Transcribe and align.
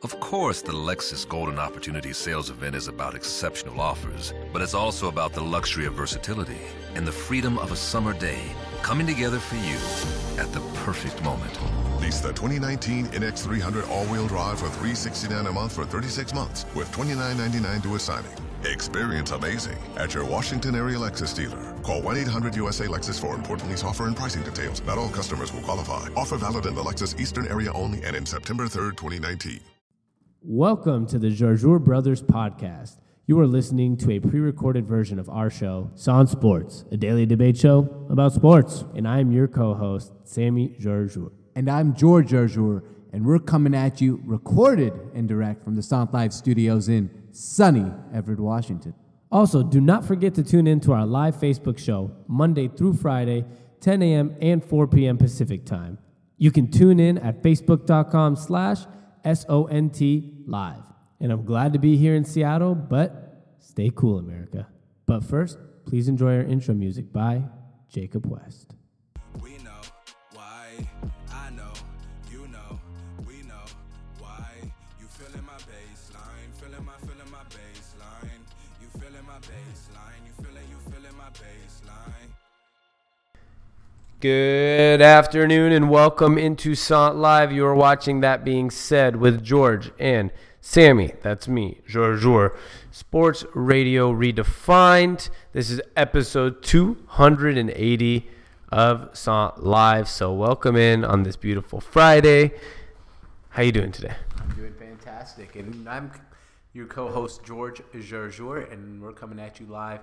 Of 0.00 0.20
course, 0.20 0.62
the 0.62 0.70
Lexus 0.70 1.28
Golden 1.28 1.58
Opportunity 1.58 2.12
Sales 2.12 2.50
Event 2.50 2.76
is 2.76 2.86
about 2.86 3.16
exceptional 3.16 3.80
offers, 3.80 4.32
but 4.52 4.62
it's 4.62 4.72
also 4.72 5.08
about 5.08 5.32
the 5.32 5.40
luxury 5.40 5.86
of 5.86 5.94
versatility 5.94 6.60
and 6.94 7.04
the 7.04 7.10
freedom 7.10 7.58
of 7.58 7.72
a 7.72 7.76
summer 7.76 8.12
day 8.12 8.40
coming 8.80 9.08
together 9.08 9.40
for 9.40 9.56
you 9.56 9.74
at 10.40 10.52
the 10.52 10.60
perfect 10.84 11.20
moment. 11.24 11.52
Lease 12.00 12.20
the 12.20 12.28
2019 12.28 13.06
NX300 13.06 13.90
all-wheel 13.90 14.28
drive 14.28 14.60
for 14.60 14.68
369 14.68 15.46
a 15.48 15.52
month 15.52 15.72
for 15.72 15.84
36 15.84 16.32
months 16.32 16.64
with 16.76 16.88
$29.99 16.92 17.82
to 17.82 17.96
a 17.96 17.98
signing. 17.98 18.30
Experience 18.62 19.32
amazing 19.32 19.78
at 19.96 20.14
your 20.14 20.24
Washington 20.24 20.76
area 20.76 20.96
Lexus 20.96 21.34
dealer. 21.34 21.74
Call 21.82 22.02
1-800-USA-LEXUS 22.02 23.18
for 23.18 23.34
important 23.34 23.68
lease 23.68 23.82
offer 23.82 24.06
and 24.06 24.16
pricing 24.16 24.44
details. 24.44 24.80
Not 24.82 24.96
all 24.96 25.08
customers 25.08 25.52
will 25.52 25.62
qualify. 25.62 26.08
Offer 26.16 26.36
valid 26.36 26.66
in 26.66 26.76
the 26.76 26.82
Lexus 26.84 27.18
Eastern 27.18 27.48
area 27.48 27.72
only 27.72 28.04
and 28.04 28.14
in 28.14 28.24
September 28.24 28.66
3rd, 28.66 28.96
2019. 28.96 29.58
Welcome 30.42 31.06
to 31.08 31.18
the 31.18 31.32
Jarjour 31.34 31.82
Brothers 31.82 32.22
podcast. 32.22 32.98
You 33.26 33.40
are 33.40 33.46
listening 33.46 33.96
to 33.96 34.12
a 34.12 34.20
pre 34.20 34.38
recorded 34.38 34.86
version 34.86 35.18
of 35.18 35.28
our 35.28 35.50
show, 35.50 35.90
Son 35.96 36.28
Sports, 36.28 36.84
a 36.92 36.96
daily 36.96 37.26
debate 37.26 37.56
show 37.56 38.06
about 38.08 38.32
sports. 38.32 38.84
And 38.94 39.08
I 39.08 39.18
am 39.18 39.32
your 39.32 39.48
co 39.48 39.74
host, 39.74 40.12
Sammy 40.22 40.76
Jarjour. 40.80 41.32
And 41.56 41.68
I'm 41.68 41.92
George 41.92 42.30
Jarjour, 42.30 42.84
and 43.12 43.26
we're 43.26 43.40
coming 43.40 43.74
at 43.74 44.00
you 44.00 44.22
recorded 44.24 44.92
and 45.12 45.26
direct 45.26 45.64
from 45.64 45.74
the 45.74 45.82
SONT 45.82 46.14
Live 46.14 46.32
studios 46.32 46.88
in 46.88 47.10
sunny 47.32 47.90
Everett, 48.14 48.38
Washington. 48.38 48.94
Also, 49.32 49.64
do 49.64 49.80
not 49.80 50.04
forget 50.04 50.36
to 50.36 50.44
tune 50.44 50.68
in 50.68 50.78
to 50.80 50.92
our 50.92 51.04
live 51.04 51.34
Facebook 51.34 51.78
show, 51.78 52.12
Monday 52.28 52.68
through 52.68 52.94
Friday, 52.94 53.44
10 53.80 54.02
a.m. 54.02 54.36
and 54.40 54.64
4 54.64 54.86
p.m. 54.86 55.18
Pacific 55.18 55.66
time. 55.66 55.98
You 56.36 56.52
can 56.52 56.70
tune 56.70 57.00
in 57.00 57.18
at 57.18 57.42
facebook.com 57.42 58.36
slash 58.36 58.84
S-O-N-T 59.28 60.32
live. 60.46 60.84
And 61.20 61.30
I'm 61.30 61.44
glad 61.44 61.74
to 61.74 61.78
be 61.78 61.98
here 61.98 62.14
in 62.14 62.24
Seattle, 62.24 62.74
but 62.74 63.56
stay 63.58 63.90
cool, 63.94 64.18
America. 64.18 64.66
But 65.04 65.22
first, 65.22 65.58
please 65.84 66.08
enjoy 66.08 66.36
our 66.36 66.42
intro 66.42 66.72
music 66.74 67.12
by 67.12 67.42
Jacob 67.90 68.24
West. 68.26 68.74
We 69.42 69.58
know 69.58 69.82
why. 70.32 70.88
Good 84.20 85.00
afternoon 85.00 85.70
and 85.70 85.88
welcome 85.88 86.38
into 86.38 86.74
SONT 86.74 87.14
Live. 87.14 87.52
You 87.52 87.64
are 87.66 87.74
watching 87.76 88.18
That 88.18 88.44
Being 88.44 88.68
Said 88.68 89.14
with 89.14 89.44
George 89.44 89.92
and 89.96 90.32
Sammy. 90.60 91.12
That's 91.22 91.46
me, 91.46 91.82
George 91.86 92.22
Jour. 92.22 92.58
Sports 92.90 93.44
Radio 93.54 94.12
Redefined. 94.12 95.30
This 95.52 95.70
is 95.70 95.80
episode 95.94 96.64
280 96.64 98.28
of 98.72 99.16
SONT 99.16 99.62
Live. 99.62 100.08
So 100.08 100.32
welcome 100.32 100.74
in 100.74 101.04
on 101.04 101.22
this 101.22 101.36
beautiful 101.36 101.80
Friday. 101.80 102.50
How 103.50 103.62
you 103.62 103.70
doing 103.70 103.92
today? 103.92 104.16
I'm 104.40 104.50
doing 104.56 104.74
fantastic. 104.74 105.54
And 105.54 105.88
I'm 105.88 106.10
your 106.72 106.86
co-host, 106.86 107.44
George 107.44 107.82
Jarjour, 107.94 108.72
and 108.72 109.00
we're 109.00 109.12
coming 109.12 109.38
at 109.38 109.60
you 109.60 109.66
live 109.66 110.00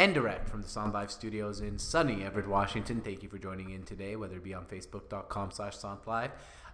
and 0.00 0.14
direct 0.14 0.48
from 0.48 0.62
the 0.62 0.68
SONT 0.68 0.94
Live 0.94 1.10
studios 1.10 1.60
in 1.60 1.78
sunny 1.78 2.24
Everett, 2.24 2.48
Washington. 2.48 3.02
Thank 3.02 3.22
you 3.22 3.28
for 3.28 3.36
joining 3.36 3.68
in 3.68 3.82
today, 3.82 4.16
whether 4.16 4.36
it 4.36 4.42
be 4.42 4.54
on 4.54 4.64
Facebook.com 4.64 5.50
slash 5.50 5.74
Live, 6.06 6.30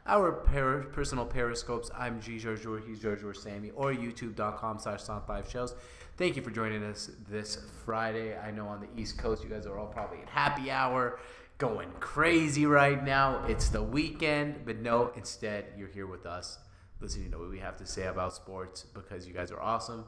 our 0.06 0.30
per- 0.30 0.84
personal 0.84 1.26
periscopes. 1.26 1.90
I'm 1.98 2.20
G. 2.20 2.36
Jarjour, 2.36 2.86
he's 2.86 3.00
Jarjour 3.00 3.34
Sammy, 3.36 3.72
or 3.74 3.92
YouTube.com 3.92 4.78
slash 4.78 5.00
Live 5.28 5.50
shows. 5.50 5.74
Thank 6.16 6.36
you 6.36 6.42
for 6.42 6.52
joining 6.52 6.84
us 6.84 7.10
this 7.28 7.58
Friday. 7.84 8.38
I 8.38 8.52
know 8.52 8.68
on 8.68 8.80
the 8.80 8.86
East 8.96 9.18
Coast, 9.18 9.42
you 9.42 9.50
guys 9.50 9.66
are 9.66 9.76
all 9.76 9.88
probably 9.88 10.18
at 10.20 10.28
happy 10.28 10.70
hour, 10.70 11.18
going 11.58 11.90
crazy 11.98 12.64
right 12.64 13.02
now. 13.02 13.44
It's 13.48 13.70
the 13.70 13.82
weekend, 13.82 14.64
but 14.64 14.78
no, 14.78 15.10
instead, 15.16 15.64
you're 15.76 15.88
here 15.88 16.06
with 16.06 16.26
us, 16.26 16.60
listening 17.00 17.32
to 17.32 17.38
what 17.38 17.50
we 17.50 17.58
have 17.58 17.76
to 17.78 17.86
say 17.86 18.06
about 18.06 18.34
sports 18.34 18.84
because 18.94 19.26
you 19.26 19.34
guys 19.34 19.50
are 19.50 19.60
awesome. 19.60 20.04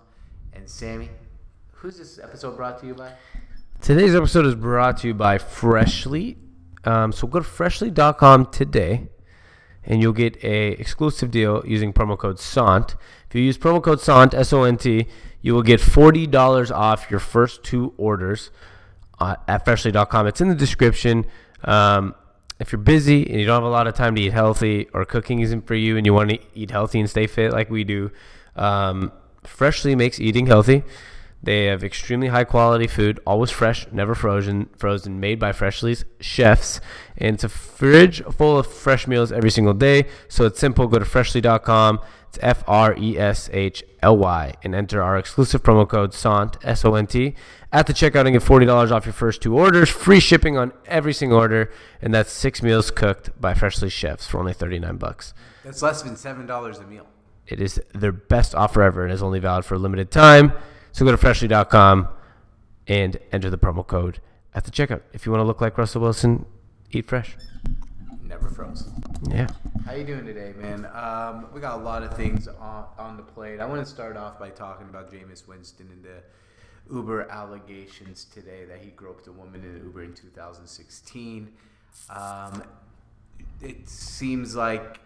And 0.53 0.71
Sammy, 0.71 1.11
Who's 1.81 1.97
this 1.97 2.19
episode 2.19 2.57
brought 2.57 2.81
to 2.81 2.89
you 2.89 2.95
by? 2.95 3.13
Today's 3.81 4.13
episode 4.13 4.47
is 4.47 4.57
brought 4.57 4.97
to 4.97 5.07
you 5.07 5.15
by 5.15 5.39
Freshly. 5.39 6.37
Um, 6.85 7.13
so 7.13 7.29
go 7.29 7.39
to 7.39 7.45
freshly.com 7.45 8.47
today 8.47 9.11
and 9.85 10.03
you'll 10.03 10.13
get 10.13 10.43
a 10.43 10.71
exclusive 10.73 11.31
deal 11.31 11.63
using 11.65 11.93
promo 11.93 12.19
code 12.19 12.41
SONT. 12.41 12.97
If 13.29 13.37
you 13.37 13.43
use 13.43 13.57
promo 13.57 13.81
code 13.81 14.01
SONT, 14.01 14.35
S 14.35 14.53
O 14.53 14.65
N 14.65 14.77
T, 14.77 15.07
you 15.41 15.55
will 15.55 15.63
get 15.63 15.79
$40 15.79 16.75
off 16.75 17.09
your 17.13 17.21
first 17.21 17.63
two 17.63 17.95
orders 17.97 18.51
uh, 19.21 19.37
at 19.47 19.65
freshly.com. 19.65 20.27
It's 20.27 20.41
in 20.41 20.49
the 20.49 20.57
description. 20.57 21.27
Um, 21.63 22.17
if 22.59 22.73
you're 22.73 22.81
busy 22.81 23.25
and 23.31 23.39
you 23.39 23.47
don't 23.47 23.55
have 23.55 23.63
a 23.63 23.69
lot 23.69 23.87
of 23.87 23.95
time 23.95 24.17
to 24.17 24.21
eat 24.21 24.33
healthy 24.33 24.89
or 24.93 25.05
cooking 25.05 25.39
isn't 25.39 25.65
for 25.69 25.77
you 25.77 25.97
and 25.97 26.05
you 26.05 26.13
want 26.13 26.31
to 26.31 26.41
eat 26.57 26.73
healthy 26.73 26.99
and 26.99 27.09
stay 27.09 27.29
fit 27.29 27.53
like 27.53 27.71
we 27.71 27.85
do, 27.85 28.11
um, 28.57 29.13
Freshly 29.45 29.95
makes 29.95 30.19
eating 30.19 30.47
healthy. 30.47 30.83
They 31.43 31.67
have 31.67 31.85
extremely 31.85 32.29
high 32.29 32.45
quality 32.45 32.89
food, 32.89 33.21
always 33.25 33.51
fresh, 33.51 33.87
never 33.93 34.15
frozen, 34.15 34.69
frozen, 34.77 35.21
made 35.21 35.39
by 35.39 35.53
Freshly's 35.53 36.05
chefs. 36.21 36.81
And 37.17 37.35
it's 37.35 37.45
a 37.45 37.49
fridge 37.49 38.23
full 38.25 38.59
of 38.59 38.67
fresh 38.67 39.07
meals 39.07 39.31
every 39.31 39.51
single 39.51 39.75
day. 39.75 40.07
So 40.29 40.47
it's 40.47 40.59
simple. 40.59 40.89
Go 40.89 40.99
to 40.99 41.05
freshly.com. 41.05 42.01
It's 42.29 42.39
F 42.43 42.65
R 42.67 42.95
E 42.99 43.17
S 43.17 43.49
H 43.53 43.85
L 44.03 44.17
Y 44.19 44.53
and 44.63 44.75
enter 44.75 45.03
our 45.03 45.17
exclusive 45.17 45.63
promo 45.63 45.89
code 45.89 46.13
SONT, 46.13 46.59
S 46.63 46.85
O 46.85 46.95
N 46.95 47.07
T, 47.07 47.35
at 47.73 47.87
the 47.87 47.95
checkout 47.95 48.27
and 48.27 48.33
get 48.33 48.43
$40 48.43 48.91
off 48.91 49.07
your 49.07 49.13
first 49.13 49.41
two 49.41 49.57
orders. 49.57 49.89
Free 49.89 50.21
shipping 50.21 50.59
on 50.59 50.73
every 50.87 51.13
single 51.13 51.39
order. 51.39 51.71
And 52.03 52.13
that's 52.13 52.33
six 52.33 52.63
meals 52.63 52.91
cooked 52.91 53.41
by 53.41 53.55
Freshly 53.55 53.89
chefs 53.89 54.27
for 54.27 54.39
only 54.39 54.53
39 54.53 54.97
bucks. 54.97 55.35
That's 55.65 55.83
less 55.83 56.03
than 56.03 56.15
$7 56.15 56.81
a 56.81 56.87
meal. 56.87 57.07
It 57.47 57.61
is 57.61 57.81
their 57.95 58.13
best 58.13 58.55
offer 58.55 58.83
ever 58.83 59.05
and 59.05 59.13
is 59.13 59.23
only 59.23 59.39
valid 59.39 59.65
for 59.65 59.77
a 59.77 59.79
limited 59.79 60.11
time. 60.11 60.53
So 60.99 61.05
go 61.05 61.13
to 61.13 61.17
freshly.com 61.17 62.09
and 62.89 63.21
enter 63.31 63.51
the 63.51 63.57
promo 63.57 63.87
code 63.87 64.19
at 64.53 64.65
the 64.65 64.73
checkout. 64.73 65.03
If 65.13 65.27
you 65.27 65.31
want 65.31 65.43
to 65.43 65.47
look 65.47 65.61
like 65.61 65.79
Russell 65.79 66.01
Wilson, 66.01 66.45
eat 66.91 67.07
fresh. 67.07 67.37
Never 68.25 68.51
froze. 68.51 68.91
Yeah. 69.31 69.47
How 69.87 69.93
you 69.93 70.03
doing 70.03 70.27
today, 70.27 70.55
man? 70.57 70.87
Um, 70.87 71.51
we 71.55 71.61
got 71.61 71.79
a 71.79 71.83
lot 71.85 72.03
of 72.03 72.17
things 72.17 72.49
on, 72.49 72.87
on 72.99 73.17
the 73.17 73.23
plate. 73.23 73.61
I 73.61 73.67
want 73.67 73.81
to 73.81 73.87
start 73.87 74.17
off 74.17 74.41
by 74.41 74.51
talking 74.51 74.89
about 74.89 75.13
Jameis 75.13 75.47
Winston 75.47 75.89
and 75.93 76.03
the 76.03 76.93
Uber 76.93 77.31
allegations 77.31 78.25
today 78.25 78.65
that 78.65 78.81
he 78.81 78.91
groped 78.91 79.29
a 79.29 79.33
woman 79.33 79.63
in 79.63 79.77
Uber 79.77 80.03
in 80.03 80.15
2016. 80.15 81.53
Um, 82.11 82.65
it 83.63 83.89
seems 83.89 84.57
like 84.57 84.99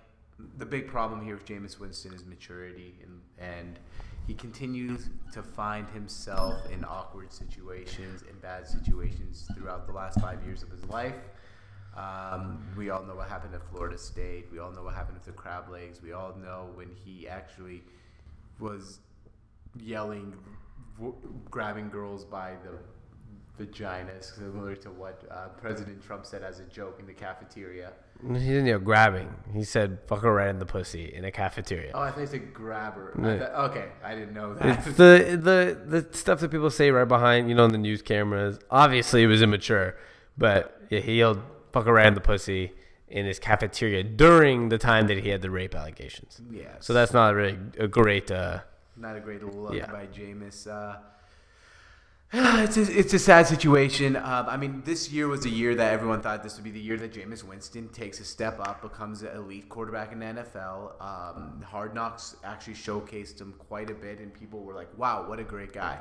the 0.56 0.64
big 0.64 0.88
problem 0.88 1.22
here 1.22 1.34
with 1.34 1.44
Jameis 1.44 1.78
Winston 1.78 2.14
is 2.14 2.24
maturity 2.24 2.94
and 3.02 3.20
and– 3.38 3.78
he 4.26 4.34
continues 4.34 5.08
to 5.32 5.42
find 5.42 5.88
himself 5.90 6.54
in 6.70 6.84
awkward 6.84 7.32
situations, 7.32 8.22
in 8.22 8.38
bad 8.38 8.66
situations 8.66 9.48
throughout 9.56 9.86
the 9.86 9.92
last 9.92 10.20
five 10.20 10.44
years 10.44 10.62
of 10.62 10.70
his 10.70 10.84
life. 10.84 11.16
Um, 11.96 12.64
we 12.76 12.90
all 12.90 13.02
know 13.02 13.16
what 13.16 13.28
happened 13.28 13.54
at 13.54 13.68
Florida 13.70 13.98
State. 13.98 14.46
We 14.50 14.58
all 14.58 14.70
know 14.70 14.84
what 14.84 14.94
happened 14.94 15.16
with 15.16 15.26
the 15.26 15.32
crab 15.32 15.68
legs. 15.68 16.00
We 16.00 16.12
all 16.12 16.34
know 16.36 16.70
when 16.74 16.88
he 17.04 17.28
actually 17.28 17.82
was 18.58 19.00
yelling, 19.78 20.34
grabbing 21.50 21.90
girls 21.90 22.24
by 22.24 22.54
the 22.64 22.78
vaginas, 23.62 24.36
similar 24.36 24.74
to 24.76 24.90
what 24.90 25.22
uh, 25.30 25.48
President 25.60 26.02
Trump 26.02 26.24
said 26.24 26.42
as 26.42 26.60
a 26.60 26.64
joke 26.64 26.98
in 26.98 27.06
the 27.06 27.12
cafeteria. 27.12 27.92
He 28.24 28.34
didn't 28.38 28.66
know 28.66 28.78
grabbing. 28.78 29.34
He 29.52 29.64
said 29.64 29.98
"fuck 30.06 30.22
her 30.22 30.32
right 30.32 30.48
in 30.48 30.58
the 30.60 30.66
pussy" 30.66 31.12
in 31.12 31.24
a 31.24 31.30
cafeteria. 31.32 31.90
Oh, 31.94 32.00
I 32.00 32.10
think 32.12 32.28
he 32.28 32.38
said 32.38 32.54
grabber. 32.54 33.12
I 33.20 33.38
thought, 33.38 33.70
okay, 33.70 33.88
I 34.04 34.14
didn't 34.14 34.34
know 34.34 34.54
that. 34.54 34.86
It's 34.86 34.96
the 34.96 35.38
the 35.40 36.00
the 36.02 36.16
stuff 36.16 36.40
that 36.40 36.50
people 36.50 36.70
say 36.70 36.90
right 36.90 37.06
behind 37.08 37.48
you 37.48 37.54
know 37.56 37.64
on 37.64 37.72
the 37.72 37.78
news 37.78 38.00
cameras. 38.02 38.58
Obviously, 38.70 39.22
it 39.24 39.26
was 39.26 39.42
immature, 39.42 39.96
but 40.38 40.80
yeah, 40.88 41.00
he 41.00 41.18
yelled 41.18 41.40
"fuck 41.72 41.86
her 41.86 41.92
right 41.92 42.06
in 42.06 42.14
the 42.14 42.20
pussy" 42.20 42.72
in 43.08 43.26
his 43.26 43.38
cafeteria 43.38 44.02
during 44.02 44.68
the 44.70 44.78
time 44.78 45.06
that 45.08 45.18
he 45.18 45.28
had 45.30 45.42
the 45.42 45.50
rape 45.50 45.74
allegations. 45.74 46.40
Yeah. 46.50 46.68
So 46.80 46.92
that's 46.94 47.12
not 47.12 47.34
really 47.34 47.58
a 47.78 47.88
great. 47.88 48.30
Uh, 48.30 48.60
not 48.96 49.16
a 49.16 49.20
great 49.20 49.42
look 49.42 49.74
Yeah. 49.74 49.90
by 49.90 50.06
Jameis. 50.06 50.66
Uh, 50.68 50.98
it's 52.34 52.78
a, 52.78 52.98
it's 52.98 53.12
a 53.12 53.18
sad 53.18 53.46
situation. 53.46 54.16
Um, 54.16 54.46
I 54.48 54.56
mean, 54.56 54.82
this 54.86 55.10
year 55.12 55.28
was 55.28 55.44
a 55.44 55.50
year 55.50 55.74
that 55.74 55.92
everyone 55.92 56.22
thought 56.22 56.42
this 56.42 56.54
would 56.54 56.64
be 56.64 56.70
the 56.70 56.80
year 56.80 56.96
that 56.96 57.12
Jameis 57.12 57.44
Winston 57.44 57.90
takes 57.90 58.20
a 58.20 58.24
step 58.24 58.58
up, 58.58 58.80
becomes 58.80 59.20
an 59.20 59.36
elite 59.36 59.68
quarterback 59.68 60.12
in 60.12 60.20
the 60.20 60.26
NFL. 60.26 60.92
Um, 60.98 61.62
Hard 61.62 61.94
Knocks 61.94 62.36
actually 62.42 62.72
showcased 62.72 63.38
him 63.38 63.52
quite 63.58 63.90
a 63.90 63.94
bit, 63.94 64.18
and 64.18 64.32
people 64.32 64.64
were 64.64 64.72
like, 64.72 64.88
"Wow, 64.96 65.28
what 65.28 65.40
a 65.40 65.44
great 65.44 65.74
guy." 65.74 65.98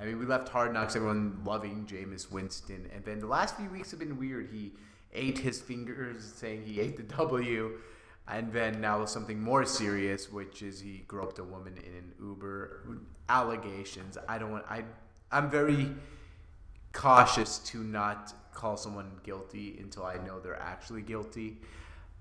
I 0.00 0.06
mean, 0.06 0.18
we 0.18 0.24
left 0.24 0.48
Hard 0.48 0.72
Knocks, 0.72 0.96
everyone 0.96 1.42
loving 1.44 1.84
Jameis 1.84 2.32
Winston, 2.32 2.88
and 2.94 3.04
then 3.04 3.18
the 3.18 3.26
last 3.26 3.58
few 3.58 3.68
weeks 3.68 3.90
have 3.90 4.00
been 4.00 4.18
weird. 4.18 4.48
He 4.50 4.72
ate 5.12 5.38
his 5.38 5.60
fingers, 5.60 6.32
saying 6.34 6.62
he 6.62 6.80
ate 6.80 6.96
the 6.96 7.02
W. 7.02 7.72
And 8.26 8.50
then 8.54 8.80
now 8.80 9.04
something 9.04 9.38
more 9.38 9.66
serious, 9.66 10.32
which 10.32 10.62
is 10.62 10.80
he 10.80 11.04
groped 11.06 11.38
a 11.38 11.44
woman 11.44 11.76
in 11.76 11.92
an 11.92 12.12
Uber. 12.18 12.80
Allegations. 13.28 14.16
I 14.26 14.38
don't 14.38 14.50
want. 14.50 14.64
I. 14.68 14.84
I'm 15.30 15.50
very 15.50 15.90
cautious 16.92 17.58
to 17.58 17.78
not 17.78 18.32
call 18.54 18.76
someone 18.76 19.10
guilty 19.22 19.76
until 19.80 20.04
I 20.04 20.14
know 20.24 20.40
they're 20.40 20.60
actually 20.60 21.02
guilty. 21.02 21.58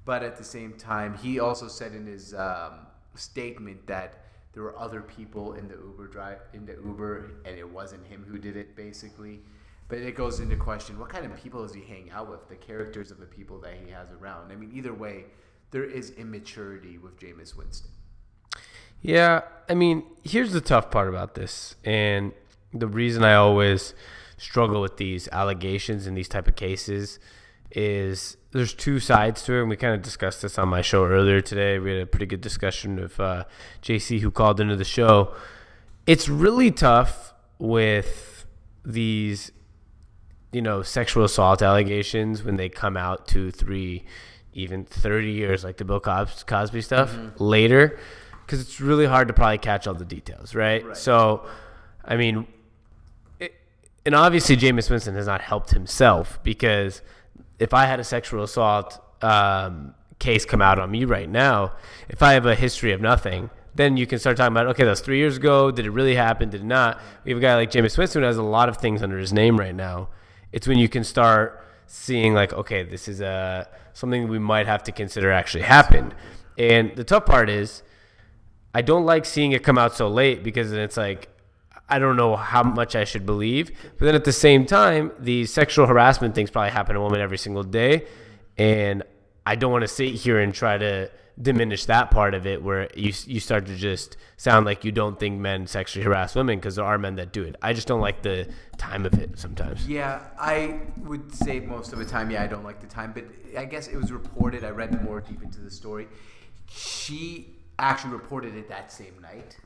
But 0.05 0.23
at 0.23 0.38
the 0.38 0.44
same 0.44 0.73
time, 0.73 1.17
he 1.17 1.39
also 1.39 1.67
said 1.67 1.94
in 1.94 2.05
his 2.05 2.33
um, 2.33 2.88
statement 3.15 3.88
that 3.88 4.25
there 4.53 4.63
were 4.63 4.77
other 4.77 5.01
people 5.01 5.53
in 5.53 5.67
the 5.67 5.75
Uber 5.75 6.07
drive 6.07 6.39
in 6.53 6.65
the 6.65 6.73
Uber, 6.73 7.31
and 7.45 7.57
it 7.57 7.67
wasn't 7.67 8.05
him 8.05 8.25
who 8.27 8.38
did 8.38 8.57
it, 8.57 8.75
basically. 8.75 9.39
But 9.88 10.00
it 10.00 10.15
goes 10.15 10.39
into 10.39 10.55
question: 10.57 11.00
what 11.00 11.09
kind 11.09 11.25
of 11.25 11.35
people 11.41 11.61
does 11.61 11.73
he 11.73 11.81
hang 11.81 12.11
out 12.11 12.29
with? 12.29 12.47
The 12.50 12.55
characters 12.55 13.11
of 13.11 13.19
the 13.19 13.25
people 13.25 13.59
that 13.59 13.75
he 13.83 13.91
has 13.91 14.09
around. 14.11 14.51
I 14.51 14.55
mean, 14.55 14.71
either 14.73 14.94
way, 14.94 15.25
there 15.71 15.83
is 15.83 16.11
immaturity 16.11 16.97
with 16.97 17.17
Jameis 17.19 17.55
Winston. 17.55 17.91
Yeah, 19.01 19.41
I 19.69 19.73
mean, 19.73 20.03
here's 20.23 20.53
the 20.53 20.61
tough 20.61 20.91
part 20.91 21.09
about 21.09 21.35
this, 21.35 21.75
and 21.83 22.31
the 22.74 22.88
reason 22.88 23.24
I 23.24 23.36
always 23.36 23.94
struggle 24.38 24.81
with 24.81 24.98
these 24.98 25.30
allegations 25.31 26.08
in 26.08 26.16
these 26.16 26.28
type 26.28 26.48
of 26.48 26.56
cases 26.56 27.20
is 27.72 28.38
there's 28.52 28.74
two 28.74 29.00
sides 29.00 29.42
to 29.44 29.54
it, 29.54 29.62
and 29.62 29.70
we 29.70 29.75
kind 29.75 29.96
of 29.96 30.02
discussed 30.02 30.42
this 30.42 30.58
on 30.60 30.70
my 30.70 30.81
show 30.81 31.06
earlier 31.06 31.42
today. 31.42 31.80
We 31.80 31.92
had 31.92 32.02
a 32.02 32.06
pretty 32.06 32.28
good 32.28 32.42
discussion 32.42 32.96
with 32.98 33.20
uh, 33.20 33.46
JC 33.81 34.20
who 34.20 34.31
called 34.31 34.60
into 34.60 34.75
the 34.75 34.84
show. 34.84 35.34
It's 36.06 36.30
really 36.30 36.70
tough 36.70 37.34
with 37.58 38.46
these, 38.86 39.52
you 40.52 40.62
know, 40.62 40.84
sexual 40.84 41.24
assault 41.24 41.62
allegations 41.62 42.44
when 42.44 42.58
they 42.58 42.70
come 42.70 42.96
out 42.96 43.28
two, 43.28 43.50
three, 43.50 44.06
even 44.54 44.86
30 44.86 45.31
years, 45.31 45.64
like 45.64 45.78
the 45.78 45.86
Bill 45.86 46.00
Cos- 46.00 46.44
Cosby 46.44 46.81
stuff 46.81 47.16
later, 47.40 47.98
because 48.46 48.62
it's 48.62 48.80
really 48.80 49.06
hard 49.06 49.30
to 49.30 49.34
probably 49.34 49.58
catch 49.58 49.88
all 49.88 49.94
the 49.96 50.06
details, 50.06 50.54
right? 50.54 50.86
Right. 50.86 50.98
So, 50.98 51.46
I 52.06 52.18
mean, 52.18 52.46
and 54.05 54.15
obviously 54.15 54.57
Jameis 54.57 54.89
Winston 54.89 55.15
has 55.15 55.27
not 55.27 55.41
helped 55.41 55.71
himself 55.71 56.39
because 56.44 57.01
if 57.59 57.73
I 57.73 57.85
had 57.85 58.00
a 58.00 58.03
sexual 58.03 58.44
assault 58.44 59.00
um, 59.21 59.95
case 60.19 60.45
come 60.45 60.61
out 60.61 60.79
on 60.79 60.91
me 60.91 61.05
right 61.05 61.29
now, 61.29 61.73
if 62.09 62.21
I 62.21 62.33
have 62.33 62.45
a 62.45 62.55
history 62.55 62.91
of 62.91 63.01
nothing, 63.01 63.50
then 63.75 63.97
you 63.97 64.05
can 64.05 64.19
start 64.19 64.38
talking 64.38 64.53
about 64.53 64.67
okay, 64.67 64.83
that 64.83 64.89
was 64.89 65.01
three 65.01 65.17
years 65.17 65.38
ago. 65.38 65.71
Did 65.71 65.85
it 65.85 65.91
really 65.91 66.15
happen? 66.15 66.50
Did 66.50 66.61
it 66.61 66.65
not? 66.65 67.00
We 67.23 67.31
have 67.31 67.38
a 67.38 67.41
guy 67.41 67.55
like 67.55 67.71
Jameis 67.71 67.97
Winston 67.97 68.21
who 68.21 68.27
has 68.27 68.38
a 68.38 68.44
lot 68.44 68.69
of 68.69 68.77
things 68.77 69.01
under 69.01 69.17
his 69.17 69.33
name 69.33 69.59
right 69.59 69.73
now. 69.73 70.09
It's 70.51 70.67
when 70.67 70.77
you 70.77 70.89
can 70.89 71.03
start 71.03 71.65
seeing 71.88 72.33
like 72.33 72.53
okay, 72.53 72.83
this 72.83 73.07
is 73.07 73.21
a 73.21 73.67
something 73.94 74.27
we 74.27 74.39
might 74.39 74.67
have 74.67 74.83
to 74.83 74.91
consider 74.91 75.31
actually 75.31 75.63
happened. 75.63 76.13
And 76.57 76.95
the 76.95 77.03
tough 77.03 77.25
part 77.25 77.50
is, 77.50 77.81
I 78.75 78.81
don't 78.81 79.05
like 79.05 79.25
seeing 79.25 79.53
it 79.53 79.63
come 79.63 79.77
out 79.77 79.95
so 79.95 80.07
late 80.07 80.44
because 80.44 80.71
then 80.71 80.79
it's 80.81 80.97
like 80.97 81.29
I 81.89 82.00
don't 82.00 82.15
know 82.15 82.35
how 82.35 82.63
much 82.63 82.95
I 82.95 83.03
should 83.03 83.25
believe. 83.25 83.71
But 84.00 84.06
then 84.06 84.15
at 84.15 84.24
the 84.24 84.31
same 84.31 84.65
time, 84.65 85.12
the 85.19 85.45
sexual 85.45 85.85
harassment 85.85 86.33
things 86.35 86.50
probably 86.50 86.71
happen 86.71 86.95
to 86.95 87.01
women 87.01 87.21
every 87.21 87.38
single 87.38 87.63
day, 87.63 88.06
and 88.57 89.03
I 89.45 89.56
don't 89.56 89.71
want 89.71 89.83
to 89.83 89.88
sit 89.88 90.13
here 90.15 90.39
and 90.39 90.53
try 90.53 90.77
to 90.77 91.12
diminish 91.41 91.85
that 91.85 92.12
part 92.12 92.35
of 92.35 92.45
it 92.45 92.62
where 92.62 92.88
you 92.95 93.12
you 93.25 93.39
start 93.39 93.65
to 93.65 93.75
just 93.75 94.18
sound 94.38 94.65
like 94.65 94.85
you 94.85 94.91
don't 94.91 95.19
think 95.19 95.39
men 95.39 95.65
sexually 95.65 96.03
harass 96.03 96.35
women 96.35 96.59
because 96.59 96.75
there 96.75 96.85
are 96.85 96.97
men 96.97 97.15
that 97.15 97.31
do 97.33 97.44
it. 97.44 97.56
I 97.62 97.74
just 97.74 97.88
don't 97.88 98.01
like 98.01 98.21
the 98.21 98.47
time 98.77 99.06
of 99.06 99.13
it 99.15 99.39
sometimes. 99.39 99.88
Yeah, 99.88 100.21
I 100.39 100.81
would 100.97 101.33
say 101.33 101.59
most 101.59 101.91
of 101.91 102.00
the 102.00 102.06
time, 102.06 102.29
yeah, 102.29 102.44
I 102.44 102.47
don't 102.47 102.63
like 102.63 102.81
the 102.81 102.88
time, 102.88 103.13
but 103.13 103.25
I 103.57 103.65
guess 103.65 103.88
it 103.88 103.97
was 103.97 104.12
reported. 104.12 104.63
I 104.63 104.69
read 104.69 105.03
more 105.03 105.21
deep 105.21 105.41
into 105.41 105.59
the 105.59 105.71
story. 105.71 106.07
She 106.69 107.56
actually 107.79 108.13
reported 108.13 108.56
it 108.56 108.69
that 108.69 108.91
same 108.91 109.19
night, 109.21 109.57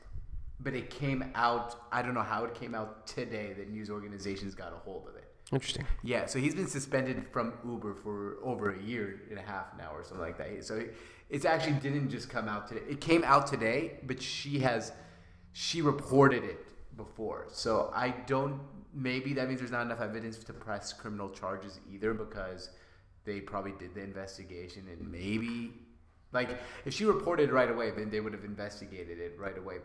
but 0.60 0.74
it 0.74 0.90
came 0.90 1.30
out. 1.34 1.76
I 1.92 2.02
don't 2.02 2.14
know 2.14 2.22
how 2.22 2.44
it 2.44 2.54
came 2.54 2.74
out 2.74 3.06
today. 3.06 3.52
that 3.56 3.70
news 3.70 3.90
organizations 3.90 4.54
got 4.54 4.72
a 4.72 4.76
hold 4.76 5.08
of 5.08 5.16
it. 5.16 5.24
Interesting. 5.52 5.86
Yeah, 6.02 6.26
so 6.26 6.38
he's 6.38 6.54
been 6.54 6.66
suspended 6.66 7.24
from 7.32 7.54
Uber 7.64 7.94
for 7.94 8.36
over 8.42 8.72
a 8.72 8.82
year 8.82 9.22
and 9.30 9.38
a 9.38 9.42
half 9.42 9.66
now, 9.78 9.90
or 9.94 10.04
something 10.04 10.20
like 10.20 10.36
that. 10.38 10.64
So 10.64 10.76
it, 10.76 10.94
it's 11.30 11.44
actually 11.44 11.74
didn't 11.74 12.10
just 12.10 12.28
come 12.28 12.48
out 12.48 12.68
today. 12.68 12.82
It 12.88 13.00
came 13.00 13.24
out 13.24 13.46
today, 13.46 14.00
but 14.02 14.20
she 14.20 14.58
has 14.60 14.92
she 15.52 15.80
reported 15.80 16.44
it 16.44 16.64
before. 16.96 17.46
So 17.50 17.90
I 17.94 18.10
don't. 18.10 18.60
Maybe 18.92 19.32
that 19.34 19.48
means 19.48 19.60
there's 19.60 19.70
not 19.70 19.82
enough 19.82 20.00
evidence 20.00 20.38
to 20.38 20.52
press 20.52 20.92
criminal 20.92 21.30
charges 21.30 21.80
either, 21.90 22.12
because 22.12 22.70
they 23.24 23.40
probably 23.40 23.72
did 23.78 23.94
the 23.94 24.02
investigation 24.02 24.86
and 24.90 25.10
maybe. 25.10 25.72
Like 26.30 26.58
if 26.84 26.92
she 26.92 27.06
reported 27.06 27.50
right 27.50 27.70
away, 27.70 27.90
then 27.90 28.10
they 28.10 28.20
would 28.20 28.34
have 28.34 28.44
investigated 28.44 29.18
it 29.18 29.34
right 29.38 29.56
away, 29.56 29.76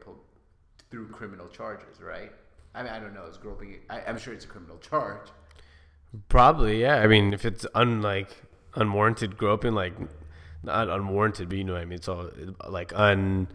through 0.94 1.07
criminal 1.07 1.48
charges, 1.48 2.00
right? 2.00 2.31
I 2.75 2.84
mean, 2.84 2.94
I 2.94 3.00
don't 3.00 3.16
know. 3.16 3.24
It's 3.28 3.38
groping. 3.38 3.80
I, 3.90 4.01
I'm 4.01 4.19
sure 4.19 4.31
it's 4.31 4.45
a 4.45 4.48
criminal 4.48 4.78
charge. 4.78 5.28
Probably, 6.30 6.81
yeah. 6.81 6.98
I 6.98 7.07
mean, 7.07 7.34
if 7.34 7.45
it's 7.45 7.66
unlike 7.74 8.30
unwarranted 8.75 9.36
groping, 9.36 9.74
like 9.74 9.94
not 10.62 10.90
unwarranted, 10.90 11.50
but 11.50 11.57
you 11.57 11.63
know 11.63 11.74
what 11.74 11.81
I 11.81 11.86
mean. 11.86 11.95
It's 11.95 12.07
all 12.07 12.30
like 12.69 12.94
un. 12.94 13.48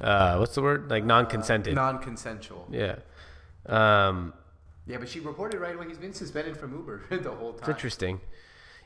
Uh, 0.00 0.38
what's 0.38 0.56
the 0.56 0.62
word? 0.62 0.90
Like 0.90 1.04
non-consented. 1.04 1.72
Non-consensual. 1.76 2.66
yeah. 2.72 2.96
Um, 3.66 4.32
Yeah, 4.88 4.96
but 4.98 5.08
she 5.08 5.20
reported 5.20 5.60
right 5.60 5.76
away. 5.76 5.86
He's 5.86 5.98
been 5.98 6.14
suspended 6.14 6.56
from 6.56 6.72
Uber 6.72 7.04
the 7.22 7.30
whole 7.30 7.50
it's 7.50 7.60
time. 7.60 7.70
interesting. 7.70 8.20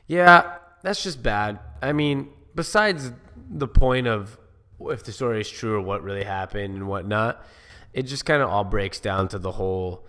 Yeah, 0.05 0.57
that's 0.83 1.01
just 1.01 1.23
bad. 1.23 1.57
I 1.81 1.93
mean, 1.93 2.29
besides 2.53 3.11
the 3.49 3.67
point 3.67 4.05
of 4.05 4.37
if 4.79 5.03
the 5.03 5.11
story 5.11 5.41
is 5.41 5.49
true 5.49 5.77
or 5.77 5.81
what 5.81 6.03
really 6.03 6.23
happened 6.23 6.75
and 6.75 6.87
whatnot, 6.87 7.43
it 7.93 8.03
just 8.03 8.25
kind 8.25 8.41
of 8.41 8.49
all 8.49 8.63
breaks 8.63 8.99
down 8.99 9.27
to 9.29 9.39
the 9.39 9.51
whole 9.51 10.05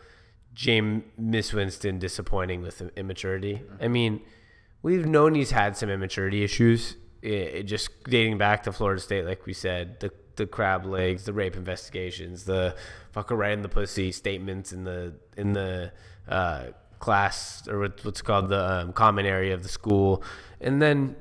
James 0.55 1.05
Miss 1.17 1.52
Winston 1.52 1.99
disappointing 1.99 2.62
with 2.62 2.82
immaturity. 2.96 3.62
I 3.81 3.88
mean, 3.88 4.20
we've 4.82 5.06
known 5.06 5.34
he's 5.34 5.50
had 5.50 5.76
some 5.76 5.88
immaturity 5.88 6.44
issues. 6.44 6.96
It, 7.23 7.64
just 7.64 7.90
dating 8.05 8.38
back 8.38 8.64
to 8.64 8.73
Florida 8.73 9.00
State, 9.00 9.25
like 9.25 9.46
we 9.46 9.52
said, 9.52 10.00
the 10.00 10.12
the 10.37 10.46
crab 10.46 10.87
legs, 10.87 11.25
the 11.25 11.32
rape 11.32 11.56
investigations, 11.56 12.44
the 12.44 12.75
fucker 13.14 13.37
right 13.37 13.52
in 13.52 13.62
the 13.62 13.69
pussy 13.69 14.11
statements 14.12 14.73
in 14.73 14.84
the 14.84 15.14
in 15.37 15.52
the 15.52 15.93
uh, 16.29 16.67
class 16.99 17.67
or 17.69 17.88
what's 18.02 18.23
called 18.23 18.49
the 18.49 18.81
um, 18.81 18.93
common 18.93 19.26
area 19.26 19.55
of 19.55 19.62
the 19.62 19.69
school, 19.69 20.23
and 20.61 20.81
then 20.81 21.14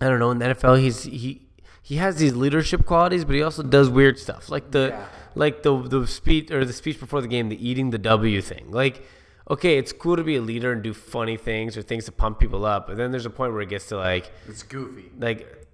I 0.00 0.08
don't 0.08 0.18
know 0.18 0.30
in 0.30 0.38
the 0.38 0.46
NFL 0.46 0.80
he's 0.80 1.02
he 1.04 1.48
he 1.82 1.96
has 1.96 2.16
these 2.16 2.34
leadership 2.34 2.86
qualities, 2.86 3.24
but 3.24 3.34
he 3.34 3.42
also 3.42 3.62
does 3.62 3.88
weird 3.90 4.18
stuff 4.18 4.48
like 4.50 4.70
the 4.70 4.88
Yeah. 4.90 5.06
Like 5.34 5.62
the 5.62 5.76
the 5.82 6.06
speech 6.06 6.50
or 6.50 6.64
the 6.64 6.72
speech 6.72 6.98
before 7.00 7.20
the 7.20 7.28
game, 7.28 7.48
the 7.48 7.68
eating 7.68 7.90
the 7.90 7.98
W 7.98 8.40
thing. 8.42 8.70
Like, 8.70 9.06
okay, 9.50 9.78
it's 9.78 9.92
cool 9.92 10.16
to 10.16 10.24
be 10.24 10.36
a 10.36 10.42
leader 10.42 10.72
and 10.72 10.82
do 10.82 10.92
funny 10.94 11.36
things 11.36 11.76
or 11.76 11.82
things 11.82 12.04
to 12.06 12.12
pump 12.12 12.38
people 12.38 12.64
up, 12.64 12.86
but 12.86 12.96
then 12.96 13.10
there's 13.10 13.26
a 13.26 13.30
point 13.30 13.52
where 13.52 13.62
it 13.62 13.68
gets 13.68 13.86
to 13.88 13.96
like 13.96 14.30
It's 14.48 14.62
goofy. 14.62 15.10
like 15.18 15.66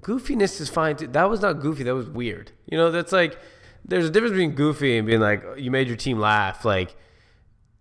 goofiness 0.00 0.60
is 0.60 0.68
fine 0.68 0.96
too. 0.96 1.06
That 1.08 1.28
was 1.30 1.40
not 1.40 1.60
goofy. 1.60 1.82
That 1.84 1.94
was 1.94 2.08
weird. 2.08 2.52
You 2.66 2.76
know, 2.78 2.90
that's 2.90 3.12
like 3.12 3.38
there's 3.84 4.06
a 4.06 4.10
difference 4.10 4.32
between 4.32 4.52
goofy 4.54 4.98
and 4.98 5.06
being 5.06 5.20
like 5.20 5.44
you 5.56 5.70
made 5.70 5.86
your 5.88 5.96
team 5.96 6.18
laugh. 6.18 6.64
Like, 6.64 6.96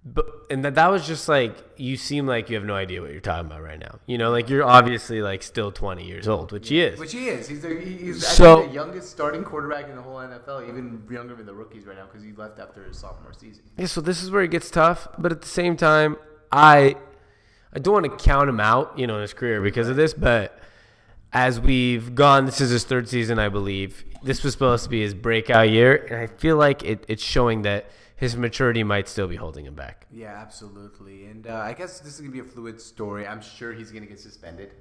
but 0.06 0.26
and 0.52 0.64
that 0.64 0.76
that 0.76 0.92
was 0.92 1.08
just 1.08 1.28
like 1.28 1.56
you 1.78 1.98
seem 1.98 2.28
like 2.28 2.50
you 2.50 2.56
have 2.56 2.64
no 2.64 2.76
idea 2.76 3.02
what 3.02 3.12
you're 3.12 3.20
talking 3.20 3.48
about 3.48 3.64
right 3.64 3.80
now. 3.80 4.00
You 4.06 4.20
know, 4.20 4.30
like 4.30 4.50
you're 4.50 4.64
obviously 4.64 5.22
like 5.24 5.42
still 5.42 5.72
20 5.72 6.06
years 6.06 6.28
old, 6.28 6.52
which 6.52 6.70
he 6.70 6.80
is. 6.80 7.00
Which 7.00 7.12
he 7.14 7.28
is. 7.30 7.48
He's, 7.48 7.62
the, 7.64 7.80
he's 7.80 8.26
So- 8.26 8.68
the 8.68 8.74
youngest 8.74 9.10
starting 9.10 9.44
quarterback 9.44 9.90
in 9.90 9.96
the 9.96 10.04
whole 10.04 10.18
NFL, 10.18 10.70
even 10.70 11.04
younger 11.10 11.34
than 11.36 11.48
the 11.48 11.54
rookies 11.56 11.86
right 11.86 11.98
now 11.98 12.06
because 12.06 12.24
he 12.24 12.34
left 12.34 12.60
after 12.60 12.84
his 12.84 13.00
sophomore 13.00 13.34
season. 13.34 13.64
Yeah, 13.78 13.88
so 13.88 14.00
this 14.00 14.22
is 14.22 14.30
where 14.30 14.44
it 14.44 14.52
gets 14.52 14.70
tough, 14.70 15.08
but 15.18 15.32
at 15.32 15.42
the 15.42 15.48
same 15.48 15.76
time, 15.76 16.18
I 16.52 16.96
I 17.74 17.80
don't 17.80 17.94
want 17.94 18.06
to 18.20 18.24
count 18.24 18.48
him 18.48 18.60
out, 18.60 18.98
you 19.00 19.08
know, 19.08 19.16
in 19.16 19.22
his 19.22 19.34
career 19.34 19.60
because 19.62 19.90
of 19.90 19.96
this, 19.96 20.14
but 20.14 20.60
as 21.34 21.60
we've 21.60 22.14
gone, 22.16 22.46
this 22.46 22.62
is 22.62 22.70
his 22.70 22.84
third 22.86 23.10
season, 23.10 23.40
I 23.40 23.50
believe. 23.50 24.06
This 24.24 24.44
was 24.44 24.54
supposed 24.54 24.84
to 24.86 24.90
be 24.90 25.02
his 25.02 25.14
breakout 25.14 25.70
year, 25.70 25.96
and 26.10 26.16
I 26.20 26.28
feel 26.28 26.56
like 26.58 26.84
it, 26.84 27.04
it's 27.10 27.22
showing 27.24 27.64
that 27.64 27.90
his 28.16 28.38
maturity 28.38 28.84
might 28.84 29.10
still 29.10 29.28
be 29.28 29.36
holding 29.36 29.66
him 29.66 29.76
back. 29.76 30.08
Yeah, 30.12 30.34
absolutely. 30.36 31.26
And 31.26 31.48
uh, 31.48 31.56
I 31.56 31.74
guess 31.74 32.00
this 32.00 32.14
is 32.14 32.22
going 32.22 32.32
to 32.32 32.44
be 32.44 32.48
a 32.48 32.50
fluid 32.50 32.80
story. 32.80 33.28
I'm 33.28 33.42
sure 33.42 33.74
he's 33.74 33.92
going 33.92 34.04
to 34.04 34.10
get 34.10 34.20
suspended. 34.20 34.72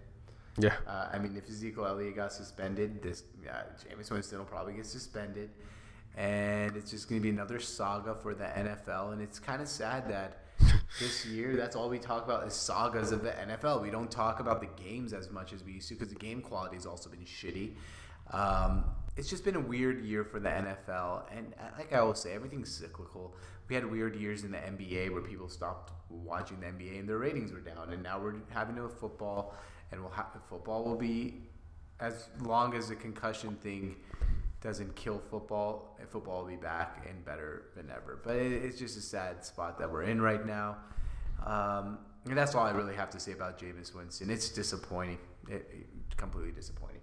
Yeah. 0.59 0.75
Uh, 0.87 1.09
I 1.13 1.19
mean, 1.19 1.37
if 1.37 1.49
Ezekiel 1.49 1.87
Elliott 1.87 2.15
got 2.15 2.33
suspended, 2.33 3.03
this 3.03 3.25
uh, 3.51 3.63
Jameis 3.83 4.11
Winston 4.11 4.39
will 4.39 4.45
probably 4.45 4.75
get 4.75 4.87
suspended, 4.87 5.51
and 6.17 6.77
it's 6.77 6.93
just 6.93 7.09
going 7.09 7.21
to 7.21 7.23
be 7.23 7.31
another 7.31 7.59
saga 7.59 8.15
for 8.15 8.35
the 8.35 8.45
NFL. 8.45 9.13
And 9.13 9.21
it's 9.21 9.41
kind 9.41 9.61
of 9.61 9.69
sad 9.69 10.09
that 10.09 10.43
this 11.01 11.27
year, 11.27 11.57
that's 11.57 11.75
all 11.75 11.89
we 11.89 11.99
talk 11.99 12.25
about 12.25 12.47
is 12.47 12.55
sagas 12.55 13.11
of 13.11 13.25
the 13.25 13.31
NFL. 13.31 13.83
We 13.83 13.91
don't 13.91 14.11
talk 14.11 14.39
about 14.39 14.61
the 14.61 14.69
games 14.81 15.13
as 15.13 15.29
much 15.33 15.53
as 15.53 15.65
we 15.65 15.73
used 15.73 15.89
to 15.89 15.95
because 15.95 16.13
the 16.13 16.19
game 16.21 16.41
quality 16.41 16.77
has 16.77 16.87
also 16.87 17.11
been 17.11 17.25
shitty. 17.25 17.73
Um, 18.31 18.85
it's 19.17 19.29
just 19.31 19.45
been 19.45 19.57
a 19.57 19.61
weird 19.61 20.05
year 20.05 20.25
for 20.25 20.41
the 20.41 20.49
NFL, 20.49 21.23
and 21.37 21.55
uh, 21.59 21.65
like 21.79 21.93
I 21.93 21.99
always 21.99 22.19
say, 22.19 22.33
everything's 22.35 22.71
cyclical. 22.71 23.35
We 23.69 23.75
had 23.75 23.89
weird 23.91 24.17
years 24.17 24.45
in 24.45 24.51
the 24.51 24.59
NBA 24.59 25.13
where 25.13 25.23
people 25.23 25.49
stopped 25.49 25.93
watching 26.11 26.61
the 26.61 26.67
NBA 26.67 26.99
and 27.01 27.09
their 27.09 27.19
ratings 27.19 27.53
were 27.53 27.61
down, 27.61 27.93
and 27.93 28.03
now 28.03 28.21
we're 28.21 28.35
having 28.51 28.79
a 28.79 28.89
football, 28.89 29.55
and 29.93 30.01
we'll 30.01 30.11
ha- 30.11 30.31
football 30.49 30.85
will 30.85 30.97
be 30.97 31.43
as 32.01 32.29
long 32.43 32.75
as 32.75 32.89
the 32.89 32.97
concussion 32.97 33.55
thing 33.57 33.97
doesn't 34.61 34.95
kill 34.97 35.19
football, 35.31 35.97
football 36.09 36.43
will 36.43 36.49
be 36.51 36.57
back 36.57 37.07
and 37.09 37.25
better 37.25 37.67
than 37.77 37.91
ever. 37.91 38.19
But 38.25 38.37
it, 38.37 38.53
it's 38.53 38.79
just 38.79 38.97
a 38.97 39.01
sad 39.01 39.45
spot 39.45 39.79
that 39.79 39.91
we're 39.91 40.05
in 40.05 40.21
right 40.21 40.45
now. 40.45 40.77
Um, 41.45 41.99
and 42.25 42.37
that's 42.37 42.55
all 42.55 42.65
I 42.65 42.71
really 42.71 42.95
have 42.95 43.11
to 43.11 43.21
say 43.21 43.33
about 43.33 43.59
Jameis 43.59 43.95
Winston. 43.95 44.31
It's 44.31 44.49
disappointing. 44.49 45.19
It, 45.49 45.69
it- 45.73 45.87
completely 46.17 46.53
disappointing. 46.53 46.94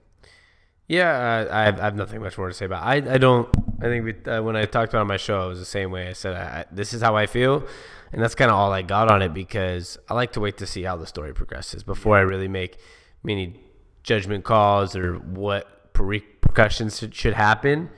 Yeah, 0.91 1.47
I, 1.49 1.63
have, 1.63 1.79
I 1.79 1.83
have 1.85 1.95
nothing 1.95 2.19
much 2.21 2.37
more 2.37 2.49
to 2.49 2.53
say 2.53 2.65
about. 2.65 2.81
It. 2.97 3.07
I 3.07 3.13
I 3.13 3.17
don't. 3.17 3.47
I 3.79 3.85
think 3.85 4.03
we, 4.03 4.29
uh, 4.29 4.43
when 4.43 4.57
I 4.57 4.65
talked 4.65 4.93
about 4.93 5.07
my 5.07 5.15
show, 5.15 5.45
it 5.45 5.47
was 5.47 5.59
the 5.59 5.63
same 5.63 5.89
way. 5.89 6.09
I 6.09 6.11
said 6.11 6.35
I, 6.35 6.65
this 6.69 6.93
is 6.93 7.01
how 7.01 7.15
I 7.15 7.27
feel, 7.27 7.65
and 8.11 8.21
that's 8.21 8.35
kind 8.35 8.51
of 8.51 8.57
all 8.57 8.73
I 8.73 8.81
got 8.81 9.09
on 9.09 9.21
it 9.21 9.33
because 9.33 9.97
I 10.09 10.15
like 10.15 10.33
to 10.33 10.41
wait 10.41 10.57
to 10.57 10.67
see 10.67 10.83
how 10.83 10.97
the 10.97 11.07
story 11.07 11.33
progresses 11.33 11.81
before 11.83 12.17
I 12.17 12.21
really 12.21 12.49
make 12.49 12.77
many 13.23 13.63
judgment 14.03 14.43
calls 14.43 14.93
or 14.93 15.15
what 15.15 15.91
repercussions 15.97 16.99
should, 16.99 17.15
should 17.15 17.35
happen. 17.35 17.89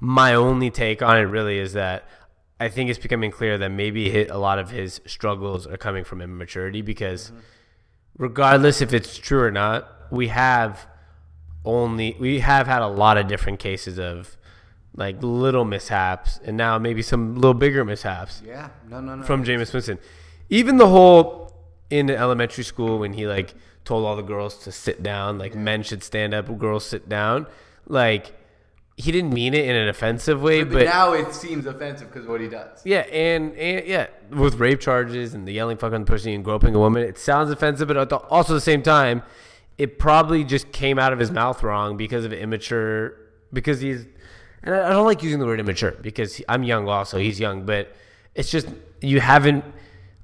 My 0.00 0.34
only 0.34 0.70
take 0.70 1.02
on 1.02 1.18
it 1.18 1.30
really 1.36 1.56
is 1.58 1.74
that 1.74 2.08
I 2.58 2.68
think 2.68 2.90
it's 2.90 2.98
becoming 2.98 3.30
clear 3.30 3.58
that 3.58 3.70
maybe 3.70 4.26
a 4.26 4.38
lot 4.38 4.58
of 4.58 4.70
his 4.70 5.00
struggles 5.06 5.68
are 5.68 5.76
coming 5.76 6.02
from 6.02 6.20
immaturity 6.20 6.82
because 6.82 7.30
regardless 8.18 8.80
if 8.80 8.92
it's 8.92 9.16
true 9.18 9.40
or 9.40 9.52
not, 9.52 9.88
we 10.10 10.26
have 10.28 10.88
only 11.64 12.16
we 12.18 12.40
have 12.40 12.66
had 12.66 12.82
a 12.82 12.86
lot 12.88 13.16
of 13.18 13.26
different 13.26 13.58
cases 13.58 13.98
of 13.98 14.36
like 14.96 15.16
little 15.20 15.64
mishaps 15.64 16.40
and 16.44 16.56
now 16.56 16.78
maybe 16.78 17.02
some 17.02 17.34
little 17.36 17.54
bigger 17.54 17.84
mishaps 17.84 18.42
Yeah, 18.44 18.70
no, 18.88 19.00
no, 19.00 19.16
no. 19.16 19.22
from 19.22 19.44
Jameis 19.44 19.72
Winston. 19.72 19.98
Even 20.48 20.78
the 20.78 20.88
whole 20.88 21.52
in 21.90 22.10
elementary 22.10 22.64
school 22.64 22.98
when 22.98 23.12
he 23.12 23.26
like 23.26 23.54
told 23.84 24.04
all 24.04 24.16
the 24.16 24.22
girls 24.22 24.56
to 24.64 24.72
sit 24.72 25.02
down, 25.02 25.38
like 25.38 25.54
men 25.54 25.82
should 25.82 26.02
stand 26.02 26.34
up, 26.34 26.58
girls 26.58 26.84
sit 26.84 27.08
down. 27.08 27.46
Like 27.86 28.32
he 28.96 29.12
didn't 29.12 29.32
mean 29.32 29.54
it 29.54 29.64
in 29.64 29.74
an 29.76 29.88
offensive 29.88 30.42
way, 30.42 30.62
but, 30.62 30.72
but 30.74 30.84
now 30.84 31.12
it 31.12 31.34
seems 31.34 31.66
offensive 31.66 32.12
because 32.12 32.26
what 32.28 32.40
he 32.40 32.48
does. 32.48 32.82
yeah, 32.84 33.00
and, 33.00 33.54
and 33.56 33.86
yeah, 33.86 34.08
with 34.30 34.56
rape 34.56 34.80
charges 34.80 35.32
and 35.34 35.48
the 35.48 35.52
yelling 35.52 35.78
fucking 35.78 36.04
person 36.04 36.32
and 36.32 36.44
groping 36.44 36.74
a 36.74 36.78
woman, 36.78 37.02
it 37.02 37.16
sounds 37.16 37.50
offensive, 37.50 37.88
but 37.88 37.96
at 37.96 38.08
the, 38.10 38.16
also 38.16 38.52
at 38.52 38.56
the 38.56 38.60
same 38.60 38.82
time, 38.82 39.22
it 39.80 39.98
probably 39.98 40.44
just 40.44 40.72
came 40.72 40.98
out 40.98 41.10
of 41.14 41.18
his 41.18 41.30
mouth 41.30 41.62
wrong 41.62 41.96
because 41.96 42.26
of 42.26 42.34
immature. 42.34 43.16
Because 43.50 43.80
he's, 43.80 44.04
and 44.62 44.74
I, 44.74 44.90
don't 44.90 45.06
like 45.06 45.22
using 45.22 45.40
the 45.40 45.46
word 45.46 45.58
immature 45.58 45.92
because 46.02 46.42
I'm 46.50 46.64
young 46.64 46.86
also. 46.86 47.16
He's 47.16 47.40
young, 47.40 47.64
but 47.64 47.96
it's 48.34 48.50
just 48.50 48.68
you 49.00 49.20
haven't 49.20 49.64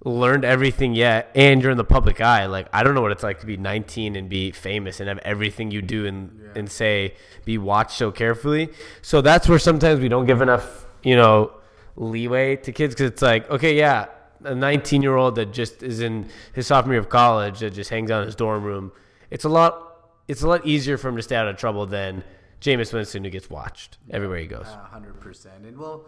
learned 0.05 0.45
everything 0.45 0.95
yet, 0.95 1.31
and 1.35 1.63
you're 1.63 1.71
in 1.71 1.79
the 1.79 1.85
public 1.85 2.21
eye. 2.21 2.45
Like 2.45 2.69
I 2.71 2.83
don't 2.83 2.95
know 2.95 3.01
what 3.01 3.13
it's 3.13 3.23
like 3.23 3.41
to 3.41 3.47
be 3.47 3.57
19 3.57 4.15
and 4.15 4.29
be 4.29 4.51
famous 4.51 5.01
and 5.01 5.09
have 5.09 5.19
everything 5.21 5.71
you 5.71 5.81
do 5.81 6.05
and 6.05 6.39
and 6.55 6.71
say 6.71 7.15
be 7.47 7.57
watched 7.57 7.93
so 7.93 8.13
carefully. 8.13 8.69
So 9.01 9.23
that's 9.23 9.49
where 9.49 9.59
sometimes 9.59 10.01
we 10.01 10.09
don't 10.09 10.27
give 10.27 10.43
enough, 10.43 10.85
you 11.03 11.17
know, 11.17 11.51
leeway 11.97 12.57
to 12.57 12.73
kids 12.73 12.95
because 12.95 13.11
it's 13.11 13.23
like, 13.23 13.51
okay, 13.51 13.75
yeah, 13.75 14.09
a 14.45 14.55
19 14.55 15.01
year 15.01 15.17
old 15.17 15.37
that 15.37 15.51
just 15.51 15.83
is 15.83 16.01
in 16.01 16.29
his 16.53 16.67
sophomore 16.67 16.93
year 16.93 17.01
of 17.01 17.09
college 17.09 17.61
that 17.61 17.71
just 17.71 17.89
hangs 17.89 18.11
out 18.11 18.21
in 18.21 18.27
his 18.27 18.37
dorm 18.37 18.63
room. 18.63 18.93
It's 19.31 19.45
a 19.45 19.49
lot. 19.49 19.83
It's 20.29 20.43
a 20.43 20.49
lot 20.49 20.67
easier 20.67 20.97
for 20.97 21.09
him 21.09 21.17
to 21.17 21.23
stay 21.23 21.37
out 21.37 21.47
of 21.47 21.57
trouble 21.57 21.87
than 21.87 22.25
Jameis 22.61 22.93
Winston 22.93 23.23
who 23.25 23.31
gets 23.31 23.49
watched 23.49 23.99
everywhere 24.11 24.39
he 24.39 24.47
goes. 24.47 24.67
hundred 24.67 25.21
percent. 25.21 25.65
And 25.65 25.79
well, 25.79 26.07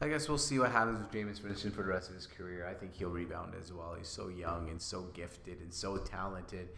I 0.00 0.08
guess 0.08 0.28
we'll 0.28 0.38
see 0.38 0.58
what 0.58 0.70
happens 0.70 0.98
with 0.98 1.10
Jameis 1.10 1.42
Winston 1.42 1.70
for 1.70 1.82
the 1.82 1.88
rest 1.88 2.10
of 2.10 2.14
his 2.14 2.26
career. 2.26 2.66
I 2.68 2.74
think 2.74 2.94
he'll 2.94 3.10
rebound 3.10 3.54
as 3.60 3.72
well. 3.72 3.94
He's 3.96 4.08
so 4.08 4.28
young 4.28 4.68
and 4.68 4.80
so 4.80 5.02
gifted 5.14 5.60
and 5.60 5.72
so 5.72 5.96
talented. 5.98 6.68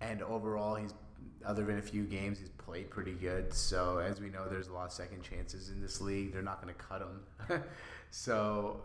And 0.00 0.22
overall, 0.22 0.74
he's 0.74 0.92
other 1.44 1.64
than 1.64 1.78
a 1.78 1.82
few 1.82 2.04
games, 2.04 2.38
he's 2.38 2.50
played 2.50 2.90
pretty 2.90 3.12
good. 3.12 3.52
So 3.52 3.98
as 3.98 4.20
we 4.20 4.28
know, 4.28 4.48
there's 4.48 4.68
a 4.68 4.72
lot 4.72 4.86
of 4.86 4.92
second 4.92 5.22
chances 5.22 5.70
in 5.70 5.80
this 5.80 6.00
league. 6.00 6.32
They're 6.32 6.42
not 6.42 6.62
going 6.62 6.74
to 6.74 6.80
cut 6.80 7.02
him. 7.02 7.62
so 8.10 8.82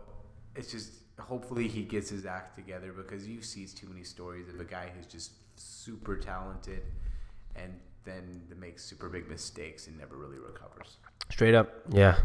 it's 0.54 0.70
just 0.70 0.92
hopefully 1.18 1.68
he 1.68 1.82
gets 1.82 2.08
his 2.08 2.26
act 2.26 2.56
together 2.56 2.92
because 2.92 3.26
you 3.26 3.42
see 3.42 3.66
too 3.66 3.88
many 3.88 4.04
stories 4.04 4.48
of 4.48 4.60
a 4.60 4.64
guy 4.64 4.90
who's 4.94 5.06
just 5.06 5.32
super 5.56 6.16
talented 6.16 6.82
and 7.54 7.74
then 8.04 8.42
makes 8.58 8.84
super 8.84 9.08
big 9.08 9.28
mistakes 9.28 9.86
and 9.86 9.98
never 9.98 10.16
really 10.16 10.38
recovers. 10.38 10.98
Straight 11.30 11.54
up, 11.54 11.72
yeah. 11.90 12.18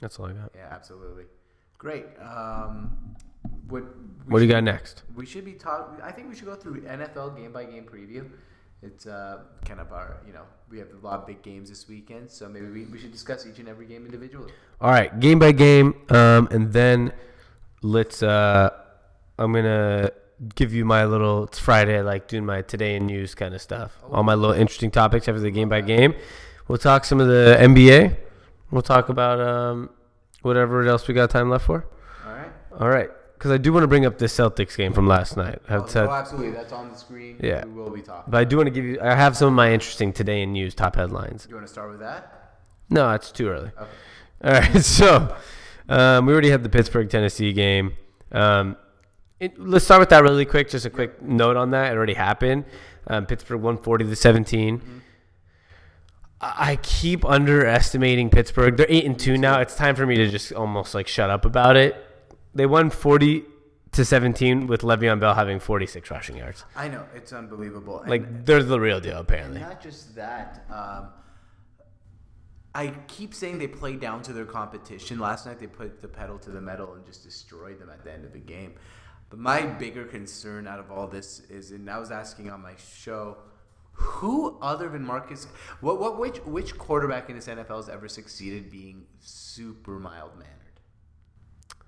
That's 0.00 0.18
all 0.18 0.26
I 0.26 0.32
got. 0.32 0.50
Yeah, 0.54 0.68
absolutely. 0.70 1.24
Great. 1.78 2.06
Um, 2.20 2.96
what 3.68 3.84
What 4.26 4.38
do 4.40 4.44
you 4.44 4.50
got 4.50 4.62
next? 4.64 5.02
We 5.14 5.26
should 5.26 5.44
be 5.44 5.52
talking. 5.52 6.02
I 6.02 6.12
think 6.12 6.28
we 6.28 6.36
should 6.36 6.46
go 6.46 6.54
through 6.54 6.82
NFL 6.82 7.36
game 7.36 7.52
by 7.52 7.64
game 7.64 7.84
preview. 7.84 8.28
It's 8.82 9.06
uh, 9.06 9.42
kind 9.64 9.78
of 9.78 9.92
our, 9.92 10.16
you 10.26 10.32
know, 10.32 10.42
we 10.68 10.78
have 10.78 10.88
a 10.90 11.06
lot 11.06 11.20
of 11.20 11.26
big 11.26 11.40
games 11.42 11.68
this 11.68 11.88
weekend, 11.88 12.28
so 12.28 12.48
maybe 12.48 12.66
we, 12.66 12.84
we 12.86 12.98
should 12.98 13.12
discuss 13.12 13.46
each 13.46 13.60
and 13.60 13.68
every 13.68 13.86
game 13.86 14.04
individually. 14.04 14.52
All 14.80 14.90
right, 14.90 15.18
game 15.20 15.38
by 15.38 15.52
game, 15.52 15.94
um, 16.10 16.48
and 16.50 16.72
then 16.72 17.12
let's. 17.82 18.22
Uh, 18.22 18.70
I'm 19.38 19.52
gonna 19.52 20.10
give 20.54 20.72
you 20.72 20.84
my 20.84 21.04
little. 21.04 21.44
It's 21.44 21.58
Friday. 21.58 21.98
I 21.98 22.00
like 22.02 22.28
doing 22.28 22.44
my 22.44 22.62
today 22.62 22.96
in 22.96 23.06
news 23.06 23.34
kind 23.34 23.54
of 23.54 23.60
stuff. 23.62 23.96
All 24.10 24.22
my 24.22 24.34
little 24.34 24.54
interesting 24.54 24.90
topics 24.90 25.28
after 25.28 25.40
the 25.40 25.50
game 25.50 25.68
by 25.68 25.80
game. 25.80 26.14
We'll 26.68 26.78
talk 26.78 27.04
some 27.04 27.20
of 27.20 27.28
the 27.28 27.56
NBA. 27.58 28.16
We'll 28.70 28.82
talk 28.82 29.08
about 29.08 29.40
um, 29.40 29.90
whatever 30.42 30.86
else 30.86 31.06
we 31.06 31.14
got 31.14 31.30
time 31.30 31.50
left 31.50 31.66
for. 31.66 31.86
All 32.26 32.32
right. 32.32 32.52
All 32.80 32.88
right, 32.88 33.10
because 33.34 33.50
I 33.50 33.58
do 33.58 33.72
want 33.72 33.84
to 33.84 33.88
bring 33.88 34.06
up 34.06 34.18
the 34.18 34.26
Celtics 34.26 34.76
game 34.76 34.92
from 34.92 35.06
last 35.06 35.36
night. 35.36 35.60
Oh, 35.68 35.86
oh, 35.94 36.10
absolutely. 36.10 36.52
That's 36.52 36.72
on 36.72 36.88
the 36.90 36.96
screen. 36.96 37.36
Yeah. 37.40 37.64
We 37.64 37.72
will 37.72 37.90
be 37.90 38.00
talking. 38.00 38.30
but 38.30 38.38
I 38.38 38.44
do 38.44 38.56
want 38.56 38.68
to 38.68 38.70
give 38.70 38.84
you. 38.84 38.98
I 39.00 39.14
have 39.14 39.36
some 39.36 39.48
of 39.48 39.54
my 39.54 39.72
interesting 39.72 40.12
today 40.12 40.42
in 40.42 40.52
news 40.52 40.74
top 40.74 40.96
headlines. 40.96 41.46
you 41.48 41.54
want 41.54 41.66
to 41.66 41.72
start 41.72 41.90
with 41.90 42.00
that? 42.00 42.58
No, 42.88 43.10
it's 43.12 43.30
too 43.30 43.48
early. 43.48 43.70
Okay. 43.78 43.90
All 44.44 44.52
right, 44.52 44.78
so 44.84 45.36
um, 45.88 46.26
we 46.26 46.32
already 46.32 46.50
had 46.50 46.62
the 46.62 46.68
Pittsburgh 46.68 47.10
Tennessee 47.10 47.52
game. 47.52 47.94
Um, 48.32 48.76
it, 49.42 49.58
let's 49.58 49.84
start 49.84 50.00
with 50.00 50.08
that 50.10 50.22
really 50.22 50.44
quick. 50.44 50.70
Just 50.70 50.86
a 50.86 50.90
quick 50.90 51.20
note 51.20 51.56
on 51.56 51.70
that. 51.72 51.92
It 51.92 51.96
already 51.96 52.14
happened. 52.14 52.64
Um, 53.08 53.26
Pittsburgh 53.26 53.60
140 53.60 54.04
to 54.04 54.16
17 54.16 55.02
I 56.40 56.72
I 56.72 56.76
keep 56.76 57.24
underestimating 57.24 58.30
Pittsburgh. 58.30 58.76
They're 58.76 58.86
eight 58.88 59.04
and 59.04 59.18
two 59.18 59.36
now. 59.38 59.60
It's 59.60 59.76
time 59.76 59.94
for 59.96 60.06
me 60.06 60.16
to 60.16 60.28
just 60.28 60.52
almost 60.52 60.94
like 60.94 61.06
shut 61.08 61.30
up 61.30 61.44
about 61.44 61.76
it. 61.76 61.94
They 62.54 62.66
won 62.66 62.90
forty 62.90 63.44
to 63.92 64.04
seventeen 64.04 64.66
with 64.66 64.82
Le'Veon 64.82 65.20
Bell 65.20 65.34
having 65.34 65.60
forty 65.60 65.86
six 65.86 66.10
rushing 66.10 66.36
yards. 66.36 66.64
I 66.74 66.88
know 66.88 67.04
it's 67.14 67.32
unbelievable. 67.32 68.00
And- 68.00 68.10
Like 68.10 68.44
they're 68.44 68.62
the 68.62 68.80
real 68.80 69.00
deal, 69.00 69.18
apparently. 69.18 69.60
not 69.60 69.80
just 69.80 70.14
that. 70.16 70.64
Um, 70.70 71.08
I 72.74 72.88
keep 73.06 73.34
saying 73.34 73.58
they 73.58 73.68
play 73.68 73.94
down 73.96 74.22
to 74.22 74.32
their 74.32 74.46
competition. 74.46 75.18
Last 75.18 75.46
night 75.46 75.60
they 75.60 75.66
put 75.66 76.00
the 76.00 76.08
pedal 76.08 76.38
to 76.38 76.50
the 76.50 76.60
metal 76.60 76.94
and 76.94 77.04
just 77.04 77.22
destroyed 77.22 77.78
them 77.78 77.90
at 77.90 78.02
the 78.02 78.12
end 78.12 78.24
of 78.24 78.32
the 78.32 78.38
game. 78.40 78.74
But 79.32 79.38
my 79.38 79.64
bigger 79.64 80.04
concern 80.04 80.66
out 80.66 80.78
of 80.78 80.92
all 80.92 81.06
this 81.06 81.40
is, 81.48 81.70
and 81.70 81.88
I 81.88 81.98
was 81.98 82.10
asking 82.10 82.50
on 82.50 82.60
my 82.60 82.74
show, 82.76 83.38
who 83.92 84.58
other 84.60 84.90
than 84.90 85.06
Marcus, 85.06 85.46
what, 85.80 85.98
what, 85.98 86.18
which, 86.18 86.36
which 86.44 86.76
quarterback 86.76 87.30
in 87.30 87.36
this 87.36 87.46
NFL 87.46 87.76
has 87.76 87.88
ever 87.88 88.08
succeeded 88.08 88.70
being 88.70 89.06
super 89.20 89.98
mild 89.98 90.32
mannered 90.34 90.80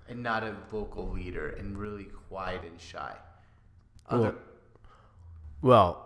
and 0.09 0.23
not 0.23 0.43
a 0.43 0.55
vocal 0.71 1.07
leader 1.07 1.49
and 1.49 1.77
really 1.77 2.05
quiet 2.29 2.61
and 2.63 2.81
shy? 2.81 3.15
Other, 4.09 4.33
Well, 5.61 6.03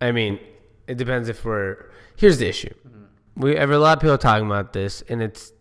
I 0.00 0.10
mean, 0.10 0.40
it 0.88 0.96
depends 0.96 1.28
if 1.28 1.44
we're. 1.44 1.92
Here's 2.16 2.38
the 2.38 2.48
issue. 2.48 2.74
We 3.36 3.54
have 3.54 3.70
a 3.70 3.78
lot 3.78 3.98
of 3.98 4.02
people 4.02 4.18
talking 4.18 4.46
about 4.46 4.72
this, 4.72 5.02
and 5.02 5.22
it's. 5.22 5.52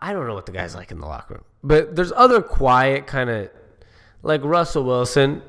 I 0.00 0.14
don't 0.14 0.26
know 0.26 0.34
what 0.34 0.46
the 0.46 0.52
guy's 0.52 0.74
like 0.74 0.90
in 0.90 1.00
the 1.00 1.06
locker 1.06 1.34
room, 1.34 1.44
but 1.62 1.96
there's 1.96 2.12
other 2.12 2.40
quiet 2.42 3.06
kind 3.06 3.30
of, 3.30 3.50
like 4.22 4.42
Russell 4.44 4.84
Wilson. 4.84 5.42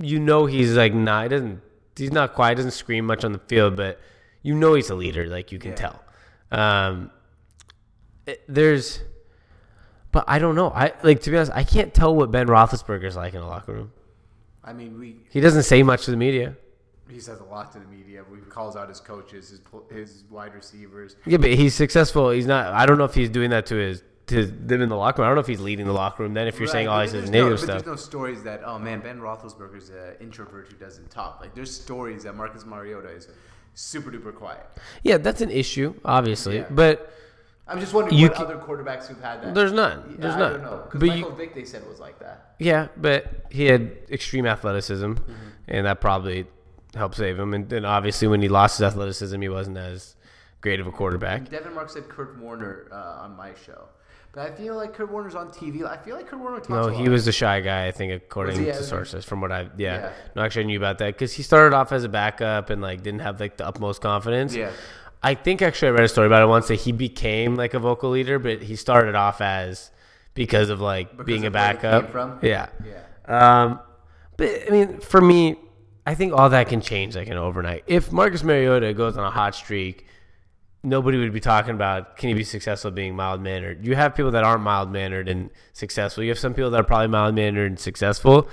You 0.00 0.18
know 0.18 0.46
he's 0.46 0.74
like 0.76 0.92
not. 0.94 1.24
He 1.24 1.28
doesn't. 1.30 1.60
He's 1.96 2.12
not 2.12 2.34
quiet. 2.34 2.56
Doesn't 2.56 2.72
scream 2.72 3.06
much 3.06 3.24
on 3.24 3.32
the 3.32 3.38
field, 3.38 3.76
but 3.76 4.00
you 4.42 4.54
know 4.54 4.74
he's 4.74 4.90
a 4.90 4.94
leader. 4.94 5.26
Like 5.26 5.52
you 5.52 5.58
can 5.58 5.70
Yeah. 5.70 5.76
tell. 5.76 6.00
Um, 6.50 7.10
it- 8.26 8.42
there's, 8.48 9.00
but 10.12 10.24
I 10.26 10.38
don't 10.38 10.54
know. 10.54 10.70
I 10.70 10.92
like 11.02 11.20
to 11.22 11.30
be 11.30 11.36
honest. 11.36 11.52
I 11.54 11.64
can't 11.64 11.92
tell 11.94 12.14
what 12.14 12.30
Ben 12.30 12.46
Roethlisberger's 12.48 13.16
like 13.16 13.34
in 13.34 13.40
a 13.42 13.46
locker 13.46 13.72
room. 13.72 13.92
I 14.64 14.72
mean, 14.72 14.98
we 14.98 15.16
He 15.30 15.40
doesn't 15.40 15.64
say 15.64 15.82
much 15.82 16.04
to 16.06 16.10
the 16.10 16.16
media. 16.16 16.56
he 17.08 17.20
says 17.20 17.38
a 17.38 17.44
lot 17.44 17.70
to 17.72 17.78
the 17.78 17.86
media. 17.86 18.24
He 18.34 18.40
calls 18.50 18.76
out 18.76 18.88
his 18.88 18.98
coaches, 19.00 19.50
his 19.50 19.60
his 19.90 20.24
wide 20.30 20.54
receivers. 20.54 21.16
Yeah, 21.26 21.36
but 21.38 21.50
he's 21.50 21.74
successful. 21.74 22.30
He's 22.30 22.46
not. 22.46 22.72
I 22.72 22.86
don't 22.86 22.98
know 22.98 23.04
if 23.04 23.14
he's 23.14 23.28
doing 23.30 23.50
that 23.50 23.66
to 23.66 23.76
his 23.76 24.02
to 24.28 24.46
them 24.46 24.80
in 24.80 24.88
the 24.88 24.96
locker 24.96 25.20
room. 25.22 25.26
I 25.26 25.28
don't 25.30 25.36
know 25.36 25.40
if 25.42 25.46
he's 25.46 25.60
leading 25.60 25.86
the 25.86 25.92
locker 25.92 26.22
room. 26.22 26.34
Then 26.34 26.46
if 26.48 26.58
you're 26.58 26.68
saying 26.68 26.88
all 26.88 27.00
this 27.00 27.12
is 27.12 27.30
negative 27.30 27.58
but 27.58 27.64
stuff, 27.64 27.84
There's 27.84 27.86
no 27.86 27.96
stories 27.96 28.42
that 28.44 28.62
oh 28.64 28.78
man, 28.78 29.00
Ben 29.00 29.20
Roethlisberger's 29.20 29.90
an 29.90 30.14
introvert 30.20 30.68
who 30.68 30.76
doesn't 30.76 31.10
talk. 31.10 31.40
Like 31.40 31.54
there's 31.54 31.74
stories 31.74 32.22
that 32.24 32.34
Marcus 32.34 32.64
Mariota 32.64 33.08
is 33.08 33.28
super 33.74 34.10
duper 34.10 34.34
quiet. 34.34 34.66
yeah, 35.02 35.18
that's 35.18 35.40
an 35.40 35.50
issue, 35.50 35.94
obviously. 36.04 36.58
Yeah. 36.58 36.66
But 36.70 37.12
I'm 37.66 37.80
just 37.80 37.92
wondering 37.94 38.16
You 38.18 38.28
what 38.28 38.36
ca- 38.36 38.44
other 38.44 38.56
quarterbacks 38.58 39.06
who've 39.08 39.20
had 39.20 39.42
that. 39.42 39.54
there's 39.54 39.72
none. 39.72 40.04
Yeah, 40.10 40.16
There's 40.20 40.34
I 40.34 40.38
none. 40.38 40.52
don't 40.52 40.62
know 40.62 40.82
because 40.90 41.08
Michael 41.08 41.30
you, 41.30 41.36
Vick 41.36 41.54
they 41.54 41.64
said 41.64 41.86
was 41.88 41.98
like 42.00 42.18
that. 42.20 42.54
yeah, 42.58 42.88
but 42.96 43.26
he 43.50 43.64
had 43.66 43.90
extreme 44.10 44.46
athleticism, 44.46 45.04
Mm-hmm. 45.12 45.32
and 45.68 45.86
that 45.86 46.00
probably 46.00 46.46
helped 46.94 47.16
save 47.16 47.38
him. 47.38 47.52
And 47.54 47.68
then 47.68 47.84
obviously 47.84 48.28
when 48.28 48.40
he 48.42 48.48
lost 48.48 48.78
his 48.78 48.84
athleticism, 48.86 49.40
he 49.40 49.48
wasn't 49.48 49.76
as 49.78 50.14
great 50.60 50.78
of 50.80 50.86
a 50.86 50.92
quarterback. 50.92 51.50
Devin 51.50 51.74
Mark 51.74 51.90
said 51.90 52.08
Kurt 52.08 52.38
Warner 52.38 52.86
uh, 52.92 53.22
on 53.24 53.34
my 53.36 53.52
show. 53.66 53.86
But 54.34 54.50
I 54.50 54.54
feel 54.54 54.74
like 54.74 54.94
Kurt 54.94 55.10
Warner's 55.12 55.34
on 55.36 55.48
TV. 55.50 55.84
I 55.86 55.96
feel 55.96 56.16
like 56.16 56.26
Kurt 56.26 56.40
Warner 56.40 56.56
talks 56.58 56.68
No, 56.70 56.88
a 56.88 56.92
he 56.92 57.08
was 57.08 57.24
the 57.24 57.30
shy 57.32 57.60
guy, 57.60 57.86
I 57.86 57.92
think, 57.92 58.12
according 58.12 58.56
he? 58.58 58.62
to 58.62 58.66
Yeah, 58.72 58.80
sources. 58.80 59.24
From 59.24 59.40
what 59.40 59.52
I, 59.52 59.62
yeah. 59.76 59.96
Yeah. 59.98 60.12
no, 60.34 60.42
actually, 60.42 60.64
I 60.64 60.66
knew 60.66 60.78
about 60.78 60.98
that 60.98 61.14
because 61.14 61.32
he 61.32 61.42
started 61.44 61.74
off 61.76 61.92
as 61.92 62.02
a 62.04 62.08
backup 62.08 62.70
and 62.70 62.82
like 62.82 63.02
didn't 63.02 63.20
have 63.20 63.38
like 63.38 63.56
the 63.58 63.66
utmost 63.66 64.00
confidence. 64.00 64.54
Yeah. 64.54 64.70
I 65.22 65.34
think 65.34 65.62
actually 65.62 65.88
I 65.88 65.90
read 65.92 66.04
a 66.04 66.08
story 66.08 66.26
about 66.26 66.42
it 66.42 66.46
once 66.48 66.68
that 66.68 66.74
he 66.80 66.92
became 66.92 67.54
like 67.54 67.74
a 67.74 67.78
vocal 67.78 68.10
leader, 68.10 68.38
but 68.38 68.60
he 68.62 68.76
started 68.76 69.14
off 69.14 69.40
as 69.40 69.90
because 70.34 70.68
of 70.68 70.80
like 70.80 71.10
Because 71.12 71.26
being 71.26 71.44
a 71.44 71.46
of 71.46 71.54
where 71.54 71.74
backup. 71.74 72.02
came 72.04 72.12
from? 72.12 72.38
Yeah. 72.42 72.66
Yeah. 72.84 73.62
Um, 73.64 73.80
but 74.36 74.50
I 74.66 74.70
mean, 74.70 74.98
for 75.00 75.20
me, 75.20 75.56
I 76.06 76.14
think 76.14 76.32
all 76.34 76.50
that 76.50 76.68
can 76.68 76.80
change 76.80 77.14
like 77.16 77.28
an 77.28 77.38
overnight. 77.38 77.84
If 77.86 78.10
Marcus 78.12 78.42
Mariota 78.42 78.92
goes 78.94 79.16
on 79.16 79.24
a 79.24 79.30
hot 79.30 79.54
streak, 79.54 80.06
nobody 80.84 81.18
would 81.18 81.32
be 81.32 81.40
talking 81.40 81.74
about 81.74 82.16
can 82.16 82.28
you 82.28 82.36
be 82.36 82.44
successful 82.44 82.90
being 82.90 83.16
mild 83.16 83.40
mannered. 83.40 83.84
You 83.84 83.96
have 83.96 84.14
people 84.14 84.30
that 84.32 84.44
aren't 84.44 84.62
mild 84.62 84.92
mannered 84.92 85.28
and 85.28 85.50
successful. 85.72 86.22
You 86.22 86.30
have 86.30 86.38
some 86.38 86.54
people 86.54 86.70
that 86.70 86.80
are 86.80 86.84
probably 86.84 87.08
mild 87.08 87.34
mannered 87.34 87.70
and 87.72 87.80
successful. 87.80 88.48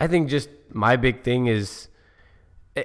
I 0.00 0.06
think 0.06 0.28
just 0.28 0.48
my 0.72 0.96
big 0.96 1.22
thing 1.22 1.46
is. 1.46 1.88
eh, 2.76 2.84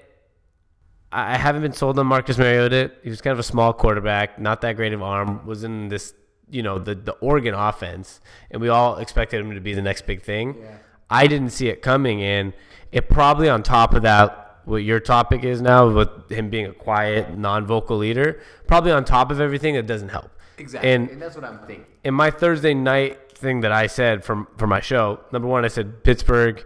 I 1.12 1.34
I 1.34 1.38
haven't 1.38 1.62
been 1.62 1.74
sold 1.74 2.00
on 2.00 2.08
Marcus 2.08 2.38
Mariota. 2.38 2.92
He 3.04 3.10
was 3.10 3.22
kind 3.22 3.34
of 3.34 3.40
a 3.40 3.44
small 3.44 3.74
quarterback, 3.74 4.40
not 4.40 4.62
that 4.62 4.76
great 4.76 4.94
of 4.94 5.02
arm. 5.02 5.46
Was 5.46 5.64
in 5.64 5.90
this, 5.90 6.14
you 6.50 6.64
know, 6.64 6.80
the 6.80 6.96
the 6.96 7.14
Oregon 7.14 7.54
offense, 7.54 8.20
and 8.52 8.62
we 8.62 8.70
all 8.70 8.98
expected 8.98 9.42
him 9.42 9.54
to 9.54 9.62
be 9.62 9.74
the 9.74 9.82
next 9.82 10.06
big 10.06 10.22
thing. 10.22 10.56
Yeah. 10.60 10.78
I 11.10 11.28
didn't 11.28 11.50
see 11.52 11.68
it 11.68 11.82
coming, 11.82 12.22
and 12.24 12.54
it 12.92 13.10
probably 13.10 13.50
on 13.50 13.62
top 13.64 13.94
of 13.94 14.02
that, 14.04 14.43
what 14.66 14.78
your 14.84 15.00
topic 15.00 15.44
is 15.44 15.62
now, 15.62 15.90
with 15.90 16.30
him 16.30 16.50
being 16.50 16.66
a 16.68 16.74
quiet, 16.74 17.38
non-vocal 17.38 17.98
leader, 17.98 18.42
probably 18.68 18.92
on 18.92 19.04
top 19.06 19.32
of 19.32 19.40
everything, 19.40 19.76
that 19.76 19.88
doesn't 19.88 20.10
help. 20.10 20.30
Exactly. 20.58 20.92
And 20.92 21.10
And, 21.10 21.22
that's 21.22 21.36
what 21.36 21.44
I'm 21.44 21.60
thinking. 21.60 21.86
in 22.04 22.14
my 22.14 22.30
Thursday 22.32 22.74
night 22.74 23.38
thing 23.38 23.62
that 23.62 23.72
I 23.72 23.88
said 23.88 24.24
from 24.24 24.48
for 24.58 24.68
my 24.68 24.80
show, 24.80 25.20
number 25.32 25.48
one, 25.48 25.66
I 25.66 25.68
said 25.68 26.04
Pittsburgh. 26.04 26.64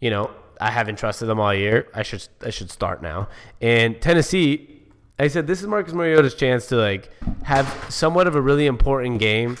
You 0.00 0.10
know, 0.10 0.30
I 0.60 0.70
haven't 0.70 0.96
trusted 0.98 1.28
them 1.28 1.38
all 1.38 1.54
year. 1.54 1.86
I 1.94 2.02
should 2.02 2.26
I 2.44 2.50
should 2.50 2.70
start 2.70 3.02
now. 3.02 3.28
And 3.60 4.00
Tennessee, 4.00 4.82
I 5.18 5.28
said 5.28 5.46
this 5.46 5.60
is 5.60 5.66
Marcus 5.66 5.92
Mariota's 5.92 6.34
chance 6.34 6.66
to 6.68 6.76
like 6.76 7.10
have 7.42 7.86
somewhat 7.90 8.26
of 8.26 8.34
a 8.34 8.40
really 8.40 8.66
important 8.66 9.18
game 9.20 9.56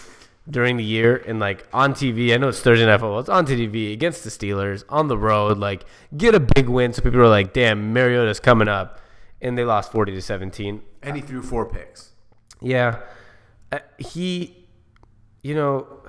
during 0.48 0.76
the 0.76 0.84
year 0.84 1.16
and 1.26 1.38
like 1.38 1.66
on 1.72 1.92
TV. 1.94 2.32
I 2.34 2.36
know 2.38 2.48
it's 2.48 2.60
Thursday 2.60 2.86
night 2.86 3.00
football. 3.00 3.20
It's 3.20 3.28
on 3.28 3.46
TV 3.46 3.92
against 3.92 4.24
the 4.24 4.30
Steelers 4.30 4.84
on 4.88 5.08
the 5.08 5.18
road. 5.18 5.58
Like 5.58 5.84
get 6.16 6.34
a 6.34 6.40
big 6.40 6.68
win 6.68 6.92
so 6.92 7.02
people 7.02 7.20
are 7.20 7.28
like, 7.28 7.52
damn, 7.52 7.92
Mariota's 7.92 8.40
coming 8.40 8.68
up. 8.68 9.00
And 9.42 9.56
they 9.56 9.64
lost 9.64 9.90
forty 9.92 10.12
to 10.12 10.22
seventeen. 10.22 10.82
And 11.02 11.16
he 11.16 11.22
threw 11.22 11.42
four 11.42 11.64
picks. 11.66 12.10
Yeah. 12.60 13.00
Uh, 13.72 13.78
he, 13.98 14.66
you 15.42 15.54
know, 15.54 16.02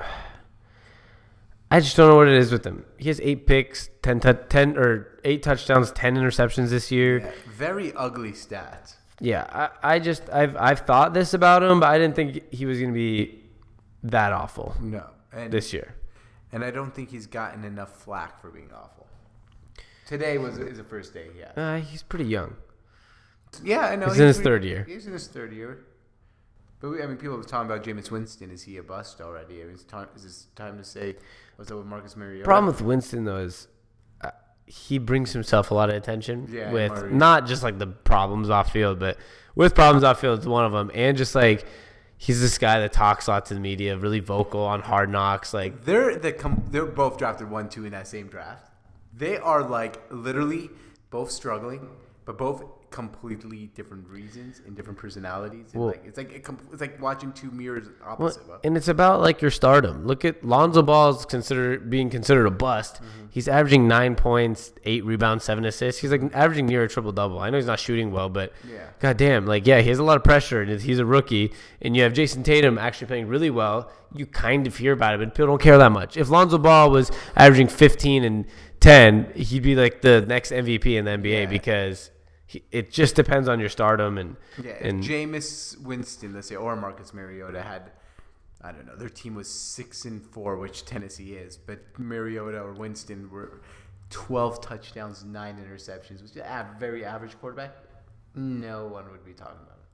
I 1.69 1.79
just 1.79 1.95
don't 1.95 2.09
know 2.09 2.17
what 2.17 2.27
it 2.27 2.33
is 2.33 2.51
with 2.51 2.65
him. 2.65 2.85
He 2.97 3.07
has 3.07 3.21
eight 3.21 3.47
picks, 3.47 3.89
10, 4.01 4.19
tou- 4.19 4.33
10 4.33 4.77
or 4.77 5.19
eight 5.23 5.41
touchdowns, 5.41 5.91
10 5.91 6.15
interceptions 6.15 6.69
this 6.69 6.91
year. 6.91 7.19
Yeah, 7.19 7.31
very 7.55 7.93
ugly 7.93 8.31
stats. 8.33 8.95
Yeah, 9.21 9.45
I, 9.81 9.95
I 9.95 9.99
just, 9.99 10.29
I've, 10.31 10.57
I've 10.57 10.81
thought 10.81 11.13
this 11.13 11.33
about 11.33 11.63
him, 11.63 11.79
but 11.79 11.87
I 11.87 11.97
didn't 11.97 12.15
think 12.15 12.51
he 12.51 12.65
was 12.65 12.79
going 12.79 12.89
to 12.89 12.93
be 12.93 13.40
that 14.03 14.33
awful 14.33 14.75
No. 14.81 15.05
And 15.31 15.51
this 15.51 15.73
year. 15.73 15.95
and 16.51 16.63
I 16.63 16.71
don't 16.71 16.93
think 16.93 17.09
he's 17.09 17.27
gotten 17.27 17.63
enough 17.63 17.95
flack 18.03 18.41
for 18.41 18.49
being 18.49 18.69
awful. 18.73 19.07
Today 20.07 20.37
was 20.37 20.57
is 20.57 20.77
the 20.77 20.83
first 20.83 21.13
day, 21.13 21.27
yeah. 21.37 21.51
Uh, 21.55 21.79
he's 21.79 22.03
pretty 22.03 22.25
young. 22.25 22.55
Yeah, 23.63 23.81
I 23.81 23.95
know. 23.95 24.07
He's 24.07 24.19
in 24.19 24.27
his 24.27 24.37
pretty- 24.37 24.43
third 24.49 24.63
year. 24.65 24.83
He's 24.87 25.07
in 25.07 25.13
his 25.13 25.27
third 25.27 25.53
year. 25.53 25.85
But 26.79 26.89
we, 26.89 27.03
I 27.03 27.05
mean, 27.05 27.17
people 27.17 27.37
were 27.37 27.43
talking 27.43 27.69
about 27.71 27.85
Jameis 27.85 28.09
Winston. 28.11 28.49
Is 28.49 28.63
he 28.63 28.77
a 28.77 28.83
bust 28.83 29.21
already? 29.21 29.61
I 29.61 29.65
mean, 29.65 29.75
is, 29.75 29.83
time, 29.83 30.07
is 30.15 30.23
this 30.23 30.47
time 30.55 30.77
to 30.79 30.83
say 30.83 31.15
what's 31.55 31.69
up 31.71 31.77
with 31.77 31.85
Marcus 31.85 32.15
Mariota? 32.17 32.43
Problem 32.43 32.65
with 32.73 32.81
Winston 32.81 33.23
though 33.23 33.37
is 33.37 33.67
uh, 34.21 34.31
he 34.65 34.97
brings 34.97 35.31
himself 35.31 35.69
a 35.71 35.73
lot 35.75 35.89
of 35.89 35.95
attention 35.95 36.49
Yeah, 36.51 36.71
with 36.71 36.91
Mario. 36.91 37.13
not 37.13 37.45
just 37.45 37.61
like 37.61 37.77
the 37.77 37.87
problems 37.87 38.49
off 38.49 38.71
field, 38.73 38.99
but 38.99 39.17
with 39.53 39.75
problems 39.75 40.03
off 40.03 40.19
field, 40.21 40.39
it's 40.39 40.47
one 40.47 40.65
of 40.65 40.71
them, 40.71 40.89
and 40.95 41.15
just 41.17 41.35
like 41.35 41.65
he's 42.21 42.39
this 42.39 42.59
guy 42.59 42.79
that 42.79 42.93
talks 42.93 43.25
a 43.25 43.31
lot 43.31 43.47
to 43.47 43.55
the 43.55 43.59
media, 43.59 43.97
really 43.97 44.19
vocal 44.19 44.61
on 44.61 44.81
Hard 44.81 45.09
Knocks, 45.09 45.55
like 45.55 45.83
They're 45.85 46.15
the 46.15 46.31
com- 46.31 46.63
they're 46.69 46.85
both 46.85 47.17
drafted 47.17 47.49
one 47.49 47.67
two 47.67 47.83
in 47.85 47.91
that 47.93 48.07
same 48.07 48.27
draft. 48.27 48.69
They 49.13 49.37
are 49.37 49.63
like 49.63 49.99
literally 50.11 50.69
both 51.09 51.31
struggling, 51.31 51.89
but 52.25 52.37
both 52.37 52.63
completely 52.91 53.71
different 53.73 54.07
reasons 54.07 54.61
and 54.67 54.75
different 54.75 54.99
personalities. 54.99 55.67
And 55.73 55.81
Well- 55.81 55.91
like 55.91 56.03
it's 56.05 56.17
like 56.17 56.31
it 56.33 56.45
it's 56.71 56.81
like 56.81 57.01
watching 57.01 57.31
two 57.31 57.49
mirrors 57.51 57.87
opposite. 58.05 58.45
bro. 58.45 58.57
and 58.63 58.77
it's 58.77 58.87
about 58.89 59.21
like 59.21 59.41
your 59.41 59.49
stardom. 59.51 60.05
Look 60.05 60.23
at 60.25 60.43
Lonzo 60.45 60.81
Ball 60.83 61.09
is 61.11 61.25
considered 61.25 61.89
being 61.89 62.09
considered 62.09 62.45
a 62.45 62.51
bust. 62.51 62.95
Mm-hmm. 62.95 63.27
He's 63.31 63.47
averaging 63.47 63.87
nine 63.87 64.15
points, 64.15 64.73
eight 64.83 65.05
rebounds, 65.05 65.43
seven 65.45 65.63
assists. 65.65 66.01
He's 66.01 66.11
like 66.11 66.21
averaging 66.35 66.65
near 66.67 66.83
a 66.83 66.89
triple 66.89 67.11
double. 67.13 67.39
I 67.39 67.49
know 67.49 67.57
he's 67.57 67.65
not 67.65 67.79
shooting 67.79 68.11
well, 68.11 68.29
but 68.29 68.51
Yeah. 68.69 68.79
goddamn, 68.99 69.45
like 69.45 69.65
yeah, 69.65 69.79
he 69.79 69.89
has 69.89 69.99
a 69.99 70.03
lot 70.03 70.17
of 70.17 70.23
pressure, 70.23 70.61
and 70.61 70.81
he's 70.81 70.99
a 70.99 71.05
rookie. 71.05 71.53
And 71.81 71.95
you 71.95 72.03
have 72.03 72.13
Jayson 72.13 72.43
Tatum 72.43 72.77
actually 72.77 73.07
playing 73.07 73.27
really 73.27 73.49
well. 73.49 73.89
You 74.13 74.25
kind 74.25 74.67
of 74.67 74.75
hear 74.77 74.91
about 74.91 75.15
it, 75.15 75.19
but 75.19 75.33
people 75.33 75.47
don't 75.47 75.61
care 75.61 75.77
that 75.77 75.91
much. 75.93 76.17
If 76.17 76.29
Lonzo 76.29 76.57
Ball 76.57 76.91
was 76.91 77.09
averaging 77.37 77.69
fifteen 77.69 78.25
and 78.25 78.45
ten, 78.81 79.31
he'd 79.35 79.63
be 79.63 79.75
like 79.75 80.01
the 80.01 80.21
next 80.27 80.51
MVP 80.51 80.97
in 80.97 81.05
the 81.05 81.11
NBA 81.11 81.43
Yeah. 81.43 81.45
because. 81.49 82.11
He, 82.51 82.63
it 82.69 82.91
just 82.91 83.15
depends 83.15 83.47
on 83.47 83.61
your 83.61 83.69
stardom 83.69 84.17
and 84.17 84.35
Yeah, 84.61 84.71
if 84.71 84.81
and 84.81 85.01
Jameis 85.01 85.79
Winston, 85.81 86.33
let's 86.33 86.49
say, 86.49 86.57
or 86.57 86.75
Marcus 86.75 87.13
Mariota 87.13 87.61
had, 87.61 87.91
I 88.61 88.73
don't 88.73 88.85
know, 88.85 88.97
their 88.97 89.07
team 89.07 89.35
was 89.35 89.49
six 89.49 90.03
and 90.03 90.21
four, 90.21 90.57
which 90.57 90.83
Tennessee 90.83 91.35
is, 91.35 91.55
but 91.55 91.79
Mariota 91.97 92.59
or 92.59 92.73
Winston 92.73 93.29
were 93.31 93.61
twelve 94.09 94.59
touchdowns, 94.59 95.23
nine 95.23 95.55
interceptions, 95.63 96.21
which 96.21 96.31
is 96.31 96.37
a 96.37 96.67
very 96.77 97.05
average 97.05 97.39
quarterback. 97.39 97.71
No 98.35 98.87
one 98.87 99.09
would 99.11 99.23
be 99.23 99.31
talking 99.31 99.61
about 99.63 99.77
it. 99.77 99.87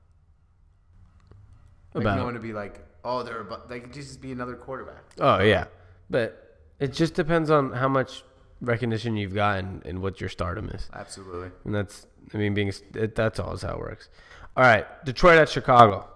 Like, 1.94 2.02
About 2.04 2.18
no 2.18 2.24
one 2.24 2.34
would 2.34 2.42
be 2.42 2.52
like, 2.52 2.84
oh, 3.04 3.22
they're 3.22 3.42
about, 3.42 3.70
like 3.70 3.92
just 3.92 4.20
be 4.20 4.32
another 4.32 4.56
quarterback. 4.56 5.04
Oh 5.20 5.38
yeah, 5.40 5.66
but 6.10 6.58
it 6.80 6.92
just 6.92 7.14
depends 7.14 7.50
on 7.50 7.70
how 7.70 7.88
much 7.88 8.24
recognition 8.60 9.16
you've 9.16 9.34
gotten 9.34 9.80
and 9.84 10.02
what 10.02 10.20
your 10.20 10.28
stardom 10.28 10.68
is, 10.70 10.88
Absolutely. 10.92 11.50
and 11.64 11.72
that's 11.72 12.08
I 12.34 12.36
mean 12.36 12.54
being 12.54 12.72
it, 12.94 13.14
that's 13.14 13.38
all 13.38 13.52
is 13.52 13.62
how 13.62 13.74
it 13.74 13.78
works. 13.78 14.08
All 14.56 14.64
right, 14.64 14.86
Detroit 15.04 15.38
at 15.38 15.48
Chicago. 15.48 16.08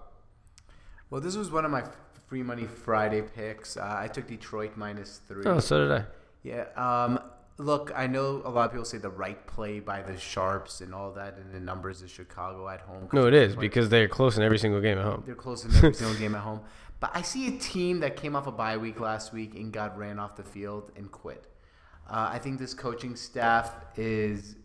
Well, 1.09 1.21
this 1.21 1.35
was 1.35 1.51
one 1.51 1.65
of 1.65 1.71
my 1.71 1.83
free 2.27 2.43
money 2.43 2.65
Friday 2.65 3.21
picks. 3.21 3.77
Uh, 3.77 3.95
I 3.99 4.07
took 4.07 4.27
Detroit 4.27 4.71
minus 4.75 5.21
three. 5.27 5.45
Oh, 5.45 5.59
so 5.59 5.87
did 5.87 5.91
I. 5.91 6.05
Yeah. 6.41 6.65
Um, 6.75 7.19
look, 7.57 7.91
I 7.95 8.07
know 8.07 8.41
a 8.43 8.49
lot 8.49 8.65
of 8.65 8.71
people 8.71 8.85
say 8.85 8.97
the 8.97 9.09
right 9.09 9.45
play 9.47 9.79
by 9.79 10.01
the 10.01 10.17
Sharps 10.17 10.81
and 10.81 10.93
all 10.93 11.11
that, 11.13 11.37
and 11.37 11.53
the 11.53 11.59
numbers 11.59 12.01
is 12.01 12.11
Chicago 12.11 12.67
at 12.67 12.81
home. 12.81 13.07
No, 13.13 13.27
it 13.27 13.33
is 13.33 13.55
because 13.55 13.89
they're 13.89 14.07
close 14.07 14.37
in 14.37 14.43
every 14.43 14.57
single 14.57 14.81
game 14.81 14.97
at 14.97 15.05
home. 15.05 15.23
they're 15.25 15.35
close 15.35 15.63
in 15.65 15.73
every 15.75 15.93
single 16.01 16.17
game 16.17 16.35
at 16.35 16.41
home. 16.41 16.61
But 16.99 17.11
I 17.13 17.21
see 17.21 17.47
a 17.47 17.59
team 17.59 17.99
that 17.99 18.15
came 18.15 18.35
off 18.35 18.47
a 18.47 18.51
bye 18.51 18.77
week 18.77 18.99
last 18.99 19.33
week 19.33 19.55
and 19.55 19.71
got 19.71 19.97
ran 19.97 20.19
off 20.19 20.35
the 20.35 20.43
field 20.43 20.91
and 20.95 21.11
quit. 21.11 21.47
Uh, 22.09 22.29
I 22.31 22.39
think 22.39 22.59
this 22.59 22.73
coaching 22.73 23.15
staff 23.15 23.73
is 23.97 24.55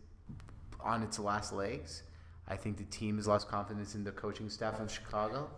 on 0.83 1.03
its 1.03 1.19
last 1.19 1.53
legs. 1.53 2.03
I 2.47 2.55
think 2.55 2.77
the 2.77 2.83
team 2.85 3.17
has 3.17 3.27
lost 3.27 3.47
confidence 3.47 3.95
in 3.95 4.03
the 4.03 4.11
coaching 4.11 4.49
staff 4.49 4.79
of 4.79 4.91
Chicago. 4.91 5.49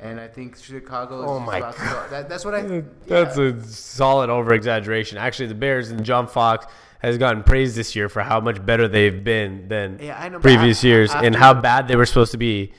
And 0.00 0.18
I 0.18 0.26
think 0.26 0.56
Chicago 0.56 1.22
is 1.22 1.30
Oh 1.30 1.38
my 1.40 1.58
about 1.58 1.74
to 1.76 1.80
go. 1.82 2.06
That, 2.10 2.28
that's 2.28 2.44
what 2.44 2.54
I. 2.54 2.82
That's 3.06 3.36
a 3.36 3.62
solid 3.62 4.30
over 4.30 4.54
exaggeration. 4.54 5.18
Actually, 5.18 5.48
the 5.48 5.54
Bears 5.54 5.90
and 5.90 6.02
John 6.02 6.26
Fox 6.26 6.66
has 7.00 7.18
gotten 7.18 7.42
praised 7.42 7.76
this 7.76 7.94
year 7.94 8.08
for 8.08 8.22
how 8.22 8.40
much 8.40 8.64
better 8.64 8.88
they've 8.88 9.22
been 9.22 9.68
than 9.68 9.98
Yeah, 10.00 10.26
know, 10.28 10.38
previous 10.38 10.82
a- 10.82 10.86
years 10.86 11.12
and 11.12 11.36
how 11.36 11.52
bad 11.52 11.88
they 11.88 11.96
were 11.96 12.06
supposed 12.06 12.32
to 12.32 12.38
be. 12.38 12.72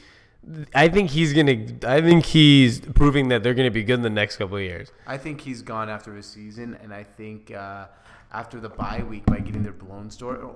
I 0.73 0.89
think 0.89 1.11
he's 1.11 1.33
gonna. 1.33 1.65
I 1.85 2.01
think 2.01 2.25
he's 2.25 2.79
proving 2.81 3.27
that 3.29 3.43
they're 3.43 3.53
gonna 3.53 3.69
be 3.71 3.83
good 3.83 3.95
in 3.95 4.01
the 4.01 4.09
next 4.09 4.37
couple 4.37 4.57
of 4.57 4.63
years. 4.63 4.91
I 5.05 5.17
think 5.17 5.39
he's 5.39 5.61
gone 5.61 5.89
after 5.89 6.15
his 6.15 6.25
season, 6.25 6.75
and 6.81 6.91
I 6.93 7.03
think 7.03 7.51
uh, 7.51 7.85
after 8.33 8.59
the 8.59 8.69
bye 8.69 9.03
week 9.07 9.25
by 9.25 9.39
getting 9.39 9.63
their 9.63 9.73
blown 9.73 10.09
store. 10.09 10.55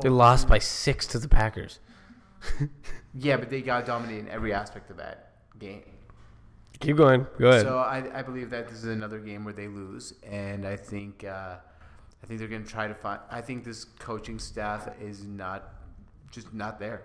They 0.00 0.08
lost 0.08 0.48
by 0.48 0.58
six 0.58 1.06
to 1.08 1.18
the 1.18 1.28
Packers. 1.28 1.78
Yeah, 3.14 3.36
but 3.36 3.50
they 3.50 3.60
got 3.60 3.84
dominated 3.84 4.20
in 4.20 4.28
every 4.28 4.54
aspect 4.54 4.90
of 4.90 4.96
that 4.96 5.32
game. 5.58 5.82
Keep 6.80 6.96
going. 6.96 7.26
Go 7.38 7.48
ahead. 7.48 7.62
So 7.62 7.76
I, 7.78 8.02
I 8.18 8.22
believe 8.22 8.50
that 8.50 8.68
this 8.68 8.78
is 8.78 8.84
another 8.84 9.18
game 9.18 9.44
where 9.44 9.52
they 9.52 9.68
lose, 9.68 10.14
and 10.26 10.66
I 10.66 10.76
think 10.76 11.22
uh, 11.22 11.56
I 12.22 12.26
think 12.26 12.40
they're 12.40 12.48
going 12.48 12.64
to 12.64 12.70
try 12.70 12.88
to 12.88 12.94
find. 12.94 13.20
I 13.30 13.40
think 13.40 13.64
this 13.64 13.84
coaching 13.84 14.38
staff 14.38 14.88
is 15.00 15.24
not 15.24 15.74
just 16.30 16.54
not 16.54 16.78
there. 16.78 17.02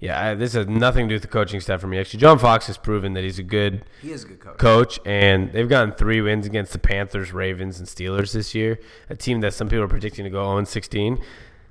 Yeah, 0.00 0.30
I, 0.30 0.34
this 0.34 0.52
has 0.54 0.66
nothing 0.66 1.06
to 1.06 1.12
do 1.12 1.14
with 1.16 1.22
the 1.22 1.28
coaching 1.28 1.60
staff 1.60 1.80
for 1.80 1.86
me. 1.86 1.98
Actually, 1.98 2.20
John 2.20 2.38
Fox 2.38 2.66
has 2.66 2.76
proven 2.76 3.14
that 3.14 3.24
he's 3.24 3.38
a 3.38 3.42
good 3.42 3.84
He 4.02 4.10
is 4.12 4.24
a 4.24 4.28
good 4.28 4.40
coach. 4.40 4.58
coach, 4.58 5.00
and 5.06 5.52
they've 5.52 5.68
gotten 5.68 5.92
three 5.92 6.20
wins 6.20 6.46
against 6.46 6.72
the 6.72 6.78
Panthers, 6.78 7.32
Ravens, 7.32 7.78
and 7.78 7.88
Steelers 7.88 8.32
this 8.32 8.54
year. 8.54 8.78
A 9.08 9.16
team 9.16 9.40
that 9.40 9.54
some 9.54 9.68
people 9.68 9.84
are 9.84 9.88
predicting 9.88 10.24
to 10.24 10.30
go 10.30 10.44
0 10.52 10.64
16. 10.64 11.18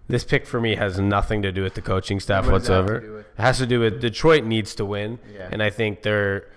This 0.07 0.23
pick 0.23 0.45
for 0.45 0.59
me 0.59 0.75
has 0.75 0.99
nothing 0.99 1.41
to 1.43 1.51
do 1.51 1.63
with 1.63 1.75
the 1.75 1.81
coaching 1.81 2.19
staff 2.19 2.45
What 2.47 2.59
does 2.59 2.67
that 2.67 2.73
have 2.73 2.86
to 2.88 2.91
whatsoever. 2.93 3.19
It 3.19 3.41
has 3.41 3.57
to 3.59 3.65
do 3.65 3.79
with 3.79 4.01
Detroit 4.01 4.43
needs 4.43 4.75
to 4.75 4.86
win, 4.86 5.19
Yeah. 5.33 5.49
and 5.51 5.62
I 5.63 5.69
think 5.69 6.01
they're 6.01 6.47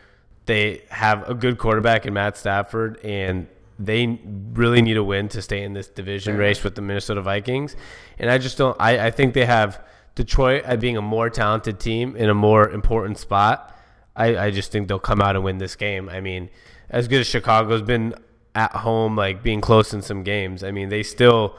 they 0.47 0.83
have 0.91 1.29
a 1.29 1.35
good 1.35 1.59
quarterback 1.59 2.07
in 2.07 2.15
Matt 2.15 2.37
Stafford, 2.37 2.99
and 3.05 3.49
they 3.79 4.19
really 4.55 4.81
need 4.81 4.97
a 4.97 5.03
win 5.05 5.29
to 5.31 5.43
stay 5.43 5.63
in 5.63 5.75
this 5.75 5.89
division 5.89 6.35
Fair 6.35 6.41
race 6.41 6.63
with 6.65 6.77
the 6.77 6.81
Minnesota 6.83 7.21
Vikings. 7.21 7.77
And 8.19 8.31
I 8.31 8.39
just 8.39 8.57
don't. 8.57 8.77
I, 8.81 9.07
I 9.07 9.11
think 9.11 9.35
they 9.35 9.45
have 9.45 9.85
Detroit 10.17 10.65
at 10.65 10.81
being 10.81 10.97
a 10.97 11.03
more 11.03 11.31
talented 11.31 11.79
team 11.79 12.17
in 12.17 12.29
a 12.29 12.35
more 12.35 12.69
important 12.69 13.19
spot. 13.19 13.73
I, 14.17 14.37
I 14.37 14.51
just 14.51 14.73
think 14.73 14.89
they'll 14.89 14.99
come 14.99 15.21
out 15.21 15.37
and 15.37 15.45
win 15.45 15.59
this 15.59 15.77
game. 15.77 16.09
I 16.09 16.21
mean, 16.21 16.51
as 16.91 17.07
good 17.07 17.21
as 17.21 17.27
Chicago's 17.29 17.83
been 17.83 18.15
at 18.55 18.73
home, 18.73 19.15
like 19.15 19.43
being 19.43 19.61
close 19.61 19.93
in 19.93 20.03
some 20.03 20.25
games. 20.25 20.65
I 20.65 20.73
mean, 20.73 20.89
they 20.89 21.03
still 21.03 21.57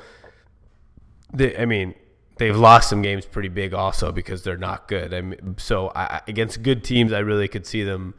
they, 1.31 1.55
I 1.55 1.65
mean, 1.65 1.93
they've 2.37 2.55
lost 2.55 2.89
some 2.89 3.01
games 3.01 3.25
pretty 3.25 3.49
big 3.49 3.73
also 3.73 4.11
because 4.11 4.43
they're 4.43 4.57
not 4.57 4.87
good. 4.87 5.13
I 5.13 5.21
mean, 5.21 5.55
so 5.57 5.91
I, 5.95 6.21
against 6.27 6.63
good 6.63 6.83
teams, 6.83 7.13
I 7.13 7.19
really 7.19 7.47
could 7.47 7.65
see 7.65 7.83
them 7.83 8.15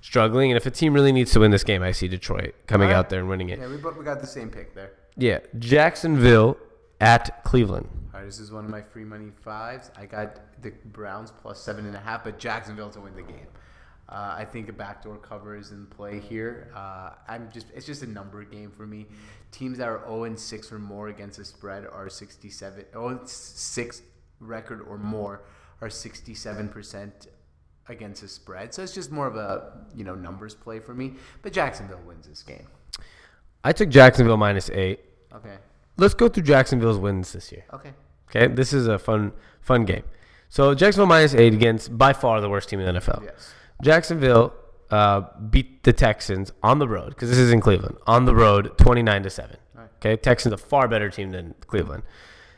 struggling. 0.00 0.52
And 0.52 0.56
if 0.56 0.66
a 0.66 0.70
team 0.70 0.94
really 0.94 1.12
needs 1.12 1.32
to 1.32 1.40
win 1.40 1.50
this 1.50 1.64
game, 1.64 1.82
I 1.82 1.90
see 1.90 2.06
Detroit 2.06 2.54
coming 2.66 2.88
right. 2.88 2.96
out 2.96 3.10
there 3.10 3.20
and 3.20 3.28
winning 3.28 3.48
it. 3.48 3.58
Yeah, 3.58 3.66
we, 3.66 3.76
we 3.76 4.04
got 4.04 4.20
the 4.20 4.26
same 4.26 4.50
pick 4.50 4.74
there. 4.74 4.92
Yeah, 5.16 5.40
Jacksonville 5.58 6.56
at 7.00 7.42
Cleveland. 7.42 7.88
All 8.20 8.24
right, 8.24 8.28
this 8.30 8.38
is 8.38 8.52
one 8.52 8.66
of 8.66 8.70
my 8.70 8.82
free 8.82 9.06
money 9.06 9.30
fives. 9.42 9.90
I 9.96 10.04
got 10.04 10.40
the 10.60 10.74
Browns 10.92 11.30
plus 11.30 11.58
seven 11.58 11.86
and 11.86 11.96
a 11.96 11.98
half, 11.98 12.22
but 12.22 12.38
Jacksonville 12.38 12.90
to 12.90 13.00
win 13.00 13.14
the 13.16 13.22
game. 13.22 13.46
Uh, 14.10 14.34
I 14.36 14.44
think 14.44 14.68
a 14.68 14.74
backdoor 14.74 15.16
cover 15.16 15.56
is 15.56 15.70
in 15.70 15.86
play 15.86 16.20
here. 16.20 16.70
Uh, 16.76 17.12
I'm 17.26 17.48
just 17.50 17.68
it's 17.74 17.86
just 17.86 18.02
a 18.02 18.06
number 18.06 18.44
game 18.44 18.72
for 18.72 18.86
me. 18.86 19.06
Teams 19.52 19.78
that 19.78 19.88
are 19.88 20.02
0 20.04 20.24
and 20.24 20.38
6 20.38 20.70
or 20.70 20.78
more 20.78 21.08
against 21.08 21.38
the 21.38 21.46
spread 21.46 21.86
are 21.86 22.10
67 22.10 22.84
0 22.92 23.20
6 23.24 24.02
record 24.40 24.82
or 24.86 24.98
more 24.98 25.44
are 25.80 25.88
67% 25.88 27.26
against 27.88 28.20
the 28.20 28.28
spread. 28.28 28.74
So 28.74 28.82
it's 28.82 28.92
just 28.92 29.10
more 29.10 29.28
of 29.28 29.36
a, 29.36 29.86
you 29.94 30.04
know, 30.04 30.14
numbers 30.14 30.54
play 30.54 30.78
for 30.78 30.92
me, 30.92 31.14
but 31.40 31.54
Jacksonville 31.54 32.02
wins 32.06 32.28
this 32.28 32.42
game. 32.42 32.66
I 33.64 33.72
took 33.72 33.88
Jacksonville 33.88 34.36
minus 34.36 34.68
eight. 34.68 35.00
Okay. 35.34 35.56
Let's 35.96 36.12
go 36.12 36.28
through 36.28 36.42
Jacksonville's 36.42 36.98
wins 36.98 37.32
this 37.32 37.50
year. 37.50 37.64
Okay. 37.72 37.92
Okay, 38.30 38.46
this 38.52 38.72
is 38.72 38.86
a 38.86 38.98
fun 38.98 39.32
fun 39.60 39.84
game. 39.84 40.04
So 40.48 40.74
Jacksonville 40.74 41.06
minus 41.06 41.34
eight 41.34 41.52
against 41.54 41.96
by 41.96 42.12
far 42.12 42.40
the 42.40 42.48
worst 42.48 42.68
team 42.68 42.80
in 42.80 42.94
the 42.94 43.00
NFL. 43.00 43.24
Yes. 43.24 43.54
Jacksonville 43.82 44.52
uh, 44.90 45.22
beat 45.50 45.82
the 45.84 45.92
Texans 45.92 46.52
on 46.62 46.78
the 46.78 46.88
road 46.88 47.10
because 47.10 47.28
this 47.30 47.38
is 47.38 47.52
in 47.52 47.60
Cleveland 47.60 47.96
on 48.06 48.24
the 48.24 48.34
road, 48.34 48.76
twenty 48.78 49.02
nine 49.02 49.22
to 49.22 49.30
seven. 49.30 49.56
Okay, 49.98 50.16
Texans 50.16 50.54
a 50.54 50.56
far 50.56 50.88
better 50.88 51.10
team 51.10 51.30
than 51.30 51.54
Cleveland. 51.66 52.02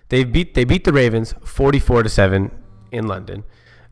They 0.09 0.25
beat 0.25 0.55
they 0.55 0.65
beat 0.65 0.85
the 0.85 0.93
Ravens 0.93 1.35
forty 1.45 1.79
four 1.79 2.03
to 2.03 2.09
seven 2.09 2.51
in 2.91 3.07
London. 3.07 3.45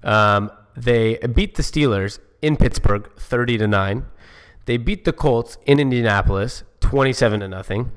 Um, 0.03 0.51
they 0.77 1.17
beat 1.19 1.57
the 1.57 1.63
Steelers 1.63 2.19
in 2.43 2.57
Pittsburgh 2.57 3.11
thirty 3.17 3.59
to 3.59 3.67
nine. 3.67 4.07
They 4.67 4.77
beat 4.77 5.05
the 5.05 5.13
Colts 5.13 5.59
in 5.67 5.81
Indianapolis 5.81 6.63
twenty 6.81 7.13
seven 7.13 7.41
to 7.41 7.49
nothing. 7.49 7.91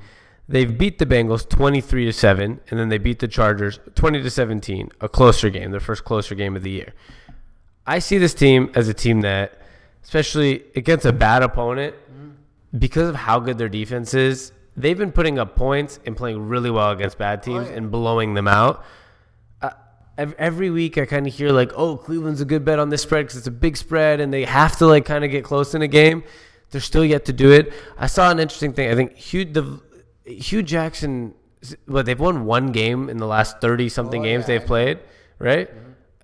They've 0.48 0.78
beat 0.78 1.00
the 1.00 1.06
Bengals 1.06 1.48
23 1.48 2.06
to 2.06 2.14
7 2.14 2.60
and 2.70 2.80
then 2.80 2.90
they 2.90 2.98
beat 2.98 3.20
the 3.20 3.28
Chargers 3.28 3.80
20 3.96 4.22
to 4.22 4.30
17, 4.30 4.90
a 5.00 5.08
closer 5.08 5.50
game, 5.50 5.72
their 5.72 5.80
first 5.80 6.04
closer 6.04 6.36
game 6.36 6.56
of 6.56 6.64
the 6.64 6.72
year. 6.72 6.94
I 7.88 8.00
see 8.00 8.18
this 8.18 8.34
team 8.34 8.72
as 8.76 8.88
a 8.88 8.94
team 8.94 9.22
that, 9.22 9.60
especially 10.04 10.64
against 10.76 11.06
a 11.06 11.14
bad 11.14 11.44
opponent, 11.44 11.96
because 12.78 13.10
of 13.10 13.16
how 13.16 13.40
good 13.40 13.58
their 13.58 13.70
defense 13.70 14.14
is, 14.14 14.52
they've 14.76 14.98
been 14.98 15.12
putting 15.12 15.40
up 15.40 15.56
points 15.56 16.00
and 16.06 16.18
playing 16.18 16.48
really 16.48 16.72
well 16.72 16.92
against 16.92 17.18
bad 17.18 17.44
teams 17.44 17.70
yeah. 17.70 17.76
and 17.76 17.92
blowing 17.92 18.34
them 18.34 18.48
out. 18.48 18.84
Uh, 19.62 19.72
every 20.18 20.70
week 20.70 20.98
I 20.98 21.06
kind 21.06 21.28
of 21.28 21.34
hear 21.34 21.52
like, 21.52 21.72
"Oh, 21.76 21.98
Cleveland's 21.98 22.42
a 22.42 22.46
good 22.46 22.66
bet 22.66 22.80
on 22.80 22.90
this 22.90 23.04
spread 23.04 23.26
because 23.26 23.38
it's 23.38 23.48
a 23.48 23.52
big 23.52 23.78
spread 23.78 24.20
and 24.20 24.34
they 24.34 24.46
have 24.46 24.78
to 24.78 24.88
like 24.88 25.06
kind 25.06 25.24
of 25.24 25.32
get 25.32 25.44
close 25.44 25.76
in 25.76 25.82
a 25.82 25.88
game." 25.88 26.24
They're 26.72 26.82
still 26.82 27.06
yet 27.06 27.26
to 27.26 27.34
do 27.34 27.52
it. 27.52 27.72
I 27.98 28.08
saw 28.08 28.32
an 28.32 28.40
interesting 28.40 28.74
thing. 28.74 28.90
I 28.90 28.96
think 28.96 29.16
Hue 29.16 29.46
the 29.46 29.80
Hue 30.26 30.64
Jackson, 30.64 31.34
what 31.86 32.06
they've 32.06 32.20
won 32.20 32.46
one 32.46 32.72
game 32.72 33.10
in 33.10 33.18
the 33.18 33.28
last 33.28 33.60
thirty 33.60 33.90
something 33.90 34.22
Oh, 34.22 34.26
games 34.26 34.44
yeah, 34.44 34.58
they've 34.58 34.68
played, 34.68 35.00
right? 35.40 35.70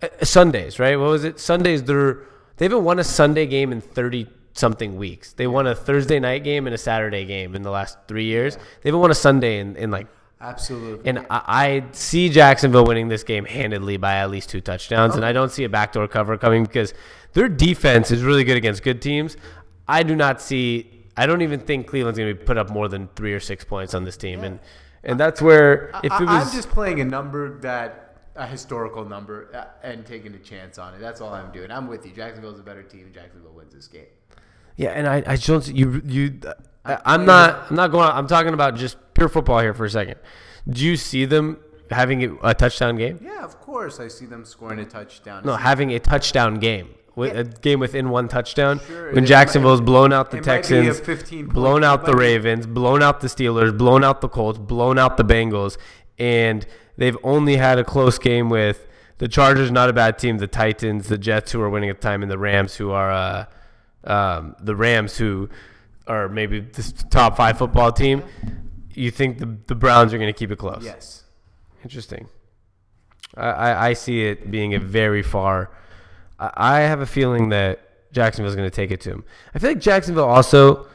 Uh, 0.01 0.07
Sundays, 0.23 0.79
right? 0.79 0.95
What 0.97 1.09
was 1.09 1.23
it? 1.23 1.39
Sundays. 1.39 1.83
They're 1.83 2.19
they 2.57 2.65
haven't 2.65 2.83
won 2.83 2.99
a 2.99 3.03
Sunday 3.03 3.45
game 3.45 3.71
in 3.71 3.81
thirty 3.81 4.27
something 4.53 4.97
weeks. 4.97 5.33
They 5.33 5.47
won 5.47 5.67
a 5.67 5.75
Thursday 5.75 6.19
night 6.19 6.43
game 6.43 6.67
and 6.67 6.73
a 6.73 6.77
Saturday 6.77 7.25
game 7.25 7.55
in 7.55 7.61
the 7.61 7.71
last 7.71 7.97
three 8.07 8.25
years. 8.25 8.55
They 8.55 8.89
haven't 8.89 8.99
won 8.99 9.11
a 9.11 9.15
Sunday 9.15 9.59
in, 9.59 9.75
in 9.75 9.91
like. 9.91 10.07
Absolutely. 10.41 11.09
And 11.09 11.19
I, 11.29 11.41
I 11.47 11.83
see 11.91 12.29
Jacksonville 12.29 12.85
winning 12.85 13.09
this 13.09 13.23
game 13.23 13.43
handedly 13.43 13.97
by 13.97 14.15
at 14.15 14.29
least 14.29 14.49
two 14.49 14.61
touchdowns, 14.61 15.15
and 15.15 15.25
I 15.25 15.33
don't 15.33 15.51
see 15.51 15.65
a 15.65 15.69
backdoor 15.69 16.07
cover 16.07 16.37
coming 16.37 16.63
because 16.63 16.93
their 17.33 17.49
defense 17.49 18.11
is 18.11 18.23
really 18.23 18.45
good 18.45 18.55
against 18.55 18.81
good 18.83 19.01
teams. 19.01 19.35
I 19.87 20.03
do 20.03 20.15
not 20.15 20.41
see. 20.41 20.98
I 21.19 21.25
don't 21.25 21.41
even 21.41 21.59
think 21.59 21.87
Cleveland's 21.87 22.17
going 22.17 22.33
to 22.33 22.39
be 22.39 22.45
put 22.45 22.57
up 22.57 22.69
more 22.69 22.87
than 22.87 23.09
three 23.15 23.33
or 23.33 23.41
six 23.41 23.65
points 23.65 23.93
on 23.93 24.05
this 24.05 24.15
team, 24.15 24.45
and 24.45 24.59
and 25.03 25.19
that's 25.19 25.41
where 25.41 25.89
if 26.01 26.11
I, 26.13 26.23
it 26.23 26.25
was 26.25 26.47
I'm 26.47 26.55
just 26.55 26.69
playing 26.69 27.01
a 27.01 27.05
number 27.05 27.59
that 27.59 28.15
a 28.37 28.47
historical 28.47 29.03
number 29.03 29.49
uh, 29.53 29.65
and 29.85 30.05
taking 30.05 30.33
a 30.33 30.39
chance 30.39 30.77
on 30.77 30.93
it. 30.93 31.01
That's 31.01 31.19
all 31.19 31.33
I'm 31.33 31.51
doing. 31.51 31.71
I'm 31.71 31.87
with 31.87 32.05
you. 32.05 32.13
Jacksonville's 32.13 32.59
a 32.59 32.63
better 32.63 32.83
team. 32.83 33.11
Jacksonville 33.13 33.51
wins 33.51 33.73
this 33.73 33.87
game. 33.87 34.05
Yeah, 34.77 34.91
and 34.91 35.07
I, 35.07 35.21
I 35.27 35.35
don't 35.35 35.67
you 35.67 36.01
you. 36.05 36.39
I, 36.85 36.99
I'm 37.03 37.25
not 37.25 37.69
I'm 37.69 37.75
not 37.75 37.91
going. 37.91 38.09
I'm 38.09 38.27
talking 38.27 38.53
about 38.53 38.75
just 38.75 38.95
pure 39.13 39.27
football 39.27 39.59
here 39.59 39.73
for 39.73 39.83
a 39.83 39.89
second. 39.89 40.15
Do 40.69 40.85
you 40.85 40.95
see 40.95 41.25
them 41.25 41.57
having 41.91 42.39
a 42.41 42.53
touchdown 42.53 42.95
game? 42.95 43.19
Yeah, 43.21 43.43
of 43.43 43.59
course. 43.59 43.99
I 43.99 44.07
see 44.07 44.25
them 44.25 44.45
scoring 44.45 44.79
a 44.79 44.85
touchdown. 44.85 45.43
No, 45.43 45.57
having 45.57 45.91
a 45.91 45.99
touchdown 45.99 46.59
game. 46.59 46.95
Wi- 47.19 47.39
A 47.39 47.43
game 47.43 47.79
within 47.79 48.09
one 48.09 48.27
touchdown. 48.27 48.79
Sure, 48.87 49.11
when 49.13 49.25
Jacksonville's 49.25 49.81
might- 49.81 49.85
blown 49.85 50.13
out 50.13 50.31
the 50.31 50.37
it 50.37 50.45
might 50.45 50.67
be 50.67 50.77
a 50.77 50.83
Texans, 50.83 50.99
15 50.99 51.45
blown 51.47 51.83
out 51.83 52.05
the 52.05 52.15
Ravens, 52.15 52.65
blown 52.67 53.01
out 53.03 53.19
the 53.21 53.27
Steelers, 53.27 53.77
blown 53.77 54.03
out 54.03 54.21
the 54.21 54.29
Colts, 54.29 54.57
blown 54.59 54.97
out 54.97 55.17
the 55.17 55.23
Bengals, 55.25 55.77
and 56.17 56.65
they've 56.97 57.17
only 57.23 57.57
had 57.57 57.77
a 57.79 57.83
close 57.83 58.17
game 58.19 58.49
with 58.49 58.85
the 59.19 59.27
Chargers, 59.27 59.69
not 59.71 59.89
a 59.89 59.93
bad 59.93 60.17
team, 60.17 60.37
the 60.37 60.47
Titans, 60.47 61.07
the 61.09 61.17
Jets, 61.17 61.51
who 61.51 61.61
are 61.61 61.69
winning 61.69 61.89
at 61.89 61.99
the 61.99 62.07
time, 62.07 62.21
and 62.23 62.31
the 62.31 62.37
Rams, 62.37 62.75
who 62.77 62.91
are 62.91 63.11
uh, 63.11 63.45
um, 64.05 64.55
the 64.61 64.75
Rams, 64.75 65.17
who 65.17 65.49
are 66.07 66.29
maybe 66.29 66.61
the 66.61 66.83
top 67.09 67.35
five 67.37 67.57
football 67.57 67.91
team. 67.91 68.23
You 68.93 69.11
think 69.11 69.37
the 69.39 69.57
the 69.67 69.75
Browns 69.75 70.13
are 70.13 70.17
going 70.17 70.33
to 70.33 70.37
keep 70.37 70.51
it 70.51 70.57
close? 70.57 70.83
Yes. 70.83 71.23
Interesting. 71.83 72.27
I, 73.37 73.89
I 73.89 73.93
see 73.93 74.23
it 74.25 74.49
being 74.51 74.73
a 74.73 74.79
very 74.79 75.21
far. 75.21 75.69
I, 76.39 76.79
have 76.81 77.01
a 77.01 77.05
feeling 77.05 77.49
that 77.49 78.11
Jacksonville's 78.11 78.55
going 78.55 78.69
to 78.69 78.75
take 78.75 78.91
it 78.91 79.01
to 79.01 79.11
him. 79.11 79.25
I 79.53 79.59
feel 79.59 79.71
like 79.71 79.79
Jacksonville 79.79 80.29
also. 80.29 80.87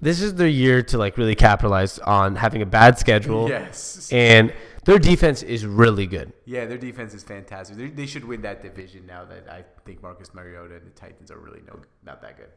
This 0.00 0.22
is 0.22 0.36
their 0.36 0.46
year 0.46 0.84
to 0.84 0.98
like 0.98 1.18
really 1.18 1.34
capitalize 1.34 1.98
on 1.98 2.36
having 2.36 2.62
a 2.62 2.66
bad 2.66 3.00
schedule. 3.00 3.48
Yes. 3.48 4.08
And 4.12 4.52
their 4.84 5.00
defense 5.00 5.42
is 5.42 5.66
really 5.66 6.06
good. 6.06 6.32
Yeah, 6.44 6.66
their 6.66 6.78
defense 6.78 7.14
is 7.14 7.24
fantastic. 7.24 7.76
They, 7.76 7.88
they 7.88 8.06
should 8.06 8.24
win 8.24 8.42
that 8.42 8.62
division 8.62 9.06
now 9.06 9.24
that 9.24 9.48
I 9.50 9.64
think 9.84 10.00
Marcus 10.00 10.32
Mariota 10.32 10.76
and 10.76 10.86
the 10.86 10.90
Titans 10.90 11.30
are 11.32 11.38
really 11.38 11.62
no 11.66 11.80
not 12.04 12.22
that 12.22 12.36
good. 12.36 12.50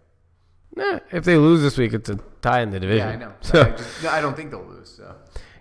Eh, 0.78 1.00
if 1.12 1.26
they 1.26 1.36
lose 1.36 1.62
this 1.62 1.78
week, 1.78 1.94
it's 1.94 2.10
a 2.10 2.20
tie 2.42 2.62
in 2.62 2.70
the 2.70 2.80
division. 2.80 3.08
Yeah, 3.08 3.14
I 3.14 3.18
know. 3.18 3.34
So, 3.42 3.62
I, 3.62 3.70
just, 3.72 4.04
no, 4.04 4.10
I 4.12 4.22
don't 4.22 4.36
think 4.36 4.52
they'll 4.52 4.64
lose. 4.64 4.90
So 4.90 5.14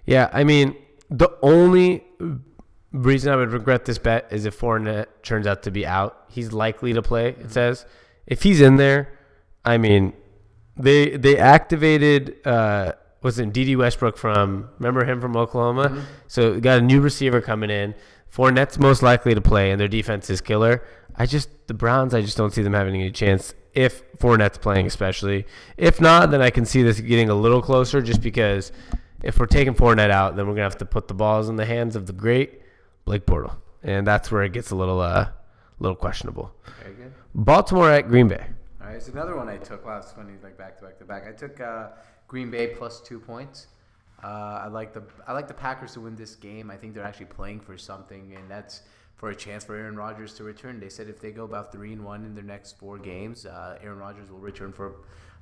Yeah, 0.07 0.29
I 0.33 0.45
mean, 0.45 0.77
the 1.09 1.31
only 1.43 2.05
reason 2.93 3.33
I 3.33 3.37
would 3.37 3.53
regret 3.53 3.85
this 3.85 3.99
bet 3.99 4.27
is 4.31 4.45
if 4.45 4.59
Fournette 4.59 5.07
turns 5.23 5.47
out 5.47 5.63
to 5.65 5.71
be 5.71 5.87
out. 5.87 6.25
He's 6.29 6.53
likely 6.53 6.93
to 6.93 7.03
play. 7.03 7.31
It 7.31 7.53
says 7.53 7.87
if 8.27 8.43
he's 8.43 8.61
in 8.61 8.77
there, 8.77 9.19
I 9.65 9.79
mean, 9.79 10.13
they 10.77 11.17
they 11.17 11.37
activated 11.37 12.47
uh, 12.47 12.93
was 13.23 13.39
it 13.39 13.53
Dede 13.53 13.77
Westbrook 13.77 14.17
from 14.17 14.69
remember 14.79 15.05
him 15.05 15.21
from 15.21 15.37
Oklahoma? 15.37 16.05
So 16.27 16.55
we 16.55 16.61
got 16.61 16.79
a 16.79 16.83
new 16.83 17.01
receiver 17.01 17.41
coming 17.41 17.71
in. 17.71 17.95
Fournette's 18.33 18.79
most 18.79 19.03
likely 19.03 19.35
to 19.35 19.41
play, 19.41 19.71
and 19.71 19.81
their 19.81 19.89
defense 19.89 20.31
is 20.31 20.41
killer. 20.41 20.83
I 21.17 21.27
just 21.27 21.51
the 21.67 21.75
Browns, 21.75 22.15
I 22.15 22.23
just 22.23 22.37
don't 22.37 22.53
see 22.53 22.63
them 22.63 22.73
having 22.73 22.95
any 22.95 23.11
chance 23.11 23.55
if 23.75 24.03
Fournette's 24.19 24.59
playing, 24.59 24.87
especially. 24.87 25.47
If 25.77 26.01
not, 26.01 26.31
then 26.31 26.41
I 26.41 26.51
can 26.51 26.65
see 26.65 26.83
this 26.83 27.01
getting 27.01 27.29
a 27.29 27.35
little 27.35 27.61
closer, 27.61 28.01
just 28.01 28.23
because 28.23 28.73
if 29.23 29.39
we're 29.39 29.47
taking 29.47 29.75
Fournette 29.75 30.11
out, 30.11 30.37
then 30.37 30.47
we're 30.47 30.55
gonna 30.55 30.63
have 30.63 30.79
to 30.79 30.87
put 30.87 31.09
the 31.09 31.15
balls 31.15 31.49
in 31.49 31.57
the 31.57 31.67
hands 31.67 31.97
of 31.97 32.07
the 32.07 32.13
great 32.13 32.60
Blake 33.05 33.27
Bortle, 33.27 33.57
and 33.83 34.07
that's 34.07 34.31
where 34.31 34.43
it 34.43 34.53
gets 34.53 34.71
a 34.71 34.77
little 34.77 35.01
uh, 35.01 35.29
little 35.79 35.97
questionable. 35.97 36.53
very 36.83 36.95
good. 36.95 37.13
Baltimore 37.35 37.91
at 37.91 38.09
Green 38.09 38.29
Bay. 38.29 38.45
All 38.81 38.87
right, 38.87 38.97
it's 38.97 39.09
another 39.09 39.37
one 39.37 39.49
I 39.49 39.57
took. 39.57 39.85
Wow, 39.85 39.99
it's 39.99 40.13
funny, 40.13 40.33
like 40.43 40.57
back 40.57 40.79
to 40.79 40.85
back 40.85 40.99
to 40.99 41.05
back. 41.05 41.27
I 41.29 41.33
took 41.33 41.61
uh, 41.61 41.89
Green 42.29 42.51
Bay 42.51 42.69
plus 42.69 43.01
two 43.01 43.19
points. 43.19 43.69
Uh, 44.23 44.61
I 44.65 44.69
like 44.69 44.93
the 44.93 45.03
I 45.27 45.33
like 45.33 45.49
the 45.49 45.55
Packers 45.55 45.93
to 45.95 46.01
win 46.01 46.15
this 46.17 46.35
game. 46.35 46.71
I 46.71 46.77
think 46.77 46.95
they're 46.95 47.05
actually 47.05 47.27
playing 47.27 47.61
for 47.61 47.77
something, 47.79 48.35
and 48.37 48.51
that's 48.51 48.83
for 49.17 49.31
a 49.31 49.37
chance 49.37 49.65
for 49.65 49.77
Aaron 49.77 49.97
Rodgers 49.97 50.35
to 50.35 50.45
return. 50.45 50.81
They 50.81 50.89
said 50.89 51.09
if 51.09 51.21
they 51.21 51.31
go 51.31 51.45
about 51.45 51.73
three 51.73 51.93
and 51.93 52.05
one 52.05 52.25
in 52.25 52.35
their 52.35 52.45
next 52.45 52.79
four 52.79 52.99
games, 52.99 53.45
uh, 53.47 53.79
Aaron 53.83 53.99
Rodgers 53.99 54.31
will 54.31 54.39
return 54.39 54.73
for 54.73 54.95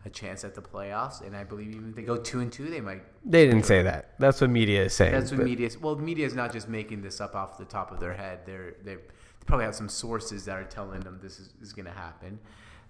a 0.05 0.11
chance 0.11 0.45
at 0.45 0.55
the 0.55 0.63
playoffs. 0.63 1.27
And 1.27 1.37
I 1.37 1.45
believe 1.45 1.71
even 1.71 1.91
if 1.91 1.97
they 1.97 2.03
go 2.03 2.17
two 2.17 2.41
and 2.41 2.53
two, 2.53 2.71
they 2.71 2.81
might. 2.81 3.03
They 3.25 3.47
didn't 3.47 3.65
say 3.65 3.83
that. 3.83 4.15
That's 4.19 4.41
what 4.41 4.51
media 4.51 4.85
is 4.85 4.93
saying. 4.95 5.13
That's 5.13 5.31
what 5.31 5.39
but- 5.39 5.47
media. 5.47 5.71
Well, 5.81 5.97
media 5.97 6.27
is 6.27 6.35
not 6.35 6.53
just 6.53 6.69
making 6.69 7.03
this 7.03 7.21
up 7.21 7.35
off 7.35 7.59
the 7.59 7.65
top 7.65 7.93
of 7.93 8.01
their 8.01 8.15
head. 8.15 8.41
They're 8.47 8.75
they 8.85 8.97
probably 9.47 9.65
have 9.65 9.75
some 9.75 9.89
sources 9.89 10.45
that 10.45 10.57
are 10.59 10.65
telling 10.65 11.01
them 11.01 11.19
this 11.23 11.41
is, 11.41 11.51
is 11.63 11.73
going 11.73 11.87
to 11.87 11.93
happen. 11.93 12.39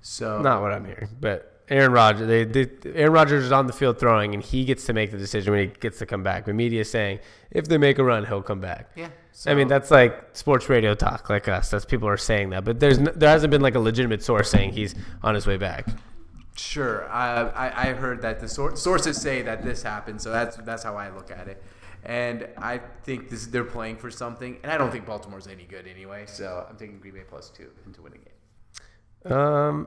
So 0.00 0.40
Not 0.42 0.62
what 0.62 0.72
I'm 0.72 0.84
hearing, 0.84 1.08
but 1.20 1.62
Aaron 1.68 1.92
Rodgers. 1.92 2.26
They, 2.28 2.44
they 2.44 2.68
Aaron 2.94 3.12
Rodgers 3.12 3.44
is 3.44 3.52
on 3.52 3.66
the 3.66 3.72
field 3.72 3.98
throwing, 3.98 4.32
and 4.34 4.42
he 4.42 4.64
gets 4.64 4.86
to 4.86 4.92
make 4.92 5.10
the 5.10 5.18
decision 5.18 5.52
when 5.52 5.68
he 5.68 5.74
gets 5.80 5.98
to 5.98 6.06
come 6.06 6.22
back. 6.22 6.44
The 6.44 6.54
media 6.54 6.82
is 6.82 6.90
saying 6.90 7.18
if 7.50 7.68
they 7.68 7.78
make 7.78 7.98
a 7.98 8.04
run, 8.04 8.24
he'll 8.24 8.42
come 8.42 8.60
back. 8.60 8.90
yeah. 8.96 9.08
I 9.46 9.54
mean 9.54 9.68
that's 9.68 9.92
like 9.92 10.30
sports 10.32 10.68
radio 10.68 10.94
talk, 10.96 11.30
like 11.30 11.46
us. 11.46 11.70
That's 11.70 11.84
people 11.84 12.08
are 12.08 12.16
saying 12.16 12.50
that, 12.50 12.64
but 12.64 12.80
there's 12.80 12.98
there 12.98 13.28
hasn't 13.28 13.50
been 13.52 13.60
like 13.60 13.76
a 13.76 13.80
legitimate 13.80 14.22
source 14.22 14.50
saying 14.50 14.72
he's 14.72 14.94
on 15.22 15.34
his 15.36 15.46
way 15.46 15.56
back. 15.56 15.86
Sure, 16.58 17.08
I, 17.08 17.42
I 17.42 17.88
I 17.90 17.92
heard 17.92 18.20
that 18.22 18.40
the 18.40 18.48
sor- 18.48 18.74
sources 18.74 19.20
say 19.20 19.42
that 19.42 19.62
this 19.62 19.82
happened, 19.82 20.20
so 20.20 20.30
that's 20.30 20.56
that's 20.56 20.82
how 20.82 20.96
I 20.96 21.08
look 21.10 21.30
at 21.30 21.46
it, 21.46 21.62
and 22.04 22.48
I 22.58 22.80
think 23.04 23.30
this 23.30 23.46
they're 23.46 23.62
playing 23.62 23.96
for 23.96 24.10
something, 24.10 24.58
and 24.64 24.72
I 24.72 24.76
don't 24.76 24.90
think 24.90 25.06
Baltimore's 25.06 25.46
any 25.46 25.64
good 25.64 25.86
anyway, 25.86 26.24
so 26.26 26.66
I'm 26.68 26.76
taking 26.76 26.98
Green 26.98 27.14
Bay 27.14 27.22
plus 27.28 27.50
two 27.50 27.70
into 27.86 28.02
winning 28.02 28.22
game. 28.24 29.32
Um, 29.32 29.86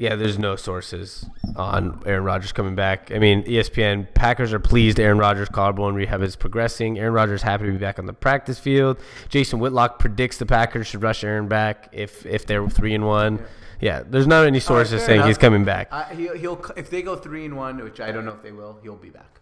yeah, 0.00 0.14
there's 0.16 0.38
no 0.38 0.56
sources 0.56 1.26
on 1.56 2.02
Aaron 2.06 2.24
Rodgers 2.24 2.52
coming 2.52 2.74
back. 2.74 3.10
I 3.14 3.18
mean, 3.18 3.44
ESPN 3.44 4.12
Packers 4.14 4.52
are 4.52 4.58
pleased 4.58 4.98
Aaron 4.98 5.18
Rodgers' 5.18 5.50
collarbone 5.50 5.94
rehab 5.94 6.22
is 6.22 6.36
progressing. 6.36 6.98
Aaron 6.98 7.12
Rodgers 7.12 7.42
happy 7.42 7.66
to 7.66 7.72
be 7.72 7.78
back 7.78 7.98
on 7.98 8.06
the 8.06 8.14
practice 8.14 8.58
field. 8.58 8.98
Jason 9.28 9.58
Whitlock 9.58 9.98
predicts 9.98 10.38
the 10.38 10.46
Packers 10.46 10.86
should 10.86 11.02
rush 11.02 11.22
Aaron 11.22 11.48
back 11.48 11.90
if 11.92 12.24
if 12.24 12.46
they're 12.46 12.66
three 12.68 12.94
and 12.94 13.06
one. 13.06 13.38
Yeah, 13.38 13.44
there's 13.80 14.26
not 14.26 14.46
any 14.46 14.60
sources 14.60 15.00
fair 15.00 15.06
saying 15.06 15.16
enough. 15.16 15.28
he's 15.28 15.38
coming 15.38 15.64
back. 15.64 15.88
Uh, 15.90 16.04
he'll, 16.06 16.36
he'll 16.36 16.64
if 16.76 16.90
they 16.90 17.02
go 17.02 17.16
three 17.16 17.44
and 17.44 17.56
one, 17.56 17.82
which 17.82 18.00
I 18.00 18.12
don't 18.12 18.24
know 18.24 18.32
if 18.32 18.42
they 18.42 18.52
will, 18.52 18.78
he'll 18.82 18.96
be 18.96 19.10
back. 19.10 19.40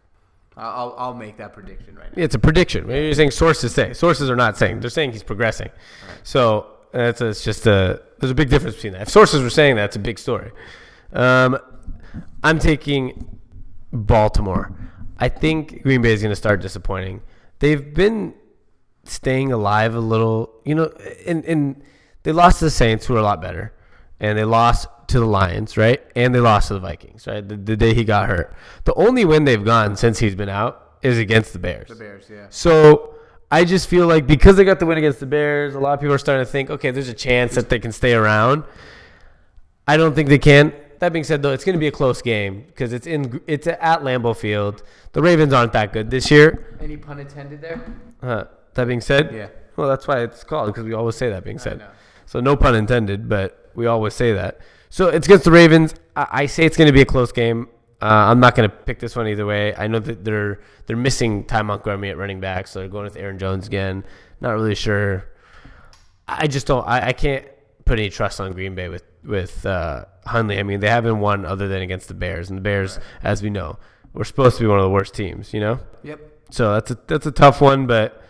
I'll 0.57 0.95
I'll, 0.99 1.15
make 1.15 1.37
that 1.37 1.53
prediction 1.53 1.95
right 1.95 2.17
now. 2.17 2.23
It's 2.23 2.35
a 2.35 2.39
prediction. 2.39 2.89
You're 2.89 3.15
saying 3.15 3.31
sources 3.31 3.73
say. 3.73 3.93
Sources 3.93 4.29
are 4.29 4.37
not 4.37 4.57
saying. 4.57 4.81
They're 4.81 4.91
saying 4.91 5.13
he's 5.13 5.23
progressing. 5.23 5.71
So 6.25 6.67
that's 6.93 7.21
it's 7.21 7.45
just 7.45 7.67
a 7.67 8.03
there's 8.19 8.33
a 8.33 8.35
big 8.35 8.51
difference 8.51 8.77
between 8.77 8.95
that. 8.95 9.03
If 9.03 9.09
sources 9.09 9.43
were 9.43 9.51
saying 9.51 9.77
that, 9.77 9.87
it's 9.87 9.97
a 9.97 10.01
big 10.01 10.19
story. 10.19 10.51
Um, 11.13 11.59
I'm 12.43 12.59
taking 12.59 13.39
Baltimore. 13.93 14.75
I 15.19 15.29
think 15.29 15.83
Green 15.83 16.03
Bay 16.03 16.13
is 16.13 16.23
going 16.23 16.33
to 16.33 16.37
start 16.37 16.61
disappointing. 16.61 17.23
They've 17.59 17.95
been 17.95 18.35
staying 19.05 19.53
alive 19.53 19.95
a 19.95 20.01
little, 20.01 20.51
you 20.65 20.75
know, 20.75 20.93
and 21.27 21.45
and 21.45 21.83
they 22.23 22.33
lost 22.33 22.59
to 22.59 22.67
the 22.67 22.71
Saints, 22.71 23.07
who 23.07 23.15
are 23.15 23.19
a 23.19 23.23
lot 23.23 23.41
better, 23.41 23.73
and 24.21 24.39
they 24.39 24.45
lost 24.45 24.89
to 25.09 25.21
the 25.21 25.27
Lions, 25.27 25.77
right? 25.77 26.01
And 26.15 26.35
they 26.35 26.41
lost 26.41 26.69
to 26.69 26.75
the 26.75 26.81
Vikings, 26.81 27.27
right? 27.27 27.47
The, 27.47 27.57
the 27.57 27.77
day 27.77 27.95
he 27.95 28.05
got 28.05 28.29
hurt. 28.29 28.55
The 28.85 28.95
only 28.95 29.25
win 29.25 29.45
they've 29.45 29.65
gotten 29.65 29.97
since 29.97 30.19
he's 30.19 30.35
been 30.35 30.49
out 30.49 30.97
is 31.03 31.19
against 31.19 31.53
the 31.53 31.59
Bears. 31.59 31.89
The 31.89 31.95
Bears, 31.95 32.27
yeah. 32.31 32.47
So 32.51 33.15
I 33.51 33.65
just 33.65 33.89
feel 33.89 34.07
like 34.07 34.27
because 34.27 34.57
they 34.57 34.65
got 34.65 34.79
the 34.79 34.87
win 34.87 34.99
against 34.99 35.21
the 35.21 35.27
Bears, 35.27 35.75
a 35.75 35.81
lot 35.81 35.95
of 35.95 36.01
people 36.01 36.15
are 36.15 36.19
starting 36.19 36.45
to 36.45 36.51
think, 36.51 36.71
okay, 36.71 36.91
there's 36.91 37.09
a 37.09 37.15
chance 37.15 37.55
that 37.55 37.69
they 37.69 37.79
can 37.79 37.93
stay 37.93 38.15
around. 38.15 38.65
I 39.87 39.97
don't 39.97 40.15
think 40.15 40.29
they 40.29 40.39
can. 40.39 40.75
That 40.99 41.13
being 41.13 41.25
said, 41.25 41.43
though, 41.43 41.53
it's 41.53 41.65
going 41.65 41.75
to 41.75 41.81
be 41.81 41.87
a 41.87 41.93
close 41.93 42.21
game 42.21 42.65
because 42.67 42.93
it's 42.93 43.07
in 43.07 43.41
it's 43.47 43.67
at 43.67 44.01
Lambeau 44.01 44.37
Field. 44.37 44.83
The 45.13 45.23
Ravens 45.23 45.53
aren't 45.53 45.73
that 45.73 45.93
good 45.93 46.11
this 46.11 46.31
year. 46.31 46.77
Any 46.81 46.97
pun 46.97 47.21
intended 47.21 47.63
there? 47.63 47.81
Uh, 48.21 48.45
that 48.75 48.87
being 48.87 49.01
said, 49.01 49.33
Yeah. 49.33 49.49
Well, 49.77 49.89
that's 49.89 50.09
why 50.09 50.23
it's 50.23 50.43
called 50.43 50.67
because 50.67 50.85
we 50.85 50.93
always 50.93 51.15
say 51.15 51.31
that 51.31 51.45
being 51.45 51.59
said. 51.61 51.79
know. 51.79 51.87
So 52.27 52.41
no 52.41 52.57
pun 52.57 52.75
intended, 52.75 53.29
but 53.29 53.68
we 53.75 53.87
always 53.87 54.15
say 54.15 54.33
that. 54.33 54.61
So 54.91 55.09
it's 55.09 55.27
against 55.27 55.45
the 55.45 55.51
Ravens. 55.51 55.95
I, 56.17 56.27
I 56.31 56.47
say 56.47 56.65
it's 56.65 56.77
going 56.77 56.87
to 56.87 56.93
be 56.93 57.03
a 57.03 57.07
close 57.07 57.33
game. 57.33 57.69
Uh, 58.01 58.31
I'm 58.31 58.41
not 58.41 58.55
going 58.55 58.69
to 58.69 58.75
pick 58.75 59.01
this 59.01 59.17
one 59.17 59.27
either 59.27 59.45
way. 59.45 59.75
I 59.75 59.89
know 59.89 59.99
that 59.99 60.25
they're 60.25 60.61
they're 60.87 60.97
missing 60.97 61.45
Ty 61.45 61.63
Montgomery 61.63 62.11
at 62.11 62.17
running 62.17 62.41
back, 62.41 62.69
so 62.69 62.79
they're 62.79 62.89
going 62.89 63.05
with 63.05 63.17
Aaron 63.17 63.39
Jones 63.39 63.67
again. 63.67 64.05
Not 64.41 64.53
really 64.53 64.77
sure. 64.77 65.27
I 66.29 66.47
just 66.47 66.67
don't. 66.67 66.87
I, 66.87 67.09
I 67.09 67.13
can't 67.13 67.45
put 67.85 67.99
any 67.99 68.11
trust 68.11 68.41
on 68.41 68.53
Green 68.53 68.75
Bay 68.75 68.89
with 68.89 69.03
with 69.25 69.67
uh, 69.67 70.05
Hundley. 70.27 70.61
I 70.61 70.63
mean, 70.63 70.79
they 70.79 70.89
haven't 70.89 71.19
won 71.19 71.45
other 71.45 71.67
than 71.67 71.83
against 71.83 72.07
the 72.07 72.15
Bears, 72.15 72.51
and 72.51 72.59
the 72.59 72.63
Bears, 72.63 73.01
as 73.23 73.43
we 73.43 73.51
know, 73.51 73.79
were 74.13 74.25
supposed 74.25 74.59
to 74.59 74.63
be 74.63 74.69
one 74.69 74.79
of 74.79 74.85
the 74.85 74.91
worst 74.91 75.15
teams. 75.15 75.53
You 75.53 75.61
know. 75.61 75.81
Yep. 76.05 76.21
So 76.51 76.75
that's 76.75 76.93
a 76.93 76.99
that's 77.09 77.27
a 77.27 77.33
tough 77.33 77.61
one, 77.61 77.87
but 77.87 78.23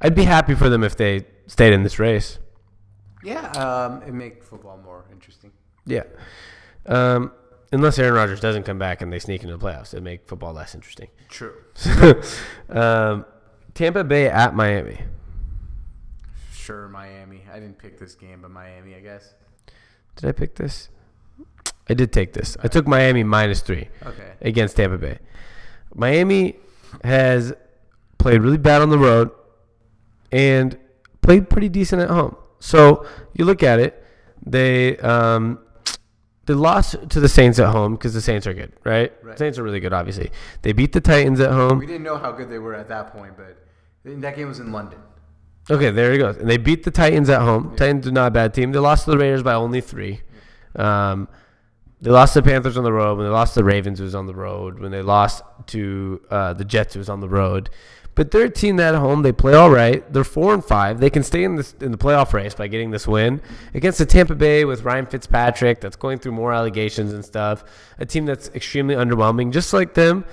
I'd 0.00 0.14
be 0.14 0.24
happy 0.24 0.54
for 0.54 0.68
them 0.68 0.84
if 0.84 0.96
they 0.96 1.26
stayed 1.46 1.72
in 1.72 1.82
this 1.82 1.98
race. 1.98 2.38
Yeah. 3.26 3.50
Um, 3.52 4.02
it 4.02 4.14
make 4.14 4.42
football 4.44 4.78
more 4.82 5.04
interesting. 5.12 5.50
Yeah. 5.84 6.04
Um, 6.86 7.32
unless 7.72 7.98
Aaron 7.98 8.14
Rodgers 8.14 8.40
doesn't 8.40 8.62
come 8.62 8.78
back 8.78 9.02
and 9.02 9.12
they 9.12 9.18
sneak 9.18 9.42
into 9.42 9.56
the 9.56 9.64
playoffs, 9.64 9.92
it'd 9.92 10.04
make 10.04 10.26
football 10.28 10.52
less 10.52 10.74
interesting. 10.74 11.08
True. 11.28 11.54
um, 12.70 13.24
Tampa 13.74 14.04
Bay 14.04 14.28
at 14.28 14.54
Miami. 14.54 15.00
Sure, 16.52 16.88
Miami. 16.88 17.42
I 17.52 17.60
didn't 17.60 17.78
pick 17.78 17.98
this 17.98 18.14
game, 18.14 18.40
but 18.42 18.50
Miami, 18.50 18.94
I 18.94 19.00
guess. 19.00 19.34
Did 20.16 20.28
I 20.28 20.32
pick 20.32 20.54
this? 20.54 20.88
I 21.88 21.94
did 21.94 22.12
take 22.12 22.32
this. 22.32 22.56
I 22.62 22.68
took 22.68 22.86
Miami 22.86 23.22
minus 23.22 23.60
three 23.60 23.88
Okay. 24.04 24.32
against 24.40 24.76
Tampa 24.76 24.98
Bay. 24.98 25.18
Miami 25.94 26.56
has 27.04 27.52
played 28.18 28.40
really 28.40 28.58
bad 28.58 28.82
on 28.82 28.90
the 28.90 28.98
road 28.98 29.30
and 30.32 30.76
played 31.22 31.48
pretty 31.48 31.68
decent 31.68 32.02
at 32.02 32.10
home. 32.10 32.36
So 32.58 33.06
you 33.34 33.44
look 33.44 33.62
at 33.62 33.78
it, 33.78 34.02
they 34.44 34.96
um, 34.98 35.58
they 36.46 36.54
lost 36.54 36.96
to 37.10 37.20
the 37.20 37.28
Saints 37.28 37.58
at 37.58 37.70
home 37.70 37.94
because 37.94 38.14
the 38.14 38.20
Saints 38.20 38.46
are 38.46 38.54
good, 38.54 38.72
right? 38.84 39.12
Right. 39.22 39.38
Saints 39.38 39.58
are 39.58 39.62
really 39.62 39.80
good, 39.80 39.92
obviously. 39.92 40.30
They 40.62 40.72
beat 40.72 40.92
the 40.92 41.00
Titans 41.00 41.40
at 41.40 41.50
home. 41.50 41.78
We 41.78 41.86
didn't 41.86 42.04
know 42.04 42.18
how 42.18 42.32
good 42.32 42.48
they 42.48 42.58
were 42.58 42.74
at 42.74 42.88
that 42.88 43.12
point, 43.12 43.34
but 43.36 43.56
that 44.04 44.36
game 44.36 44.48
was 44.48 44.60
in 44.60 44.72
London. 44.72 45.00
Okay, 45.68 45.90
there 45.90 46.12
he 46.12 46.18
goes. 46.18 46.36
And 46.36 46.48
they 46.48 46.58
beat 46.58 46.84
the 46.84 46.92
Titans 46.92 47.28
at 47.28 47.42
home. 47.42 47.74
Titans 47.76 48.06
are 48.06 48.12
not 48.12 48.28
a 48.28 48.30
bad 48.30 48.54
team. 48.54 48.70
They 48.70 48.78
lost 48.78 49.04
to 49.06 49.10
the 49.10 49.18
Raiders 49.18 49.42
by 49.42 49.54
only 49.54 49.80
three. 49.80 50.20
Um, 50.76 51.28
they 52.00 52.10
lost 52.10 52.34
to 52.34 52.40
the 52.40 52.48
Panthers 52.48 52.76
on 52.76 52.84
the 52.84 52.92
road. 52.92 53.18
When 53.18 53.26
they 53.26 53.32
lost 53.32 53.54
to 53.54 53.60
the 53.60 53.64
Ravens, 53.64 54.00
it 54.00 54.04
was 54.04 54.14
on 54.14 54.26
the 54.26 54.34
road. 54.34 54.78
When 54.78 54.92
they 54.92 55.02
lost 55.02 55.42
to 55.68 56.20
uh, 56.30 56.52
the 56.52 56.64
Jets, 56.64 56.94
it 56.94 56.98
was 56.98 57.08
on 57.08 57.20
the 57.20 57.28
road. 57.28 57.70
But 58.16 58.32
they're 58.32 58.46
a 58.46 58.50
team 58.50 58.76
that 58.76 58.94
at 58.94 58.98
home 58.98 59.22
they 59.22 59.30
play 59.30 59.54
all 59.54 59.70
right. 59.70 60.10
They're 60.12 60.24
four 60.24 60.52
and 60.52 60.64
five. 60.64 60.98
They 60.98 61.10
can 61.10 61.22
stay 61.22 61.44
in 61.44 61.54
this 61.54 61.74
in 61.80 61.92
the 61.92 61.98
playoff 61.98 62.32
race 62.32 62.54
by 62.54 62.66
getting 62.66 62.90
this 62.90 63.06
win 63.06 63.40
against 63.74 63.98
the 63.98 64.06
Tampa 64.06 64.34
Bay 64.34 64.64
with 64.64 64.82
Ryan 64.82 65.06
Fitzpatrick, 65.06 65.80
that's 65.80 65.96
going 65.96 66.18
through 66.18 66.32
more 66.32 66.52
allegations 66.52 67.12
and 67.12 67.24
stuff. 67.24 67.62
A 67.98 68.06
team 68.06 68.26
that's 68.26 68.48
extremely 68.54 68.96
underwhelming, 68.96 69.52
just 69.52 69.72
like 69.72 69.94
them. 69.94 70.24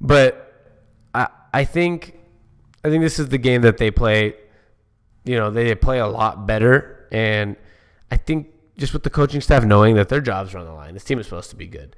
But 0.00 0.70
I 1.14 1.28
I 1.52 1.64
think 1.64 2.18
I 2.84 2.90
think 2.90 3.02
this 3.02 3.18
is 3.18 3.30
the 3.30 3.38
game 3.38 3.62
that 3.62 3.78
they 3.78 3.90
play 3.90 4.34
you 5.24 5.36
know, 5.36 5.50
they 5.50 5.74
play 5.74 5.98
a 5.98 6.06
lot 6.06 6.46
better. 6.46 7.08
And 7.12 7.56
I 8.10 8.16
think 8.16 8.48
just 8.76 8.92
with 8.92 9.02
the 9.02 9.10
coaching 9.10 9.40
staff 9.40 9.64
knowing 9.64 9.96
that 9.96 10.08
their 10.08 10.20
jobs 10.20 10.54
are 10.54 10.58
on 10.58 10.66
the 10.66 10.72
line, 10.72 10.94
this 10.94 11.04
team 11.04 11.18
is 11.18 11.26
supposed 11.26 11.50
to 11.50 11.56
be 11.56 11.66
good. 11.66 11.96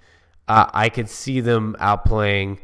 Uh, 0.48 0.66
I 0.72 0.88
could 0.88 1.08
see 1.08 1.40
them 1.40 1.76
outplaying 1.80 2.58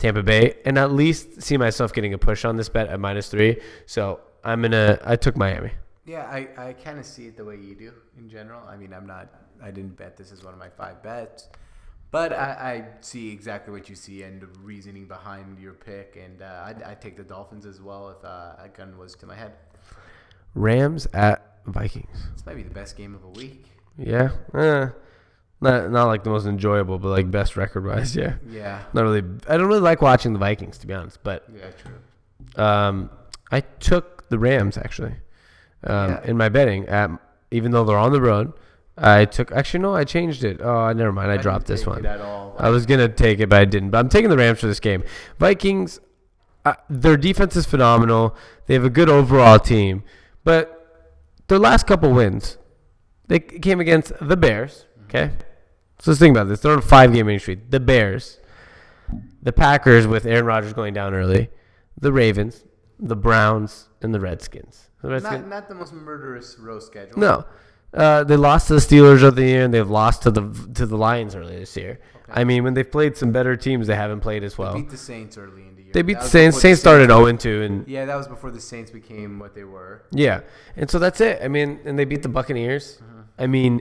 Tampa 0.00 0.22
Bay 0.22 0.56
and 0.64 0.76
at 0.76 0.90
least 0.90 1.40
see 1.42 1.56
myself 1.56 1.92
getting 1.92 2.14
a 2.14 2.18
push 2.18 2.44
on 2.44 2.56
this 2.56 2.68
bet 2.68 2.88
at 2.88 2.98
minus 2.98 3.28
three. 3.28 3.60
So 3.86 4.20
I'm 4.42 4.62
gonna. 4.62 4.98
I 5.04 5.14
took 5.14 5.36
Miami. 5.36 5.70
Yeah, 6.06 6.24
I, 6.24 6.48
I 6.56 6.72
kind 6.72 6.98
of 6.98 7.06
see 7.06 7.26
it 7.26 7.36
the 7.36 7.44
way 7.44 7.56
you 7.56 7.76
do 7.76 7.92
in 8.18 8.28
general. 8.28 8.66
I 8.66 8.76
mean, 8.76 8.92
I'm 8.92 9.06
not, 9.06 9.28
I 9.62 9.70
didn't 9.70 9.96
bet 9.96 10.16
this 10.16 10.32
as 10.32 10.42
one 10.42 10.52
of 10.52 10.58
my 10.58 10.70
five 10.70 11.02
bets, 11.04 11.48
but 12.10 12.32
I, 12.32 12.36
I 12.36 12.84
see 13.00 13.30
exactly 13.30 13.72
what 13.72 13.88
you 13.88 13.94
see 13.94 14.24
and 14.24 14.40
the 14.40 14.48
reasoning 14.60 15.06
behind 15.06 15.60
your 15.60 15.74
pick. 15.74 16.18
And 16.20 16.42
uh, 16.42 16.64
I'd, 16.64 16.82
I'd 16.82 17.00
take 17.00 17.16
the 17.16 17.22
Dolphins 17.22 17.64
as 17.64 17.80
well 17.80 18.10
if 18.10 18.24
uh, 18.24 18.54
a 18.58 18.68
gun 18.74 18.98
was 18.98 19.14
to 19.16 19.26
my 19.26 19.36
head. 19.36 19.52
Rams 20.54 21.06
at 21.12 21.58
Vikings. 21.66 22.28
This 22.34 22.44
might 22.44 22.56
be 22.56 22.64
the 22.64 22.74
best 22.74 22.96
game 22.96 23.14
of 23.14 23.20
the 23.20 23.28
week. 23.28 23.66
Yeah. 23.96 24.30
Eh, 24.54 24.88
not 25.60 25.90
not 25.90 26.06
like 26.06 26.24
the 26.24 26.30
most 26.30 26.46
enjoyable, 26.46 26.98
but 26.98 27.08
like 27.08 27.30
best 27.30 27.56
record 27.56 27.84
wise. 27.86 28.14
Yeah. 28.22 28.34
Yeah. 28.48 28.82
Not 28.92 29.02
really. 29.02 29.22
I 29.48 29.56
don't 29.56 29.66
really 29.68 29.80
like 29.80 30.00
watching 30.02 30.32
the 30.32 30.38
Vikings 30.38 30.78
to 30.78 30.86
be 30.86 30.94
honest, 30.94 31.18
but 31.22 31.44
Yeah, 31.54 31.70
true. 31.82 32.62
Um, 32.64 33.10
I 33.52 33.60
took 33.60 34.28
the 34.28 34.38
Rams 34.38 34.76
actually 34.78 35.14
um, 35.84 36.10
Yeah. 36.10 36.20
in 36.24 36.36
my 36.36 36.48
betting. 36.48 36.86
At, 36.88 37.10
even 37.50 37.72
though 37.72 37.84
they're 37.84 37.98
on 37.98 38.12
the 38.12 38.20
road, 38.20 38.52
I 38.96 39.24
took. 39.24 39.50
Actually, 39.52 39.80
no, 39.80 39.94
I 39.94 40.04
changed 40.04 40.44
it. 40.44 40.60
Oh, 40.60 40.92
never 40.92 41.12
mind. 41.12 41.30
I, 41.30 41.34
didn't 41.34 41.42
dropped 41.42 41.66
this 41.66 41.84
one. 41.86 41.98
it 42.00 42.04
at 42.06 42.20
all. 42.20 42.54
I 42.58 42.68
was 42.70 42.86
gonna 42.86 43.08
take 43.08 43.40
it, 43.40 43.48
but 43.48 43.58
I 43.60 43.64
didn't. 43.64 43.90
But 43.90 43.98
I'm 43.98 44.08
taking 44.08 44.30
the 44.30 44.36
Rams 44.36 44.60
for 44.60 44.66
this 44.66 44.78
game. 44.80 45.02
Vikings, 45.38 45.98
uh, 46.64 46.74
their 46.88 47.16
defense 47.16 47.56
is 47.56 47.66
phenomenal. 47.66 48.36
They 48.66 48.74
have 48.74 48.84
a 48.84 48.90
good 48.90 49.08
overall 49.08 49.58
team, 49.58 50.04
but 50.44 50.76
their 51.48 51.58
last 51.58 51.86
couple 51.86 52.12
wins, 52.12 52.56
they 53.26 53.40
came 53.40 53.80
against 53.80 54.12
the 54.20 54.36
Bears. 54.36 54.86
Okay, 55.04 55.32
so 56.00 56.10
let's 56.10 56.18
think 56.20 56.36
about 56.36 56.48
this. 56.48 56.60
They're 56.60 56.72
on 56.72 56.78
a 56.78 56.82
five-game 56.82 57.26
winning 57.26 57.38
streak. 57.40 57.70
The 57.70 57.80
Bears, 57.80 58.38
the 59.42 59.52
Packers 59.52 60.06
with 60.06 60.26
Aaron 60.26 60.44
Rodgers 60.46 60.72
going 60.72 60.94
down 60.94 61.14
early, 61.14 61.50
the 62.00 62.12
Ravens, 62.12 62.64
the 62.98 63.16
Browns, 63.16 63.88
and 64.02 64.14
the 64.14 64.20
Redskins. 64.20 64.90
The 65.02 65.08
Redskins 65.10 65.40
Not, 65.42 65.48
not 65.48 65.68
the 65.68 65.74
most 65.74 65.92
murderous 65.92 66.56
row 66.58 66.78
schedule. 66.78 67.18
no, 67.18 67.44
uh, 67.94 68.22
they 68.24 68.36
lost 68.36 68.68
to 68.68 68.74
the 68.74 68.80
Steelers 68.80 69.22
of 69.22 69.34
the 69.36 69.42
year, 69.44 69.64
and 69.64 69.72
they've 69.74 69.88
lost 69.88 70.22
to 70.22 70.30
the 70.30 70.42
to 70.74 70.86
the 70.86 70.96
Lions 70.96 71.34
earlier 71.34 71.58
this 71.58 71.76
year. 71.76 71.98
I 72.32 72.44
mean, 72.44 72.62
when 72.62 72.74
they've 72.74 72.88
played 72.90 73.16
some 73.16 73.32
better 73.32 73.56
teams, 73.56 73.88
they 73.88 73.96
haven't 73.96 74.20
played 74.20 74.44
as 74.44 74.56
well. 74.56 74.74
They 74.74 74.82
beat 74.82 74.90
the 74.90 74.96
Saints 74.96 75.36
early 75.36 75.62
in 75.62 75.74
the 75.74 75.82
year. 75.82 75.90
They 75.92 76.02
beat 76.02 76.18
That 76.18 76.22
the 76.24 76.28
Saints. 76.28 76.56
the 76.56 76.60
Saints 76.60 76.80
started 76.80 77.08
0 77.10 77.26
and 77.26 77.40
2, 77.40 77.62
and 77.62 77.88
Yeah, 77.88 78.04
that 78.04 78.14
was 78.14 78.28
before 78.28 78.52
the 78.52 78.60
Saints 78.60 78.92
became 78.92 79.40
what 79.40 79.54
they 79.56 79.64
were. 79.64 80.04
Yeah, 80.12 80.42
and 80.76 80.88
so 80.88 81.00
that's 81.00 81.20
it. 81.20 81.40
I 81.42 81.48
mean, 81.48 81.80
and 81.84 81.98
they 81.98 82.04
beat 82.04 82.22
the 82.22 82.28
Buccaneers. 82.28 83.00
I 83.36 83.48
mean, 83.48 83.80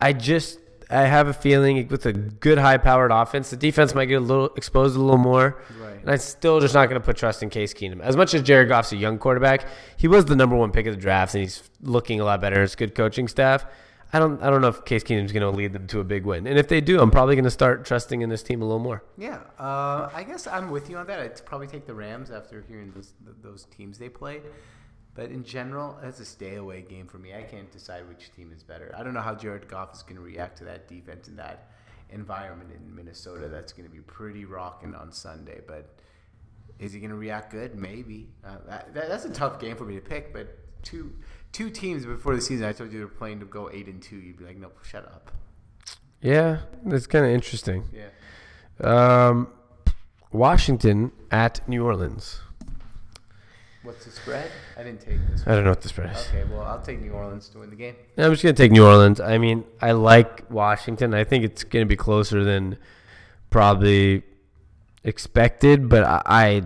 I 0.00 0.14
just 0.14 0.60
I 0.90 1.02
have 1.02 1.28
a 1.28 1.32
feeling 1.32 1.88
with 1.88 2.06
a 2.06 2.12
good 2.12 2.58
high-powered 2.58 3.10
offense, 3.10 3.50
the 3.50 3.56
defense 3.56 3.94
might 3.94 4.06
get 4.06 4.16
a 4.16 4.20
little 4.20 4.46
exposed 4.56 4.96
a 4.96 5.00
little 5.00 5.18
more. 5.18 5.62
Right. 5.80 6.00
And 6.00 6.10
I'm 6.10 6.18
still 6.18 6.60
just 6.60 6.74
not 6.74 6.88
going 6.88 7.00
to 7.00 7.04
put 7.04 7.16
trust 7.16 7.42
in 7.42 7.50
Case 7.50 7.72
Keenum. 7.72 8.00
As 8.00 8.16
much 8.16 8.34
as 8.34 8.42
Jared 8.42 8.68
Goff's 8.68 8.92
a 8.92 8.96
young 8.96 9.18
quarterback, 9.18 9.66
he 9.96 10.08
was 10.08 10.26
the 10.26 10.36
number 10.36 10.56
one 10.56 10.70
pick 10.70 10.86
of 10.86 10.94
the 10.94 11.00
draft, 11.00 11.34
and 11.34 11.42
he's 11.42 11.62
looking 11.80 12.20
a 12.20 12.24
lot 12.24 12.40
better. 12.40 12.62
It's 12.62 12.74
good 12.74 12.94
coaching 12.94 13.28
staff. 13.28 13.64
I 14.12 14.20
don't 14.20 14.40
I 14.42 14.48
don't 14.48 14.60
know 14.60 14.68
if 14.68 14.84
Case 14.84 15.02
Keenum's 15.02 15.32
going 15.32 15.42
to 15.42 15.50
lead 15.50 15.72
them 15.72 15.88
to 15.88 15.98
a 15.98 16.04
big 16.04 16.24
win. 16.24 16.46
And 16.46 16.56
if 16.56 16.68
they 16.68 16.80
do, 16.80 17.00
I'm 17.00 17.10
probably 17.10 17.34
going 17.34 17.44
to 17.44 17.50
start 17.50 17.84
trusting 17.84 18.22
in 18.22 18.28
this 18.28 18.44
team 18.44 18.62
a 18.62 18.64
little 18.64 18.78
more. 18.78 19.02
Yeah, 19.18 19.40
uh, 19.58 20.08
I 20.14 20.24
guess 20.24 20.46
I'm 20.46 20.70
with 20.70 20.88
you 20.88 20.98
on 20.98 21.08
that. 21.08 21.18
I'd 21.18 21.44
probably 21.44 21.66
take 21.66 21.84
the 21.84 21.94
Rams 21.94 22.30
after 22.30 22.64
hearing 22.68 22.92
those 22.94 23.12
those 23.42 23.66
teams 23.76 23.98
they 23.98 24.08
played. 24.08 24.42
But 25.14 25.30
in 25.30 25.44
general, 25.44 25.98
it's 26.02 26.18
a 26.18 26.24
stay 26.24 26.56
away 26.56 26.82
game 26.82 27.06
for 27.06 27.18
me. 27.18 27.34
I 27.34 27.42
can't 27.42 27.70
decide 27.70 28.08
which 28.08 28.32
team 28.34 28.52
is 28.54 28.64
better. 28.64 28.92
I 28.98 29.04
don't 29.04 29.14
know 29.14 29.20
how 29.20 29.34
Jared 29.34 29.68
Goff 29.68 29.94
is 29.94 30.02
going 30.02 30.16
to 30.16 30.22
react 30.22 30.58
to 30.58 30.64
that 30.64 30.88
defense 30.88 31.28
and 31.28 31.38
that 31.38 31.70
environment 32.10 32.70
in 32.74 32.94
Minnesota. 32.94 33.48
That's 33.48 33.72
going 33.72 33.88
to 33.88 33.94
be 33.94 34.00
pretty 34.00 34.44
rocking 34.44 34.94
on 34.94 35.12
Sunday. 35.12 35.60
But 35.66 35.94
is 36.80 36.92
he 36.92 36.98
going 36.98 37.10
to 37.10 37.16
react 37.16 37.52
good? 37.52 37.76
Maybe. 37.76 38.28
Uh, 38.44 38.56
that, 38.66 38.92
that, 38.94 39.08
that's 39.08 39.24
a 39.24 39.30
tough 39.30 39.60
game 39.60 39.76
for 39.76 39.84
me 39.84 39.94
to 39.94 40.00
pick. 40.00 40.32
But 40.32 40.58
two 40.82 41.12
two 41.52 41.70
teams 41.70 42.04
before 42.04 42.34
the 42.34 42.42
season, 42.42 42.66
I 42.66 42.72
told 42.72 42.92
you 42.92 42.98
they're 42.98 43.06
playing 43.06 43.38
to 43.40 43.46
go 43.46 43.70
eight 43.72 43.86
and 43.86 44.02
two. 44.02 44.16
You'd 44.16 44.38
be 44.38 44.44
like, 44.44 44.56
no, 44.56 44.72
shut 44.82 45.04
up. 45.04 45.30
Yeah, 46.20 46.60
that's 46.84 47.06
kind 47.06 47.24
of 47.24 47.30
interesting. 47.30 47.84
Yeah. 47.92 48.08
Um, 48.80 49.48
Washington 50.32 51.12
at 51.30 51.66
New 51.68 51.84
Orleans. 51.84 52.40
What's 53.84 54.06
the 54.06 54.12
spread? 54.12 54.50
I 54.78 54.82
didn't 54.82 55.02
take 55.02 55.18
this. 55.28 55.42
I 55.46 55.54
don't 55.54 55.64
know 55.64 55.70
what 55.70 55.82
the 55.82 55.90
spread 55.90 56.16
is. 56.16 56.26
Okay, 56.28 56.44
well, 56.50 56.62
I'll 56.62 56.80
take 56.80 57.02
New 57.02 57.12
Orleans 57.12 57.50
to 57.50 57.58
win 57.58 57.68
the 57.68 57.76
game. 57.76 57.94
I'm 58.16 58.32
just 58.32 58.42
gonna 58.42 58.54
take 58.54 58.72
New 58.72 58.84
Orleans. 58.84 59.20
I 59.20 59.36
mean, 59.36 59.62
I 59.82 59.92
like 59.92 60.50
Washington. 60.50 61.12
I 61.12 61.24
think 61.24 61.44
it's 61.44 61.64
gonna 61.64 61.84
be 61.84 61.94
closer 61.94 62.42
than 62.42 62.78
probably 63.50 64.22
expected, 65.04 65.90
but 65.90 66.02
I, 66.02 66.22
I, 66.24 66.62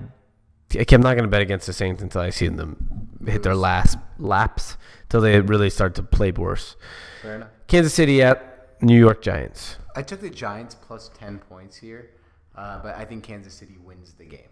I'm 0.93 1.01
not 1.01 1.17
gonna 1.17 1.27
bet 1.27 1.43
against 1.43 1.67
the 1.67 1.73
Saints 1.73 2.01
until 2.03 2.21
I 2.21 2.31
see 2.31 2.47
them 2.47 3.09
hit 3.27 3.43
their 3.43 3.57
last 3.57 3.99
laps, 4.21 4.77
until 5.03 5.21
they 5.21 5.41
really 5.41 5.71
start 5.71 5.97
to 5.97 6.05
play 6.05 6.31
worse. 6.31 6.77
Fair 7.23 7.35
enough. 7.35 7.49
Kansas 7.67 7.95
City 7.95 8.23
at 8.23 8.81
New 8.81 8.99
York 8.99 9.23
Giants. 9.23 9.77
I 9.97 10.03
took 10.03 10.21
the 10.21 10.31
Giants 10.31 10.77
plus 10.77 11.11
10 11.19 11.41
points 11.41 11.77
here, 11.77 12.11
uh, 12.55 12.79
but 12.81 12.95
I 12.95 13.05
think 13.05 13.25
Kansas 13.25 13.55
City 13.55 13.77
wins 13.85 14.13
the 14.13 14.25
game. 14.25 14.51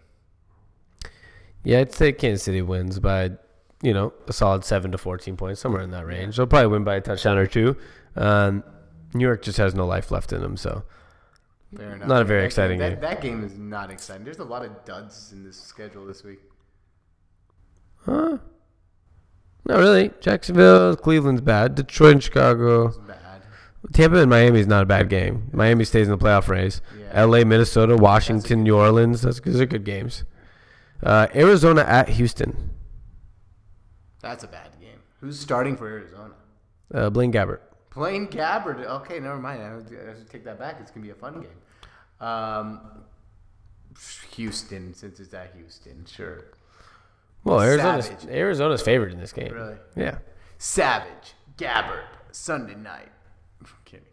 Yeah, 1.67 1.79
I'd 1.79 1.93
say 1.93 2.13
Kansas 2.13 2.43
City 2.43 2.61
wins 2.61 2.97
by, 2.99 3.31
you 3.81 3.93
know, 3.93 4.13
a 4.27 4.31
solid 4.31 4.63
seven 4.63 4.91
to 4.93 4.97
fourteen 4.97 5.35
points, 5.35 5.59
somewhere 5.59 5.81
in 5.81 5.91
that 5.91 6.05
range. 6.05 6.37
They'll 6.37 6.47
probably 6.47 6.67
win 6.67 6.85
by 6.85 6.95
a 6.95 7.01
touchdown 7.01 7.37
or 7.37 7.45
two. 7.45 7.75
Um, 8.15 8.63
New 9.13 9.25
York 9.25 9.41
just 9.41 9.57
has 9.57 9.75
no 9.75 9.85
life 9.85 10.09
left 10.09 10.31
in 10.31 10.39
them, 10.41 10.55
so 10.55 10.83
Fair 11.75 11.95
enough. 11.95 12.07
Not 12.07 12.21
a 12.21 12.25
very 12.25 12.39
That 12.41 12.45
exciting 12.45 12.79
game. 12.79 12.91
game. 12.91 12.99
That, 13.01 13.09
that 13.15 13.21
game 13.21 13.43
is 13.43 13.57
not 13.57 13.91
exciting. 13.91 14.23
There's 14.23 14.39
a 14.39 14.45
lot 14.45 14.63
of 14.63 14.85
duds 14.85 15.31
in 15.33 15.43
this 15.43 15.57
schedule 15.57 16.05
this 16.05 16.23
week. 16.23 16.39
Huh? 18.05 18.37
Not 19.65 19.79
really. 19.79 20.11
Jacksonville, 20.21 20.95
Cleveland's 20.95 21.41
bad. 21.41 21.75
Detroit 21.75 22.13
and 22.13 22.23
Chicago. 22.23 22.89
Bad. 23.05 23.41
Tampa 23.91 24.17
and 24.19 24.29
Miami 24.29 24.61
is 24.61 24.67
not 24.67 24.83
a 24.83 24.85
bad 24.85 25.09
game. 25.09 25.49
Miami 25.51 25.83
stays 25.83 26.07
in 26.07 26.11
the 26.11 26.17
playoff 26.17 26.47
race. 26.47 26.79
Yeah. 26.97 27.25
LA, 27.25 27.43
Minnesota, 27.43 27.97
Washington, 27.97 28.63
New 28.63 28.77
Orleans. 28.77 29.21
That's, 29.23 29.41
those 29.41 29.59
are 29.59 29.65
good 29.65 29.83
games. 29.83 30.23
Uh, 31.03 31.27
Arizona 31.35 31.81
at 31.81 32.09
Houston. 32.09 32.71
That's 34.21 34.43
a 34.43 34.47
bad 34.47 34.69
game. 34.79 34.99
Who's 35.21 35.39
starting 35.39 35.77
for 35.77 35.87
Arizona? 35.87 36.33
Uh, 36.93 37.09
Blaine 37.09 37.31
Gabbert. 37.31 37.59
Blaine 37.93 38.27
Gabbert. 38.27 38.83
Okay, 38.85 39.19
never 39.19 39.37
mind. 39.37 39.61
I 39.61 39.69
have 39.69 39.89
to 39.89 40.01
I 40.03 40.07
have 40.09 40.17
to 40.19 40.25
take 40.25 40.43
that 40.45 40.59
back. 40.59 40.77
It's 40.79 40.91
going 40.91 41.01
to 41.01 41.07
be 41.07 41.11
a 41.11 41.15
fun 41.15 41.41
game. 41.41 42.27
Um, 42.27 42.79
Houston, 44.31 44.93
since 44.93 45.19
it's 45.19 45.33
at 45.33 45.53
Houston, 45.55 46.05
sure. 46.05 46.45
Well, 47.43 47.61
Arizona's, 47.61 48.05
Savage. 48.07 48.29
Arizona's 48.29 48.81
favored 48.81 49.11
in 49.11 49.19
this 49.19 49.33
game. 49.33 49.53
Really? 49.53 49.75
Yeah. 49.95 50.17
Savage, 50.57 51.33
Gabbert 51.57 52.03
Sunday 52.31 52.75
night. 52.75 53.09
I'm 53.61 53.67
kidding. 53.85 54.05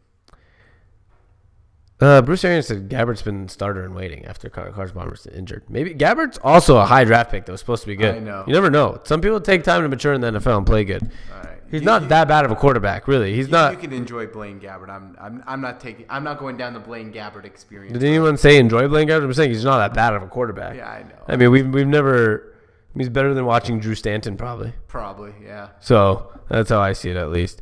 Uh, 2.04 2.22
Bruce 2.22 2.44
Arians 2.44 2.66
said 2.66 2.88
Gabbert's 2.88 3.22
been 3.22 3.48
starter 3.48 3.82
and 3.84 3.94
waiting 3.94 4.24
after 4.26 4.48
Car- 4.50 4.70
Carson 4.72 4.96
Palmer's 4.96 5.26
injured. 5.26 5.62
Maybe 5.68 5.94
Gabbert's 5.94 6.38
also 6.42 6.76
a 6.76 6.84
high 6.84 7.04
draft 7.04 7.30
pick 7.30 7.46
that 7.46 7.52
was 7.52 7.60
supposed 7.60 7.82
to 7.82 7.86
be 7.86 7.96
good. 7.96 8.16
I 8.16 8.18
know. 8.18 8.44
You 8.46 8.52
never 8.52 8.70
know. 8.70 9.00
Some 9.04 9.20
people 9.20 9.40
take 9.40 9.62
time 9.64 9.82
to 9.82 9.88
mature 9.88 10.12
in 10.12 10.20
the 10.20 10.30
NFL 10.32 10.58
and 10.58 10.66
play 10.66 10.84
good. 10.84 11.02
Right. 11.32 11.58
He's 11.70 11.80
You- 11.80 11.86
not 11.86 12.02
you- 12.02 12.08
that 12.08 12.28
bad 12.28 12.44
of 12.44 12.50
a 12.50 12.56
quarterback, 12.56 13.08
really. 13.08 13.34
He's 13.34 13.46
You, 13.46 13.52
not. 13.52 13.72
you 13.72 13.78
can 13.78 13.92
enjoy 13.92 14.26
Blaine 14.26 14.60
Gabbert. 14.60 14.90
I'm, 14.90 15.16
I'm, 15.20 15.42
I'm 15.46 15.60
not 15.60 15.80
taking. 15.80 16.04
I'm 16.10 16.22
not 16.24 16.38
going 16.38 16.56
down 16.56 16.74
the 16.74 16.80
Blaine 16.80 17.12
Gabbert 17.12 17.44
experience. 17.44 17.92
Did 17.92 18.04
anyone 18.06 18.36
say 18.36 18.58
enjoy 18.58 18.86
Blaine 18.88 19.08
Gabbert? 19.08 19.24
I'm 19.24 19.32
saying 19.34 19.50
he's 19.50 19.64
not 19.64 19.78
that 19.78 19.94
bad 19.94 20.14
of 20.14 20.22
a 20.22 20.26
quarterback. 20.26 20.76
Yeah, 20.76 20.88
I 20.90 21.02
know. 21.04 21.14
I 21.26 21.36
mean, 21.36 21.50
we've 21.50 21.68
we've 21.68 21.86
never. 21.86 22.54
He's 22.96 23.08
better 23.08 23.34
than 23.34 23.44
watching 23.44 23.80
Drew 23.80 23.94
Stanton, 23.96 24.36
probably. 24.36 24.72
Probably, 24.86 25.32
yeah. 25.44 25.70
So 25.80 26.30
that's 26.48 26.70
how 26.70 26.80
I 26.80 26.92
see 26.92 27.10
it, 27.10 27.16
at 27.16 27.30
least. 27.30 27.60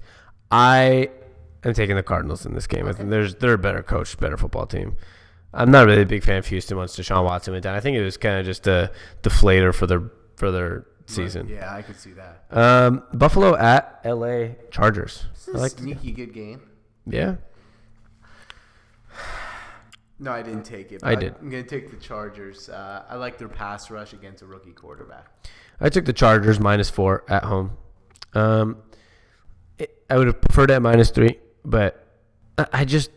I 0.50 1.08
am 1.64 1.74
taking 1.74 1.96
the 1.96 2.02
Cardinals 2.02 2.46
in 2.46 2.54
this 2.54 2.66
game. 2.66 2.86
I 2.86 2.92
think 2.92 3.10
there's 3.10 3.34
they're 3.36 3.54
a 3.54 3.58
better 3.58 3.82
coach, 3.82 4.18
better 4.18 4.36
football 4.36 4.66
team. 4.66 4.96
I'm 5.54 5.70
not 5.70 5.86
really 5.86 6.02
a 6.02 6.06
big 6.06 6.24
fan 6.24 6.38
of 6.38 6.46
Houston 6.46 6.76
once 6.76 6.96
Deshaun 6.96 7.24
Watson 7.24 7.52
went 7.52 7.64
down. 7.64 7.74
I 7.74 7.80
think 7.80 7.96
it 7.96 8.02
was 8.02 8.16
kind 8.16 8.38
of 8.38 8.46
just 8.46 8.66
a 8.66 8.90
deflator 9.22 9.74
for 9.74 9.86
their 9.86 10.02
for 10.36 10.50
their 10.50 10.86
season. 11.06 11.48
Yeah, 11.48 11.74
I 11.74 11.82
could 11.82 11.96
see 11.96 12.12
that. 12.12 12.44
Um, 12.50 13.02
Buffalo 13.12 13.54
at 13.56 14.00
L.A. 14.04 14.56
Chargers. 14.70 15.26
This 15.34 15.48
I 15.48 15.52
is 15.52 15.60
like 15.62 15.72
a 15.72 15.82
sneaky 15.82 16.12
good 16.12 16.32
game. 16.32 16.62
Yeah, 17.06 17.36
No, 20.18 20.30
I 20.30 20.42
didn't 20.42 20.62
take 20.62 20.92
it. 20.92 21.02
I 21.02 21.16
did. 21.16 21.34
I'm 21.40 21.50
gonna 21.50 21.64
take 21.64 21.90
the 21.90 21.96
Chargers. 21.96 22.68
Uh, 22.68 23.02
I 23.08 23.16
like 23.16 23.38
their 23.38 23.48
pass 23.48 23.90
rush 23.90 24.12
against 24.12 24.40
a 24.42 24.46
rookie 24.46 24.72
quarterback. 24.72 25.26
I 25.80 25.88
took 25.88 26.04
the 26.04 26.12
Chargers 26.12 26.60
minus 26.60 26.88
four 26.88 27.24
at 27.28 27.42
home. 27.42 27.76
Um, 28.34 28.76
it, 29.78 30.00
I 30.08 30.16
would 30.16 30.28
have 30.28 30.40
preferred 30.40 30.70
at 30.70 30.80
minus 30.80 31.10
three, 31.10 31.40
but 31.64 32.06
I, 32.58 32.66
I 32.72 32.84
just 32.84 33.10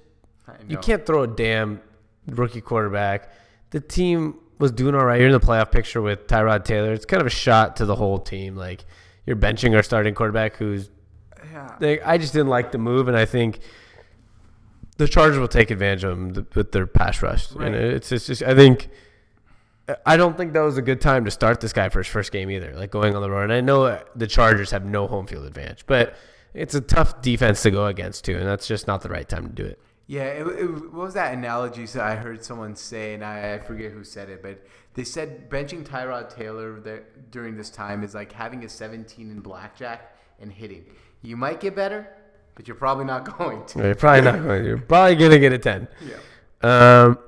I 0.48 0.54
You 0.68 0.78
can't 0.78 1.06
throw 1.06 1.24
a 1.24 1.28
damn 1.28 1.82
rookie 2.28 2.62
quarterback. 2.62 3.32
The 3.72 3.80
team 3.80 4.36
was 4.60 4.72
doing 4.72 4.96
all 4.96 5.06
right. 5.06 5.20
You're 5.20 5.30
in 5.30 5.34
the 5.34 5.40
playoff 5.40 5.72
picture 5.72 6.02
with 6.02 6.28
Tyrod 6.28 6.64
Taylor. 6.66 6.94
It's 6.94 7.06
kind 7.06 7.22
of 7.22 7.28
a 7.28 7.32
shot 7.32 7.76
to 7.78 7.86
the 7.86 7.96
whole 7.96 8.20
team. 8.20 8.56
Like 8.56 8.86
you're 9.26 9.36
benching 9.36 9.76
our 9.76 9.84
starting 9.84 10.14
quarterback, 10.14 10.56
who's. 10.56 10.90
Yeah. 11.52 11.76
They, 11.80 12.02
I 12.02 12.18
just 12.18 12.34
didn't 12.34 12.50
like 12.50 12.72
the 12.72 12.78
move, 12.78 13.08
and 13.08 13.16
I 13.16 13.26
think 13.26 13.60
the 14.98 15.08
Chargers 15.08 15.40
will 15.40 15.48
take 15.48 15.72
advantage 15.72 16.04
of 16.04 16.18
them 16.18 16.48
with 16.56 16.72
their 16.72 16.88
pass 16.88 17.22
rush. 17.22 17.52
Right. 17.52 17.68
And 17.68 17.76
it's 17.76 18.10
just, 18.10 18.28
just, 18.28 18.44
I 18.44 18.56
think. 18.56 18.90
I 20.04 20.18
don't 20.18 20.36
think 20.36 20.54
that 20.54 20.62
was 20.62 20.80
a 20.80 20.82
good 20.82 21.00
time 21.00 21.26
to 21.26 21.32
start 21.32 21.62
this 21.62 21.72
guy 21.72 21.90
for 21.90 22.00
his 22.00 22.08
first 22.08 22.32
game 22.32 22.50
either. 22.50 22.74
Like 22.76 22.90
going 22.90 23.16
on 23.16 23.22
the 23.22 23.30
road, 23.30 23.44
and 23.44 23.54
I 23.54 23.62
know 23.62 24.02
the 24.16 24.26
Chargers 24.26 24.72
have 24.72 24.84
no 24.84 25.06
home 25.06 25.28
field 25.28 25.46
advantage, 25.46 25.86
but 25.86 26.16
it's 26.56 26.74
a 26.76 26.82
tough 26.82 27.22
defense 27.22 27.62
to 27.64 27.72
go 27.72 27.86
against 27.88 28.26
too, 28.26 28.38
and 28.38 28.48
that's 28.48 28.68
just 28.68 28.88
not 28.88 29.02
the 29.02 29.10
right 29.10 29.28
time 29.28 29.48
to 29.48 29.54
do 29.54 29.66
it. 29.66 29.80
Yeah, 30.08 30.26
it, 30.26 30.48
it, 30.48 30.68
what 30.94 31.06
was 31.06 31.14
that 31.16 31.34
analogy 31.34 31.88
so 31.88 32.00
I 32.02 32.16
heard 32.16 32.44
someone 32.44 32.76
say, 32.76 33.16
and 33.16 33.26
I, 33.26 33.56
I 33.56 33.60
forget 33.60 33.92
who 33.92 34.04
said 34.04 34.30
it, 34.30 34.44
but 34.44 34.64
they 34.94 35.04
said 35.04 35.50
benching 35.50 35.84
Tyrod 35.84 36.34
Taylor 36.34 36.80
there, 36.80 37.04
during 37.32 37.58
this 37.58 37.70
time 37.70 38.04
is 38.04 38.14
like 38.14 38.32
having 38.32 38.64
a 38.64 38.70
17 38.70 39.32
in 39.32 39.40
blackjack 39.40 40.16
and 40.40 40.52
hitting. 40.52 40.86
You 41.22 41.38
might 41.38 41.60
get 41.60 41.76
better, 41.76 42.08
but 42.54 42.68
you're 42.68 42.76
probably 42.78 43.06
not 43.06 43.38
going 43.38 43.66
to. 43.66 43.80
You're 43.80 43.96
probably 43.96 44.22
not 44.22 44.44
going. 44.44 44.64
to. 44.64 44.68
You're 44.70 44.78
probably 44.78 45.16
gonna 45.16 45.40
get 45.40 45.54
a 45.54 45.58
ten. 45.58 45.88
Yeah. 46.08 47.06
Um, 47.06 47.20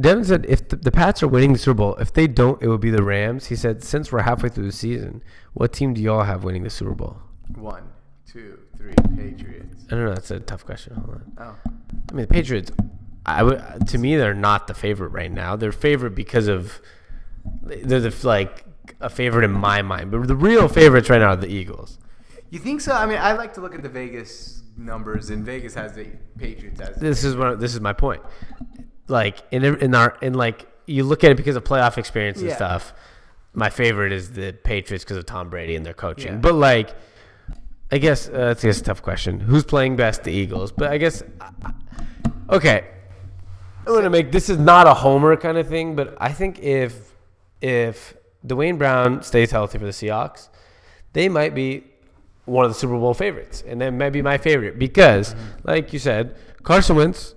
Devin 0.00 0.24
said 0.24 0.46
if 0.48 0.68
the, 0.68 0.76
the 0.76 0.92
Pats 0.92 1.22
are 1.22 1.28
winning 1.28 1.52
the 1.52 1.58
Super 1.58 1.74
Bowl, 1.74 1.96
if 1.96 2.12
they 2.12 2.26
don't, 2.26 2.62
it 2.62 2.68
will 2.68 2.78
be 2.78 2.90
the 2.90 3.02
Rams. 3.02 3.46
He 3.46 3.56
said 3.56 3.82
since 3.82 4.12
we're 4.12 4.22
halfway 4.22 4.48
through 4.48 4.66
the 4.66 4.72
season, 4.72 5.22
what 5.54 5.72
team 5.72 5.94
do 5.94 6.00
y'all 6.00 6.22
have 6.22 6.44
winning 6.44 6.62
the 6.62 6.70
Super 6.70 6.94
Bowl? 6.94 7.18
One, 7.54 7.88
two, 8.26 8.58
three, 8.76 8.94
Patriots. 9.16 9.84
I 9.88 9.90
don't 9.90 10.04
know. 10.04 10.14
That's 10.14 10.30
a 10.30 10.40
tough 10.40 10.64
question. 10.64 10.94
Hold 10.94 11.10
on. 11.10 11.32
Oh, 11.38 11.70
I 12.10 12.12
mean, 12.12 12.26
the 12.26 12.32
Patriots. 12.32 12.70
I 13.26 13.42
would 13.42 13.86
to 13.88 13.98
me 13.98 14.16
they're 14.16 14.34
not 14.34 14.68
the 14.68 14.74
favorite 14.74 15.10
right 15.10 15.30
now. 15.30 15.56
They're 15.56 15.72
favorite 15.72 16.14
because 16.14 16.48
of 16.48 16.80
they're 17.62 18.00
the 18.00 18.14
like 18.26 18.64
a 19.00 19.10
favorite 19.10 19.44
in 19.44 19.52
my 19.52 19.82
mind, 19.82 20.10
but 20.10 20.26
the 20.26 20.36
real 20.36 20.68
favorites 20.68 21.10
right 21.10 21.20
now 21.20 21.30
are 21.30 21.36
the 21.36 21.48
Eagles. 21.48 21.98
you 22.50 22.58
think 22.58 22.80
so? 22.80 22.92
I 22.92 23.06
mean, 23.06 23.18
I 23.18 23.32
like 23.32 23.54
to 23.54 23.60
look 23.60 23.74
at 23.74 23.82
the 23.82 23.88
Vegas 23.88 24.62
numbers, 24.76 25.30
and 25.30 25.44
Vegas 25.44 25.74
has 25.74 25.92
the 25.94 26.06
Patriots 26.38 26.80
as. 26.80 26.96
this 26.96 27.24
is 27.24 27.36
what 27.36 27.60
this 27.60 27.74
is 27.74 27.80
my 27.80 27.92
point. 27.92 28.22
Like 29.08 29.38
in 29.50 29.64
in 29.64 29.94
our 29.94 30.16
in 30.22 30.34
like 30.34 30.66
you 30.86 31.04
look 31.04 31.24
at 31.24 31.30
it 31.30 31.36
because 31.36 31.56
of 31.56 31.64
playoff 31.64 31.98
experience 31.98 32.38
and 32.38 32.48
Yeah. 32.48 32.56
stuff. 32.56 32.92
My 33.54 33.70
favorite 33.70 34.12
is 34.12 34.32
the 34.32 34.52
Patriots 34.52 35.04
because 35.04 35.16
of 35.16 35.26
Tom 35.26 35.50
Brady 35.50 35.74
and 35.74 35.84
their 35.84 35.94
coaching. 35.94 36.32
Yeah. 36.34 36.38
But 36.38 36.54
like, 36.54 36.94
I 37.90 37.98
guess 37.98 38.28
uh, 38.28 38.32
that's 38.32 38.62
guess 38.62 38.80
a 38.80 38.84
tough 38.84 39.02
question. 39.02 39.40
Who's 39.40 39.64
playing 39.64 39.96
best? 39.96 40.22
The 40.24 40.32
Eagles. 40.32 40.70
But 40.72 40.90
I 40.92 40.98
guess 40.98 41.22
okay. 42.50 42.86
I'm 43.86 43.94
gonna 43.94 44.10
make 44.10 44.30
this 44.32 44.50
is 44.50 44.58
not 44.58 44.86
a 44.86 44.94
homer 44.94 45.36
kind 45.36 45.56
of 45.56 45.66
thing, 45.68 45.96
but 45.96 46.14
I 46.20 46.32
think 46.32 46.58
if 46.60 47.14
if 47.60 48.14
Duane 48.46 48.76
Brown 48.76 49.22
stays 49.22 49.50
healthy 49.50 49.78
for 49.78 49.86
the 49.86 49.90
Seahawks, 49.92 50.48
they 51.14 51.28
might 51.28 51.54
be 51.54 51.84
one 52.44 52.64
of 52.64 52.70
the 52.70 52.74
Super 52.78 52.98
Bowl 52.98 53.14
favorites, 53.14 53.62
and 53.66 53.80
that 53.80 53.90
might 53.92 54.10
be 54.10 54.22
my 54.22 54.38
favorite 54.38 54.78
because, 54.78 55.34
like 55.64 55.92
you 55.92 55.98
said, 55.98 56.36
Carson 56.62 56.96
Wentz, 56.96 57.34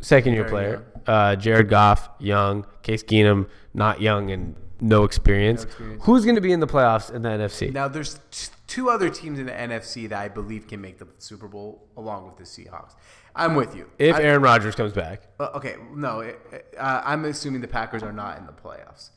second 0.00 0.34
year 0.34 0.44
player, 0.44 0.84
uh, 1.06 1.36
Jared 1.36 1.68
Goff, 1.68 2.08
young, 2.18 2.66
Case 2.82 3.02
Keenum, 3.02 3.48
not 3.74 4.00
young 4.00 4.30
and 4.30 4.56
no 4.80 5.04
experience. 5.04 5.62
No 5.64 5.68
experience. 5.68 6.04
Who's 6.04 6.24
going 6.24 6.34
to 6.34 6.40
be 6.40 6.52
in 6.52 6.60
the 6.60 6.66
playoffs 6.66 7.12
in 7.12 7.22
the 7.22 7.28
NFC? 7.28 7.72
Now, 7.72 7.88
there's 7.88 8.18
t- 8.30 8.48
two 8.66 8.90
other 8.90 9.08
teams 9.10 9.38
in 9.38 9.46
the 9.46 9.52
NFC 9.52 10.08
that 10.08 10.18
I 10.18 10.28
believe 10.28 10.66
can 10.66 10.80
make 10.80 10.98
the 10.98 11.06
Super 11.18 11.46
Bowl 11.48 11.86
along 11.96 12.26
with 12.26 12.36
the 12.36 12.44
Seahawks. 12.44 12.94
I'm 13.34 13.54
with 13.54 13.74
you. 13.76 13.88
if 13.98 14.14
I- 14.16 14.22
Aaron 14.22 14.42
Rodgers 14.42 14.74
comes 14.74 14.92
back, 14.92 15.22
Uh, 15.40 15.50
okay, 15.54 15.76
no, 15.94 16.20
it, 16.20 16.66
uh, 16.78 17.02
I'm 17.04 17.24
assuming 17.24 17.60
the 17.60 17.68
Packers 17.68 18.02
are 18.02 18.12
not 18.12 18.38
in 18.38 18.46
the 18.46 18.52
playoffs. 18.52 19.10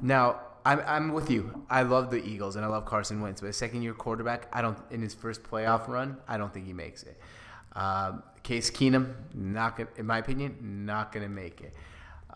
Now, 0.00 0.40
I'm, 0.64 0.80
I'm 0.86 1.12
with 1.12 1.30
you. 1.30 1.64
I 1.68 1.82
love 1.82 2.10
the 2.10 2.24
Eagles 2.24 2.56
and 2.56 2.64
I 2.64 2.68
love 2.68 2.84
Carson 2.86 3.20
Wentz, 3.20 3.40
but 3.40 3.48
a 3.48 3.52
second 3.52 3.82
year 3.82 3.94
quarterback, 3.94 4.46
I 4.52 4.62
don't 4.62 4.78
in 4.90 5.02
his 5.02 5.12
first 5.14 5.42
playoff 5.42 5.88
run, 5.88 6.16
I 6.28 6.38
don't 6.38 6.52
think 6.54 6.66
he 6.66 6.72
makes 6.72 7.02
it. 7.02 7.20
Um, 7.74 8.22
Case 8.42 8.70
Keenum, 8.70 9.14
not 9.34 9.76
gonna, 9.76 9.88
in 9.96 10.06
my 10.06 10.18
opinion, 10.18 10.84
not 10.84 11.12
going 11.12 11.24
to 11.24 11.30
make 11.30 11.60
it. 11.60 11.74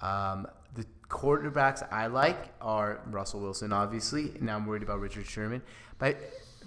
Um, 0.02 0.46
the 0.74 0.86
quarterbacks 1.08 1.86
I 1.92 2.06
like 2.06 2.52
are 2.60 3.00
Russell 3.06 3.40
Wilson, 3.40 3.72
obviously. 3.72 4.32
Now 4.40 4.56
I'm 4.56 4.66
worried 4.66 4.82
about 4.82 5.00
Richard 5.00 5.26
Sherman, 5.26 5.62
but 5.98 6.16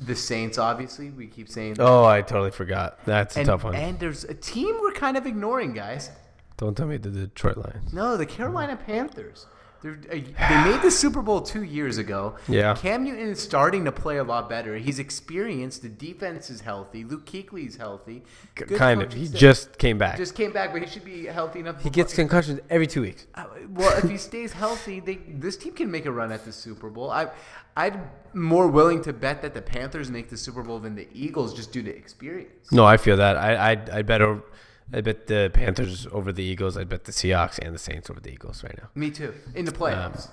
the 0.01 0.15
Saints, 0.15 0.57
obviously, 0.57 1.09
we 1.09 1.27
keep 1.27 1.49
saying. 1.49 1.77
oh, 1.79 2.05
I 2.05 2.21
totally 2.21 2.51
forgot. 2.51 2.99
That's 3.05 3.35
a 3.37 3.43
tough 3.43 3.63
one. 3.63 3.75
and 3.75 3.99
there's 3.99 4.23
a 4.23 4.33
team 4.33 4.77
we're 4.81 4.91
kind 4.93 5.17
of 5.17 5.25
ignoring, 5.25 5.73
guys. 5.73 6.11
Don't 6.57 6.75
tell 6.75 6.87
me 6.87 6.97
the 6.97 7.09
Detroit 7.09 7.57
Lions. 7.57 7.93
No, 7.93 8.17
the 8.17 8.25
Carolina 8.25 8.75
Panthers. 8.75 9.45
They're, 9.81 9.97
uh, 10.11 10.15
they 10.49 10.71
made 10.71 10.81
the 10.81 10.91
Super 10.91 11.21
Bowl 11.21 11.41
two 11.41 11.63
years 11.63 11.97
ago. 11.97 12.35
Yeah. 12.47 12.75
Cam 12.75 13.03
Newton 13.05 13.29
is 13.29 13.41
starting 13.41 13.85
to 13.85 13.91
play 13.91 14.17
a 14.17 14.23
lot 14.23 14.49
better. 14.49 14.75
He's 14.77 14.99
experienced. 14.99 15.81
The 15.81 15.89
defense 15.89 16.49
is 16.49 16.61
healthy. 16.61 17.03
Luke 17.03 17.25
Kuechly 17.25 17.67
is 17.67 17.77
healthy. 17.77 18.23
Good 18.55 18.69
kind 18.75 19.01
of. 19.01 19.13
He 19.13 19.27
just 19.27 19.77
came 19.77 19.97
back. 19.97 20.17
just 20.17 20.35
came 20.35 20.51
back, 20.51 20.73
but 20.73 20.81
he 20.81 20.87
should 20.87 21.05
be 21.05 21.25
healthy 21.25 21.59
enough. 21.59 21.81
he 21.81 21.89
gets 21.89 22.13
concussions 22.13 22.59
every 22.69 22.87
two 22.87 23.01
weeks. 23.01 23.25
Uh, 23.35 23.45
well, 23.69 23.97
if 23.97 24.09
he 24.09 24.17
stays 24.17 24.51
healthy, 24.51 24.99
they, 24.99 25.15
this 25.27 25.55
team 25.55 25.73
can 25.73 25.89
make 25.89 26.05
a 26.05 26.11
run 26.11 26.31
at 26.31 26.43
the 26.43 26.51
Super 26.51 26.89
Bowl. 26.89 27.09
I, 27.09 27.29
I'd 27.77 27.97
more 28.33 28.67
willing 28.67 29.01
to 29.03 29.13
bet 29.13 29.41
that 29.41 29.53
the 29.53 29.61
Panthers 29.61 30.11
make 30.11 30.29
the 30.29 30.37
Super 30.37 30.61
Bowl 30.63 30.79
than 30.79 30.95
the 30.95 31.07
Eagles 31.13 31.53
just 31.53 31.71
due 31.71 31.83
to 31.83 31.95
experience. 31.95 32.71
No, 32.71 32.83
I 32.85 32.97
feel 32.97 33.15
that. 33.17 33.37
I 33.37 33.71
I 33.71 33.99
I 33.99 34.01
bet 34.01 34.21
over, 34.21 34.43
I 34.91 35.01
bet 35.01 35.27
the 35.27 35.51
Panthers 35.53 36.07
over 36.11 36.31
the 36.31 36.43
Eagles. 36.43 36.77
I 36.77 36.83
bet 36.83 37.03
the 37.03 37.11
Seahawks 37.11 37.59
and 37.59 37.75
the 37.75 37.79
Saints 37.79 38.09
over 38.09 38.19
the 38.19 38.31
Eagles 38.31 38.63
right 38.63 38.75
now. 38.77 38.89
Me 38.95 39.11
too. 39.11 39.33
In 39.55 39.65
the 39.65 39.71
playoffs. 39.71 40.29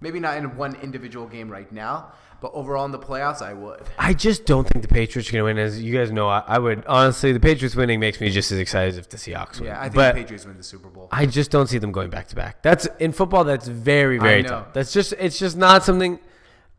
Maybe 0.00 0.18
not 0.18 0.36
in 0.38 0.56
one 0.56 0.76
individual 0.76 1.26
game 1.26 1.50
right 1.50 1.70
now, 1.70 2.12
but 2.40 2.52
overall 2.54 2.86
in 2.86 2.90
the 2.90 2.98
playoffs, 2.98 3.42
I 3.42 3.52
would. 3.52 3.82
I 3.98 4.14
just 4.14 4.46
don't 4.46 4.66
think 4.66 4.82
the 4.82 4.88
Patriots 4.88 5.28
are 5.28 5.32
going 5.32 5.42
to 5.42 5.44
win. 5.44 5.58
As 5.58 5.80
you 5.80 5.94
guys 5.96 6.10
know, 6.10 6.26
I, 6.26 6.42
I 6.46 6.58
would 6.58 6.86
honestly, 6.86 7.32
the 7.32 7.40
Patriots 7.40 7.76
winning 7.76 8.00
makes 8.00 8.18
me 8.18 8.30
just 8.30 8.50
as 8.50 8.58
excited 8.58 8.88
as 8.88 8.98
if 8.98 9.10
the 9.10 9.18
Seahawks 9.18 9.60
win. 9.60 9.68
Yeah, 9.68 9.78
I 9.78 9.84
think 9.84 9.94
but 9.94 10.14
the 10.14 10.22
Patriots 10.22 10.46
win 10.46 10.56
the 10.56 10.62
Super 10.62 10.88
Bowl. 10.88 11.08
I 11.12 11.26
just 11.26 11.50
don't 11.50 11.66
see 11.66 11.76
them 11.76 11.92
going 11.92 12.08
back 12.08 12.28
to 12.28 12.36
back. 12.36 12.62
That's 12.62 12.88
in 12.98 13.12
football. 13.12 13.44
That's 13.44 13.68
very 13.68 14.18
very 14.18 14.42
know. 14.42 14.48
tough. 14.48 14.72
That's 14.72 14.92
just 14.92 15.12
it's 15.18 15.38
just 15.38 15.56
not 15.58 15.84
something. 15.84 16.18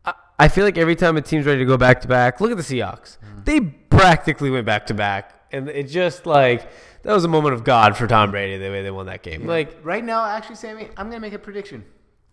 I, 0.04 0.14
I 0.38 0.48
feel 0.48 0.64
like 0.64 0.76
every 0.76 0.96
time 0.96 1.16
a 1.16 1.22
team's 1.22 1.46
ready 1.46 1.60
to 1.60 1.64
go 1.64 1.76
back 1.76 2.00
to 2.00 2.08
back, 2.08 2.40
look 2.40 2.50
at 2.50 2.56
the 2.56 2.62
Seahawks. 2.64 3.18
Mm. 3.18 3.44
They 3.44 3.60
practically 3.60 4.50
went 4.50 4.66
back 4.66 4.86
to 4.86 4.94
back, 4.94 5.46
and 5.52 5.68
it 5.68 5.84
just 5.84 6.26
like 6.26 6.68
that 7.02 7.12
was 7.12 7.24
a 7.24 7.28
moment 7.28 7.54
of 7.54 7.64
God 7.64 7.96
for 7.96 8.06
Tom 8.06 8.30
Brady 8.30 8.58
the 8.58 8.70
way 8.70 8.82
they 8.82 8.90
won 8.90 9.06
that 9.06 9.22
game. 9.22 9.46
Like 9.46 9.78
right 9.82 10.04
now, 10.04 10.24
actually, 10.24 10.56
Sammy, 10.56 10.88
I'm 10.96 11.08
gonna 11.08 11.20
make 11.20 11.32
a 11.32 11.38
prediction. 11.38 11.84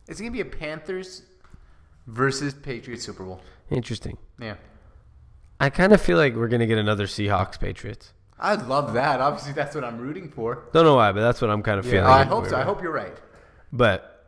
It's 0.07 0.19
gonna 0.19 0.31
be 0.31 0.41
a 0.41 0.45
Panthers 0.45 1.23
versus 2.07 2.53
Patriots 2.53 3.03
Super 3.05 3.23
Bowl. 3.23 3.41
interesting. 3.69 4.17
Yeah, 4.39 4.55
I 5.59 5.69
kind 5.69 5.93
of 5.93 6.01
feel 6.01 6.17
like 6.17 6.35
we're 6.35 6.47
gonna 6.47 6.67
get 6.67 6.77
another 6.77 7.05
Seahawks 7.05 7.59
Patriots. 7.59 8.13
I'd 8.39 8.67
love 8.67 8.93
that. 8.93 9.19
Obviously, 9.19 9.51
that's 9.53 9.75
what 9.75 9.83
I'm 9.83 9.97
rooting 9.97 10.29
for. 10.29 10.63
Don't 10.73 10.85
know 10.85 10.95
why, 10.95 11.11
but 11.11 11.21
that's 11.21 11.41
what 11.41 11.49
I'm 11.49 11.61
kind 11.61 11.77
of 11.79 11.85
feeling. 11.85 12.05
I 12.05 12.23
hope 12.23 12.47
so. 12.47 12.55
I 12.55 12.63
hope 12.63 12.81
you're 12.81 12.93
right. 12.93 13.17
But 13.73 14.18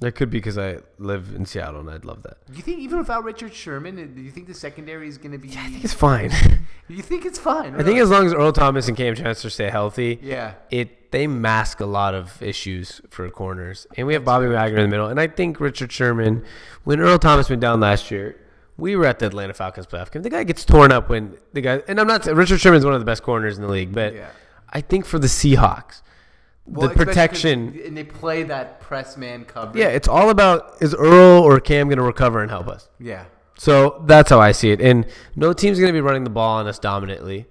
that 0.00 0.12
could 0.12 0.30
be 0.30 0.38
because 0.38 0.56
I 0.58 0.78
live 0.98 1.32
in 1.34 1.44
Seattle 1.46 1.80
and 1.80 1.90
I'd 1.90 2.04
love 2.04 2.22
that. 2.22 2.38
Do 2.50 2.56
you 2.56 2.62
think 2.62 2.78
even 2.80 2.98
without 2.98 3.24
Richard 3.24 3.52
Sherman, 3.52 3.98
uh, 3.98 4.06
do 4.14 4.20
you 4.20 4.30
think 4.30 4.46
the 4.46 4.54
secondary 4.54 5.08
is 5.08 5.18
gonna 5.18 5.38
be? 5.38 5.48
Yeah, 5.48 5.62
I 5.64 5.68
think 5.70 5.84
it's 5.84 5.92
fine. 5.94 6.30
you 6.88 7.02
think 7.02 7.24
it's 7.24 7.38
fine? 7.38 7.74
I 7.74 7.82
think 7.82 7.98
as 7.98 8.08
long 8.10 8.24
as 8.26 8.32
Earl 8.32 8.52
Thomas 8.52 8.88
and 8.88 8.96
Kam 8.96 9.14
Chancellor 9.14 9.50
stay 9.50 9.70
healthy, 9.70 10.18
Yeah. 10.22 10.54
it 10.70 11.10
they 11.10 11.26
mask 11.26 11.80
a 11.80 11.86
lot 11.86 12.14
of 12.14 12.40
issues 12.42 13.00
for 13.08 13.28
corners. 13.30 13.86
And 13.96 14.06
we 14.06 14.12
have 14.12 14.26
Bobby 14.26 14.46
Wagner 14.46 14.76
in 14.80 14.84
the 14.84 14.88
middle. 14.90 15.06
And 15.08 15.18
I 15.18 15.26
think 15.26 15.58
Richard 15.58 15.90
Sherman, 15.90 16.44
when 16.84 17.00
Earl 17.00 17.18
Thomas 17.18 17.48
went 17.48 17.62
down 17.62 17.80
last 17.80 18.10
year, 18.10 18.36
we 18.76 18.94
were 18.94 19.06
at 19.06 19.18
the 19.18 19.26
Atlanta 19.26 19.54
Falcons 19.54 19.86
playoff 19.86 20.10
game. 20.12 20.20
The 20.22 20.28
guy 20.28 20.44
gets 20.44 20.66
torn 20.66 20.92
up 20.92 21.08
when 21.08 21.38
the 21.54 21.62
guy 21.62 21.82
and 21.88 21.98
I'm 21.98 22.06
not 22.06 22.26
Richard 22.26 22.60
Sherman's 22.60 22.84
one 22.84 22.92
of 22.94 23.00
the 23.00 23.06
best 23.06 23.22
corners 23.22 23.56
in 23.56 23.62
the 23.62 23.70
league, 23.70 23.92
but 23.94 24.14
Yeah. 24.14 24.28
I 24.70 24.82
think 24.82 25.06
for 25.06 25.18
the 25.18 25.28
Seahawks, 25.28 26.02
Well, 26.70 26.88
the 26.88 26.94
protection 26.94 27.80
and 27.84 27.96
they 27.96 28.04
play 28.04 28.42
that 28.44 28.80
press 28.80 29.16
man 29.16 29.44
coverage. 29.44 29.76
Yeah, 29.78 29.88
it's 29.88 30.08
all 30.08 30.30
about 30.30 30.76
is 30.80 30.94
Earl 30.94 31.42
or 31.42 31.60
Kam 31.60 31.88
going 31.88 31.98
to 31.98 32.02
recover 32.04 32.42
and 32.42 32.50
help 32.50 32.68
us. 32.68 32.88
yeah. 32.98 33.24
So 33.60 34.04
that's 34.06 34.30
how 34.30 34.38
I 34.40 34.52
see 34.52 34.70
it. 34.70 34.80
And 34.80 35.04
no 35.34 35.52
team's 35.52 35.80
going 35.80 35.88
to 35.88 35.92
be 35.92 36.00
running 36.00 36.22
the 36.22 36.30
ball 36.30 36.58
on 36.58 36.68
us 36.68 36.78
dominantly. 36.78 37.46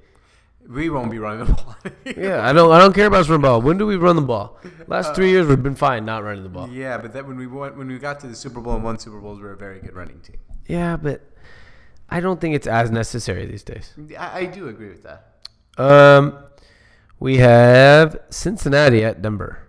We 0.65 0.89
won't 0.89 1.11
be 1.11 1.19
running 1.19 1.45
the 1.45 1.51
ball. 1.53 1.75
Yeah, 2.05 2.47
I 2.47 2.53
don't. 2.53 2.71
I 2.71 2.79
don't 2.79 2.93
care 2.93 3.07
about 3.07 3.19
us 3.21 3.27
running 3.29 3.41
the 3.41 3.47
ball. 3.47 3.61
When 3.61 3.77
do 3.77 3.85
we 3.85 3.97
run 3.97 4.15
the 4.15 4.21
ball? 4.21 4.57
Last 4.87 5.15
three 5.15 5.29
years 5.31 5.47
we've 5.47 5.61
been 5.61 5.75
fine 5.75 6.05
not 6.05 6.23
running 6.23 6.43
the 6.43 6.49
ball. 6.49 6.69
Yeah, 6.69 6.97
but 6.97 7.11
that 7.13 7.27
when 7.27 7.35
we 7.37 7.45
went, 7.47 7.75
when 7.77 7.87
we 7.87 7.99
got 7.99 8.19
to 8.21 8.27
the 8.27 8.35
Super 8.35 8.61
Bowl 8.61 8.75
and 8.75 8.83
won 8.83 8.97
Super 8.99 9.19
Bowls, 9.19 9.37
we 9.39 9.43
were 9.45 9.51
a 9.53 9.57
very 9.57 9.79
good 9.79 9.93
running 9.95 10.19
team. 10.21 10.37
Yeah, 10.67 10.95
but 10.95 11.21
I 12.09 12.19
don't 12.21 12.39
think 12.39 12.55
it's 12.55 12.67
as 12.67 12.89
necessary 12.91 13.45
these 13.45 13.63
days. 13.63 13.93
I, 14.17 14.39
I 14.39 14.45
do 14.45 14.69
agree 14.69 14.89
with 14.89 15.03
that. 15.03 15.33
Um, 15.77 16.37
we 17.19 17.37
have 17.37 18.19
Cincinnati 18.29 19.03
at 19.03 19.21
Denver. 19.21 19.67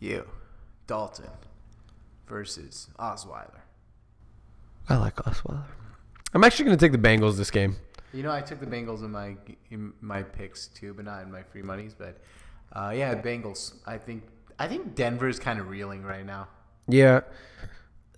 You, 0.00 0.26
Dalton, 0.86 1.30
versus 2.26 2.88
Osweiler. 2.98 3.60
I 4.88 4.96
like 4.96 5.16
Osweiler. 5.16 5.64
I'm 6.34 6.44
actually 6.44 6.66
going 6.66 6.78
to 6.78 6.84
take 6.84 6.92
the 6.92 7.08
Bengals 7.08 7.36
this 7.36 7.50
game. 7.50 7.76
You 8.12 8.22
know, 8.22 8.30
I 8.30 8.40
took 8.40 8.60
the 8.60 8.66
Bengals 8.66 9.04
in 9.04 9.10
my 9.10 9.36
in 9.70 9.92
my 10.00 10.22
picks 10.22 10.68
too, 10.68 10.94
but 10.94 11.04
not 11.04 11.22
in 11.22 11.30
my 11.30 11.42
free 11.42 11.62
monies. 11.62 11.94
But 11.96 12.18
uh, 12.72 12.92
yeah, 12.94 13.14
Bengals. 13.14 13.74
I 13.86 13.98
think 13.98 14.22
I 14.58 14.68
think 14.68 14.94
Denver's 14.94 15.38
kind 15.38 15.58
of 15.58 15.68
reeling 15.68 16.02
right 16.02 16.24
now. 16.24 16.48
Yeah, 16.88 17.20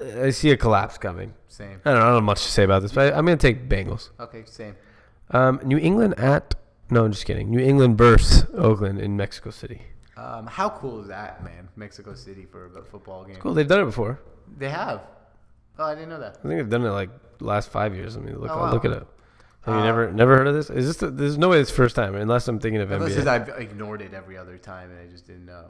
I 0.01 0.31
see 0.31 0.51
a 0.51 0.57
collapse 0.57 0.99
coming. 0.99 1.35
Same. 1.49 1.81
I 1.85 1.91
don't, 1.91 1.99
know, 1.99 2.01
I 2.01 2.07
don't 2.07 2.15
have 2.17 2.23
much 2.25 2.43
to 2.43 2.51
say 2.51 2.65
about 2.65 2.83
this, 2.83 2.93
but 2.93 3.15
I'm 3.15 3.25
going 3.25 3.39
to 3.39 3.43
take 3.43 3.69
Bengals. 3.69 4.11
Okay, 4.21 4.45
same. 4.45 4.77
Um, 5.31 5.61
New 5.65 5.79
England 5.79 6.15
at 6.19 6.55
no, 6.91 7.05
I'm 7.05 7.13
just 7.13 7.27
kidding. 7.27 7.51
New 7.51 7.61
England 7.61 7.99
versus 7.99 8.47
Oakland 8.55 9.01
in 9.01 9.17
Mexico 9.17 9.51
City. 9.51 9.83
Um, 10.17 10.47
how 10.47 10.69
cool 10.69 11.01
is 11.03 11.09
that, 11.09 11.45
man? 11.45 11.69
Mexico 11.77 12.15
City 12.15 12.45
for 12.45 12.67
a 12.77 12.83
football 12.83 13.25
game. 13.25 13.37
Cool, 13.37 13.55
they've 13.55 13.69
done 13.69 13.81
it 13.83 13.85
before. 13.87 14.21
They 14.57 14.69
have. 14.71 15.03
Oh, 15.79 15.85
I 15.85 15.95
didn't 15.95 16.09
know 16.09 16.19
that. 16.21 16.39
I 16.45 16.49
think 16.49 16.59
they've 16.61 16.69
done 16.69 16.85
it 16.85 16.91
like 16.91 17.11
last 17.41 17.71
five 17.71 17.95
years. 17.95 18.17
I 18.17 18.21
mean, 18.21 18.37
look, 18.41 18.51
Oh, 18.51 18.57
wow. 18.59 18.73
look 18.73 18.85
it 18.85 18.93
up. 18.93 19.15
Have 19.63 19.75
you 19.75 19.81
Uh, 19.81 19.85
never 19.85 20.13
never 20.13 20.37
heard 20.39 20.47
of 20.49 20.55
this? 20.55 20.71
Is 20.71 20.87
this? 20.87 20.97
The, 20.97 21.11
there's 21.11 21.39
no 21.39 21.49
way 21.51 21.61
it's 21.61 21.71
first 21.71 21.95
time, 21.95 22.15
unless 22.17 22.49
I'm 22.49 22.59
thinking 22.59 22.81
of 22.81 22.91
Unless 22.91 23.13
NBA. 23.13 23.27
I've 23.29 23.49
ignored 23.61 24.03
it 24.03 24.13
every 24.15 24.37
other 24.37 24.57
time 24.59 24.91
and 24.91 24.99
I 24.99 25.07
just 25.11 25.27
didn't 25.27 25.47
know. 25.47 25.67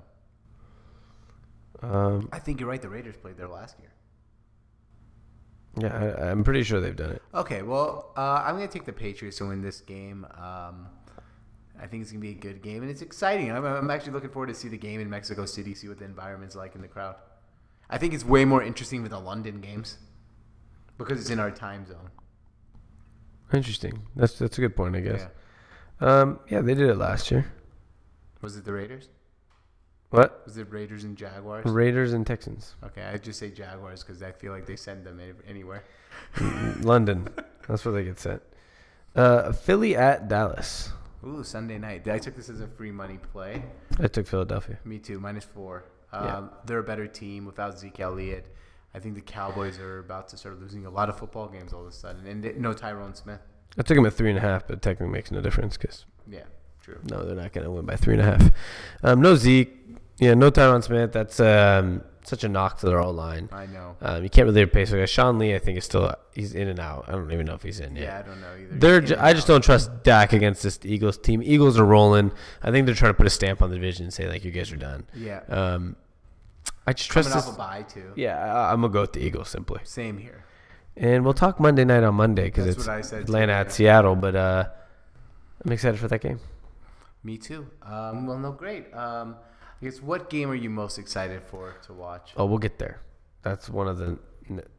Um, 1.83 2.29
I 2.33 2.39
think 2.39 2.61
you're 2.61 2.69
right. 2.69 2.81
The 2.81 2.89
Raiders 2.89 3.17
played 3.17 3.37
there 3.37 3.49
last 3.49 3.77
year. 3.79 3.91
yeah, 5.79 5.97
I, 6.19 6.31
I'm 6.31 6.43
pretty 6.43 6.63
sure 6.65 6.81
they've 6.81 6.97
done 6.97 7.11
it. 7.11 7.23
Okay, 7.35 7.63
well, 7.63 8.13
uh, 8.17 8.43
I'm 8.45 8.57
going 8.57 8.67
to 8.67 8.73
take 8.73 8.85
the 8.87 8.93
Patriots 8.93 9.39
to 9.39 9.47
win 9.49 9.63
this 9.63 9.81
game. 9.81 10.27
Um, 10.37 10.89
I 11.81 11.87
think 11.87 12.03
it's 12.03 12.11
going 12.13 12.21
to 12.21 12.27
be 12.27 12.33
a 12.33 12.41
good 12.41 12.63
game, 12.63 12.83
and 12.83 12.91
it's 12.91 13.03
exciting. 13.03 13.53
I'm, 13.53 13.65
I'm 13.65 13.91
actually 13.91 14.13
looking 14.13 14.31
forward 14.31 14.49
to 14.49 14.55
see 14.55 14.69
the 14.69 14.79
game 14.79 15.01
in 15.01 15.09
Mexico 15.09 15.45
City, 15.45 15.75
see 15.75 15.89
what 15.89 15.99
the 15.99 16.05
environment's 16.05 16.57
like 16.57 16.75
in 16.75 16.83
the 16.83 16.89
crowd. 16.89 17.17
I 17.89 17.99
think 17.99 18.15
it's 18.15 18.25
way 18.25 18.45
more 18.45 18.63
interesting 18.63 19.03
with 19.03 19.13
the 19.13 19.21
London 19.21 19.61
games 19.61 19.99
because 20.99 21.21
it's 21.21 21.31
in 21.31 21.39
our 21.39 21.51
time 21.51 21.87
zone. 21.87 22.11
Interesting. 23.53 24.03
That's 24.15 24.39
that's 24.39 24.59
a 24.59 24.61
good 24.61 24.77
point, 24.77 24.95
I 24.95 25.01
guess. 25.01 25.27
Yeah. 26.01 26.21
Um, 26.21 26.41
yeah, 26.49 26.61
they 26.61 26.75
did 26.75 26.91
it 26.91 26.97
last 26.97 27.31
year. 27.31 27.51
Was 28.43 28.57
it 28.57 28.65
the 28.65 28.73
Raiders? 28.73 29.09
What? 30.11 30.43
Was 30.45 30.57
it 30.57 30.71
Raiders 30.71 31.05
and 31.05 31.17
Jaguars? 31.17 31.65
Raiders 31.67 32.13
and 32.13 32.27
Texans. 32.27 32.75
Okay, 32.85 33.03
I 33.03 33.17
just 33.19 33.39
say 33.39 33.51
Jaguars 33.51 34.03
because 34.03 34.23
I 34.23 34.33
feel 34.33 34.53
like 34.53 34.67
they 34.67 34.77
send 34.77 35.05
them 35.05 35.21
anywhere. 35.47 35.85
London. 36.81 37.29
That's 37.67 37.85
where 37.85 37.93
they 37.93 38.05
get 38.05 38.19
sent. 38.19 38.43
Uh, 39.15 39.53
Philly 39.53 39.97
at 39.97 40.29
Dallas. 40.29 40.93
Ooh, 41.27 41.43
Sunday 41.43 41.79
night. 41.79 42.07
I 42.09 42.19
took 42.19 42.37
this 42.37 42.49
as 42.49 42.61
a 42.61 42.69
free 42.69 42.93
money 42.93 43.19
play. 43.33 43.63
I 43.99 44.07
took 44.07 44.27
Philadelphia. 44.27 44.79
Me 44.85 44.99
too, 44.99 45.19
minus 45.19 45.45
four. 45.45 45.85
Um, 46.13 46.25
Yeah. 46.25 46.45
They're 46.65 46.79
a 46.79 46.83
better 46.85 47.07
team 47.07 47.45
without 47.45 47.79
Zeke 47.79 48.01
Elliott. 48.01 48.47
I 48.95 49.01
think 49.01 49.15
the 49.15 49.21
Cowboys 49.21 49.79
are 49.79 49.99
about 49.99 50.29
to 50.29 50.37
start 50.37 50.59
losing 50.61 50.87
a 50.87 50.91
lot 50.91 51.09
of 51.09 51.19
football 51.19 51.49
games 51.49 51.73
all 51.73 51.83
of 51.83 51.89
a 51.89 51.93
sudden, 51.93 52.27
and 52.27 52.43
they- 52.43 52.55
no 52.55 52.73
Tyrone 52.73 53.15
Smith. 53.15 53.41
I 53.77 53.83
took 53.83 53.99
him 53.99 54.07
at 54.07 54.15
three 54.15 54.31
and 54.31 54.39
a 54.39 54.41
half, 54.41 54.67
but 54.67 54.81
technically 54.81 55.13
makes 55.13 55.31
no 55.31 55.41
difference 55.41 55.77
because 55.77 56.07
Yeah, 56.27 56.45
true. 56.81 56.99
no, 57.11 57.25
they're 57.25 57.37
not 57.37 57.53
going 57.53 57.65
to 57.65 57.71
win 57.71 57.85
by 57.85 57.97
three 57.97 58.15
and 58.15 58.23
a 58.23 58.25
half. 58.25 58.51
Um, 59.03 59.21
no 59.21 59.35
Zeke, 59.35 59.77
yeah, 60.19 60.35
no 60.35 60.51
Tyrone 60.51 60.83
Smith. 60.83 61.13
That's 61.13 61.39
um, 61.41 62.03
such 62.29 62.45
a 62.45 62.49
knock 62.49 62.79
to 62.81 62.87
their 62.87 63.01
O-line. 63.01 63.49
I 63.53 63.67
know. 63.67 63.97
Um, 64.01 64.23
you 64.23 64.29
can't 64.31 64.47
really 64.47 64.63
replace 64.63 64.93
a 64.93 64.99
guy. 64.99 65.07
Sean 65.07 65.39
Lee, 65.39 65.55
I 65.55 65.59
think, 65.59 65.79
is 65.79 65.85
still 65.85 66.15
he's 66.35 66.55
in 66.55 66.69
and 66.69 66.79
out. 66.79 67.07
I 67.09 67.13
don't 67.13 67.33
even 67.33 67.47
know 67.47 67.55
if 67.55 67.63
he's 67.63 67.81
in 67.81 67.97
yet. 67.97 68.05
Yeah, 68.05 68.19
I 68.19 68.23
don't 68.23 68.41
know 68.41 68.55
either. 68.61 68.79
They're. 68.79 68.99
In 68.99 69.07
Ju- 69.07 69.17
I 69.19 69.33
just 69.33 69.47
don't 69.47 69.63
trust 69.65 70.03
Dak 70.05 70.33
against 70.33 70.63
this 70.63 70.79
Eagles 70.85 71.19
team. 71.19 71.43
Eagles 71.43 71.79
are 71.79 71.85
rolling. 71.85 72.31
I 72.63 72.71
think 72.71 72.87
they're 72.87 72.95
trying 72.95 73.11
to 73.13 73.17
put 73.17 73.27
a 73.27 73.31
stamp 73.31 73.63
on 73.63 73.71
the 73.71 73.77
division 73.77 74.05
and 74.05 74.13
say 74.13 74.29
like 74.29 74.45
you 74.45 74.51
guys 74.51 74.71
are 74.73 74.77
done. 74.77 75.07
Yeah, 75.15 75.41
Um, 75.49 75.97
I 76.87 76.93
just 76.93 77.11
trust 77.11 77.29
coming 77.31 77.39
this. 77.45 77.49
off 77.49 77.55
a 77.55 77.59
bye 77.59 77.83
too. 77.83 78.13
Yeah, 78.17 78.37
I, 78.39 78.73
I'm 78.73 78.81
gonna 78.83 78.93
go 78.93 79.01
with 79.03 79.13
the 79.15 79.21
Eagles 79.21 79.49
simply. 79.49 79.81
Same 79.85 80.19
here. 80.19 80.45
And 80.97 81.25
we'll 81.25 81.35
talk 81.35 81.61
Monday 81.61 81.85
night 81.85 82.03
on 82.03 82.15
Monday 82.17 82.45
because 82.47 82.65
That's 82.67 82.77
it's 82.79 82.87
what 82.87 82.97
I 82.97 83.01
said 83.03 83.23
Atlanta 83.23 83.53
at. 83.53 83.71
Seattle. 83.73 84.17
But 84.17 84.35
uh, 84.35 84.65
I'm 85.65 85.73
excited 85.73 85.99
for 86.01 86.09
that 86.09 86.21
game. 86.21 86.41
Me 87.23 87.37
too. 87.39 87.67
Um, 87.83 88.27
well, 88.27 88.39
no, 88.39 88.53
great. 88.53 88.93
Um, 88.95 89.37
I 89.81 89.85
guess 89.85 90.03
what 90.03 90.29
game 90.31 90.51
are 90.51 90.55
you 90.55 90.71
most 90.71 90.99
excited 90.99 91.43
for 91.45 91.75
to 91.87 91.93
watch 91.93 92.33
Oh, 92.37 92.47
we'll 92.47 92.59
get 92.59 92.79
there. 92.79 93.01
That's 93.43 93.69
one 93.69 93.87
of 93.89 93.99
the 93.99 94.19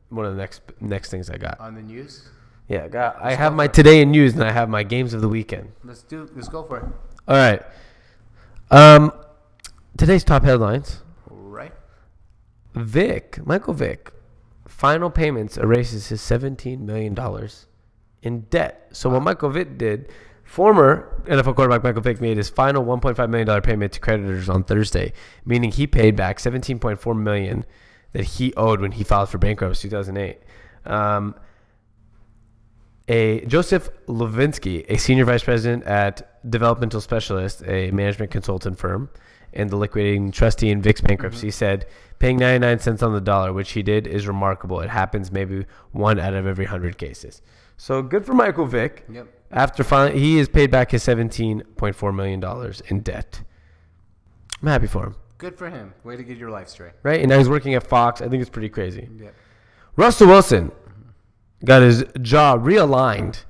one 0.09 0.25
of 0.25 0.33
the 0.35 0.39
next 0.41 0.61
next 0.81 1.09
things 1.11 1.29
I 1.29 1.37
got. 1.37 1.59
on 1.59 1.75
the 1.75 1.81
news? 1.81 2.27
Yeah, 2.67 2.83
I 2.85 2.87
got. 2.87 3.17
I 3.21 3.33
have 3.35 3.53
my 3.53 3.67
today 3.67 4.01
in 4.01 4.11
news 4.11 4.33
and 4.33 4.43
I 4.43 4.51
have 4.51 4.69
my 4.69 4.83
games 4.83 5.13
of 5.13 5.21
the 5.21 5.29
weekend. 5.29 5.71
Let's 5.83 6.03
do. 6.03 6.29
Let's 6.35 6.49
go 6.49 6.63
for 6.63 6.77
it. 6.77 6.85
All 7.27 7.35
right. 7.35 7.61
Um, 8.71 9.11
today's 9.97 10.23
top 10.23 10.43
headlines. 10.43 11.01
All 11.31 11.37
right. 11.37 11.73
Vick, 12.75 13.39
Michael 13.45 13.73
Vick, 13.73 14.13
final 14.67 15.09
payments 15.09 15.57
erases 15.57 16.09
his 16.09 16.21
$17 16.21 16.79
million 16.79 17.17
in 18.21 18.41
debt. 18.41 18.87
So 18.91 19.09
what 19.09 19.23
Michael 19.23 19.49
Vick 19.49 19.77
did, 19.79 20.11
former 20.49 21.21
NFL 21.25 21.55
quarterback 21.55 21.83
Michael 21.83 22.01
Vick 22.01 22.19
made 22.19 22.35
his 22.35 22.49
final 22.49 22.83
$1.5 22.83 23.29
million 23.29 23.61
payment 23.61 23.93
to 23.93 23.99
creditors 23.99 24.49
on 24.49 24.63
Thursday, 24.63 25.13
meaning 25.45 25.71
he 25.71 25.85
paid 25.85 26.15
back 26.15 26.39
$17.4 26.39 27.15
million 27.15 27.65
that 28.13 28.23
he 28.23 28.51
owed 28.55 28.81
when 28.81 28.93
he 28.93 29.03
filed 29.03 29.29
for 29.29 29.37
bankruptcy 29.37 29.87
in 29.87 29.91
2008. 29.91 30.39
Um, 30.85 31.35
a 33.07 33.45
Joseph 33.45 33.89
Levinsky, 34.07 34.85
a 34.89 34.97
senior 34.97 35.25
vice 35.25 35.43
president 35.43 35.83
at 35.83 36.49
Developmental 36.49 36.99
Specialist, 36.99 37.61
a 37.67 37.91
management 37.91 38.31
consultant 38.31 38.79
firm, 38.79 39.11
and 39.53 39.69
the 39.69 39.75
liquidating 39.75 40.31
trustee 40.31 40.71
in 40.71 40.81
Vick's 40.81 41.01
bankruptcy, 41.01 41.51
said 41.51 41.85
paying 42.17 42.37
99 42.37 42.79
cents 42.79 43.03
on 43.03 43.13
the 43.13 43.21
dollar, 43.21 43.53
which 43.53 43.73
he 43.73 43.83
did, 43.83 44.07
is 44.07 44.27
remarkable. 44.27 44.79
It 44.79 44.89
happens 44.89 45.31
maybe 45.31 45.67
one 45.91 46.19
out 46.19 46.33
of 46.33 46.47
every 46.47 46.65
hundred 46.65 46.97
cases. 46.97 47.43
So 47.77 48.01
good 48.01 48.25
for 48.25 48.33
Michael 48.33 48.65
Vick. 48.65 49.05
Yep. 49.11 49.27
After 49.51 50.09
he 50.11 50.37
has 50.37 50.47
paid 50.47 50.69
back 50.69 50.91
his 50.91 51.03
17.4 51.03 52.15
million 52.15 52.39
dollars 52.39 52.81
in 52.87 52.99
debt. 53.01 53.41
I'm 54.61 54.67
happy 54.67 54.87
for 54.87 55.05
him, 55.05 55.15
Good 55.37 55.57
for 55.57 55.69
him. 55.69 55.93
Way 56.03 56.17
to 56.17 56.23
get 56.23 56.37
your 56.37 56.49
life 56.49 56.67
straight. 56.67 56.91
right? 57.03 57.19
And 57.21 57.29
now 57.29 57.37
he's 57.37 57.49
working 57.49 57.73
at 57.73 57.87
Fox. 57.87 58.21
I 58.21 58.27
think 58.27 58.41
it's 58.41 58.49
pretty 58.49 58.69
crazy. 58.69 59.07
Yeah. 59.17 59.29
Russell 59.95 60.27
Wilson 60.27 60.71
got 61.65 61.81
his 61.81 62.03
jaw 62.21 62.57
realigned 62.57 63.43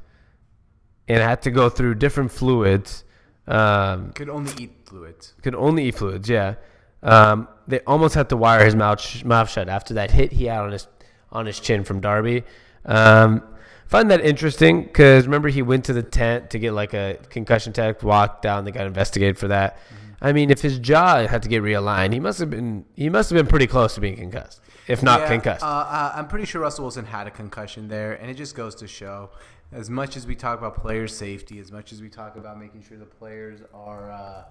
and 1.07 1.21
had 1.21 1.41
to 1.43 1.51
go 1.51 1.69
through 1.69 1.95
different 1.95 2.31
fluids. 2.31 3.03
Um, 3.47 4.11
Could 4.13 4.29
only 4.29 4.51
eat 4.59 4.71
fluids. 4.85 5.33
could 5.41 5.55
only 5.55 5.85
eat 5.85 5.95
fluids, 5.95 6.29
yeah. 6.29 6.55
Um, 7.01 7.47
they 7.67 7.79
almost 7.81 8.13
had 8.15 8.29
to 8.29 8.37
wire 8.37 8.63
his 8.63 8.75
mouth 8.75 8.99
sh- 9.01 9.23
mouth 9.23 9.49
shut 9.49 9.67
after 9.69 9.95
that 9.95 10.11
hit 10.11 10.31
he 10.31 10.45
had 10.45 10.59
on 10.61 10.71
his 10.71 10.87
on 11.31 11.45
his 11.47 11.59
chin 11.59 11.83
from 11.83 12.01
Dansby. 12.01 12.43
Um, 12.85 13.41
find 13.89 14.09
that 14.11 14.21
interesting 14.21 14.83
because 14.83 15.25
remember 15.25 15.49
he 15.49 15.61
went 15.61 15.83
to 15.85 15.93
the 15.93 16.03
tent 16.03 16.51
to 16.51 16.59
get 16.59 16.71
like 16.71 16.93
a 16.93 17.17
concussion 17.29 17.73
test, 17.73 18.03
walked 18.03 18.41
down, 18.43 18.63
they 18.63 18.71
got 18.71 18.87
investigated 18.87 19.37
for 19.37 19.49
that. 19.49 19.77
I 20.21 20.31
mean, 20.31 20.51
if 20.51 20.61
his 20.61 20.79
jaw 20.79 21.25
had 21.27 21.43
to 21.43 21.49
get 21.49 21.63
realigned, 21.63 22.13
he 22.13 22.19
must 22.19 22.39
have 22.39 22.49
been 22.49 22.85
he 22.95 23.09
must 23.09 23.29
have 23.29 23.37
been 23.37 23.47
pretty 23.47 23.67
close 23.67 23.95
to 23.95 24.01
being 24.01 24.15
concussed, 24.15 24.61
if 24.87 25.01
not 25.01 25.21
Yeah, 25.21 25.27
concussed. 25.27 25.63
Uh, 25.63 25.67
uh, 25.67 26.13
I'm 26.15 26.27
pretty 26.27 26.45
sure 26.45 26.61
Russell 26.61 26.85
Wilson 26.85 27.05
had 27.05 27.27
a 27.27 27.31
concussion 27.31 27.87
there, 27.87 28.13
and 28.13 28.29
it 28.29 28.35
just 28.35 28.55
goes 28.55 28.75
to 28.75 28.87
show, 28.87 29.31
as 29.71 29.89
much 29.89 30.17
as 30.17 30.27
we 30.27 30.35
talk 30.35 30.59
about 30.59 30.75
player 30.75 31.07
safety, 31.07 31.59
as 31.59 31.71
much 31.71 31.91
as 31.91 32.01
we 32.01 32.09
talk 32.09 32.35
about 32.35 32.59
making 32.59 32.83
sure 32.83 32.97
the 32.97 33.05
players 33.05 33.61
are, 33.73 34.11
uh, 34.11 34.43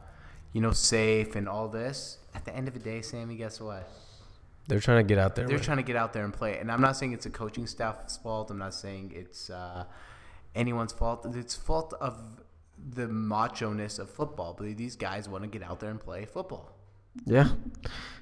you 0.53 0.61
know, 0.61 0.72
safe 0.72 1.36
and 1.36 1.49
all 1.49 1.68
this, 1.68 2.18
at 2.34 2.45
the 2.45 2.57
end 2.57 2.66
of 2.66 2.74
the 2.74 2.80
day, 2.80 3.03
Sammy, 3.03 3.36
guess 3.36 3.61
what? 3.61 3.89
They're 4.69 4.81
trying 4.81 4.99
to 5.05 5.09
get 5.09 5.19
out 5.19 5.35
there. 5.35 5.47
They're 5.47 5.57
with- 5.57 5.64
trying 5.64 5.79
to 5.79 5.83
get 5.83 5.97
out 5.97 6.12
there 6.12 6.25
and 6.25 6.33
play. 6.33 6.59
And 6.59 6.71
I'm 6.71 6.81
not 6.81 6.97
saying 6.97 7.12
it's 7.12 7.27
a 7.27 7.31
coaching 7.31 7.66
staff's 7.66 8.16
fault. 8.19 8.51
I'm 8.51 8.59
not 8.59 8.75
saying 8.75 9.12
it's 9.14 9.51
uh, 9.51 9.85
anyone's 10.55 10.93
fault. 10.93 11.27
It's 11.35 11.55
fault 11.57 11.95
of 12.01 12.16
the 12.97 13.09
macho-ness 13.09 13.99
of 13.99 14.11
football. 14.11 14.55
But 14.57 14.77
these 14.77 14.95
guys 14.95 15.29
want 15.29 15.43
to 15.45 15.49
get 15.49 15.62
out 15.69 15.81
there 15.81 15.91
and 15.91 15.99
play 15.99 16.27
football. 16.27 16.71
yeah, 17.25 17.49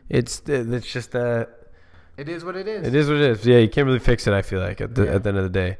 it's 0.08 0.40
it's 0.46 0.90
just 0.90 1.10
that. 1.12 1.50
It 2.16 2.28
is 2.30 2.44
what 2.44 2.56
it 2.56 2.66
is. 2.66 2.86
It 2.86 2.94
is 2.94 3.08
what 3.08 3.16
it 3.18 3.30
is. 3.32 3.44
Yeah, 3.46 3.58
you 3.58 3.68
can't 3.68 3.84
really 3.86 3.98
fix 3.98 4.26
it. 4.26 4.32
I 4.32 4.40
feel 4.40 4.60
like 4.60 4.80
at 4.80 4.94
the, 4.94 5.06
at 5.12 5.22
the 5.22 5.28
end 5.28 5.36
of 5.38 5.44
the 5.44 5.50
day, 5.50 5.76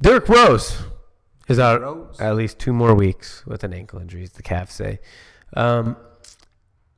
Derrick 0.00 0.26
Rose 0.28 0.78
is 1.48 1.58
out 1.58 1.82
Rose. 1.82 2.18
at 2.20 2.36
least 2.36 2.58
two 2.58 2.72
more 2.72 2.94
weeks 2.94 3.44
with 3.46 3.64
an 3.64 3.74
ankle 3.74 3.98
injury. 4.00 4.22
as 4.22 4.30
The 4.30 4.42
Cavs 4.42 4.70
say. 4.70 5.00
Um, 5.54 5.96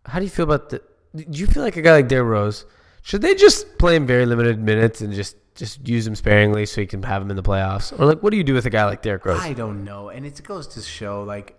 how 0.07 0.19
do 0.21 0.25
you 0.25 0.31
feel 0.31 0.45
about 0.45 0.69
the? 0.69 0.83
Do 1.17 1.25
you 1.41 1.47
feel 1.49 1.63
like 1.65 1.77
a 1.77 1.83
guy 1.83 1.93
like 1.95 2.07
Derrick 2.09 2.29
Rose 2.31 2.65
should 3.03 3.23
they 3.23 3.35
just 3.35 3.79
play 3.79 3.97
him 3.97 4.07
very 4.07 4.27
limited 4.27 4.59
minutes 4.59 5.01
and 5.01 5.13
just 5.13 5.37
just 5.55 5.87
use 5.87 6.07
him 6.07 6.15
sparingly 6.15 6.65
so 6.65 6.81
you 6.81 6.87
can 6.87 7.03
have 7.03 7.23
him 7.23 7.31
in 7.31 7.37
the 7.37 7.43
playoffs? 7.43 7.99
Or 7.99 8.07
like, 8.07 8.23
what 8.23 8.31
do 8.31 8.37
you 8.37 8.45
do 8.45 8.55
with 8.55 8.67
a 8.67 8.71
guy 8.71 8.85
like 8.85 9.03
Derrick 9.03 9.25
Rose? 9.25 9.41
I 9.41 9.53
don't 9.53 9.85
know, 9.85 10.09
and 10.09 10.25
it 10.25 10.43
goes 10.43 10.67
to 10.69 10.81
show 10.83 11.23
like 11.23 11.59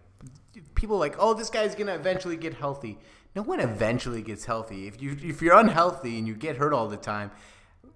people 0.76 0.98
like, 0.98 1.16
oh, 1.20 1.34
this 1.34 1.50
guy's 1.50 1.76
gonna 1.76 1.96
eventually 1.96 2.38
get 2.38 2.54
healthy. 2.56 2.98
No 3.36 3.44
one 3.44 3.60
eventually 3.60 4.22
gets 4.22 4.46
healthy. 4.46 4.88
If 4.88 5.02
you 5.02 5.18
if 5.22 5.42
you're 5.42 5.58
unhealthy 5.58 6.18
and 6.18 6.28
you 6.28 6.36
get 6.36 6.58
hurt 6.58 6.74
all 6.74 6.88
the 6.88 6.98
time, 6.98 7.32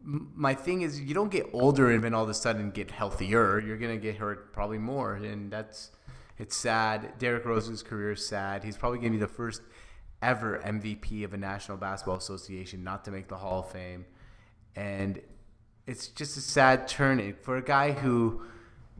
my 0.02 0.54
thing 0.54 0.82
is 0.82 1.02
you 1.02 1.14
don't 1.14 1.32
get 1.32 1.48
older 1.52 1.92
and 1.92 2.04
then 2.04 2.14
all 2.14 2.24
of 2.24 2.30
a 2.30 2.34
sudden 2.34 2.72
get 2.72 2.92
healthier. 2.92 3.60
You're 3.60 3.78
gonna 3.78 3.98
get 3.98 4.18
hurt 4.18 4.54
probably 4.54 4.78
more, 4.78 5.16
and 5.16 5.52
that's 5.52 5.92
it's 6.38 6.56
sad. 6.56 7.18
Derrick 7.18 7.46
Rose's 7.46 7.84
career 7.84 8.12
is 8.12 8.26
sad. 8.26 8.64
He's 8.64 8.78
probably 8.78 9.00
gonna 9.00 9.12
be 9.12 9.18
the 9.18 9.28
first 9.28 9.62
ever 10.26 10.60
MVP 10.66 11.24
of 11.24 11.34
a 11.34 11.38
National 11.38 11.78
Basketball 11.78 12.18
Association 12.18 12.84
not 12.84 13.06
to 13.06 13.12
make 13.12 13.28
the 13.28 13.38
Hall 13.38 13.60
of 13.60 13.72
Fame, 13.72 14.06
and 14.76 15.22
it's 15.86 16.08
just 16.08 16.36
a 16.36 16.42
sad 16.42 16.88
turn 16.88 17.36
for 17.44 17.58
a 17.58 17.62
guy 17.62 17.92
who 17.92 18.42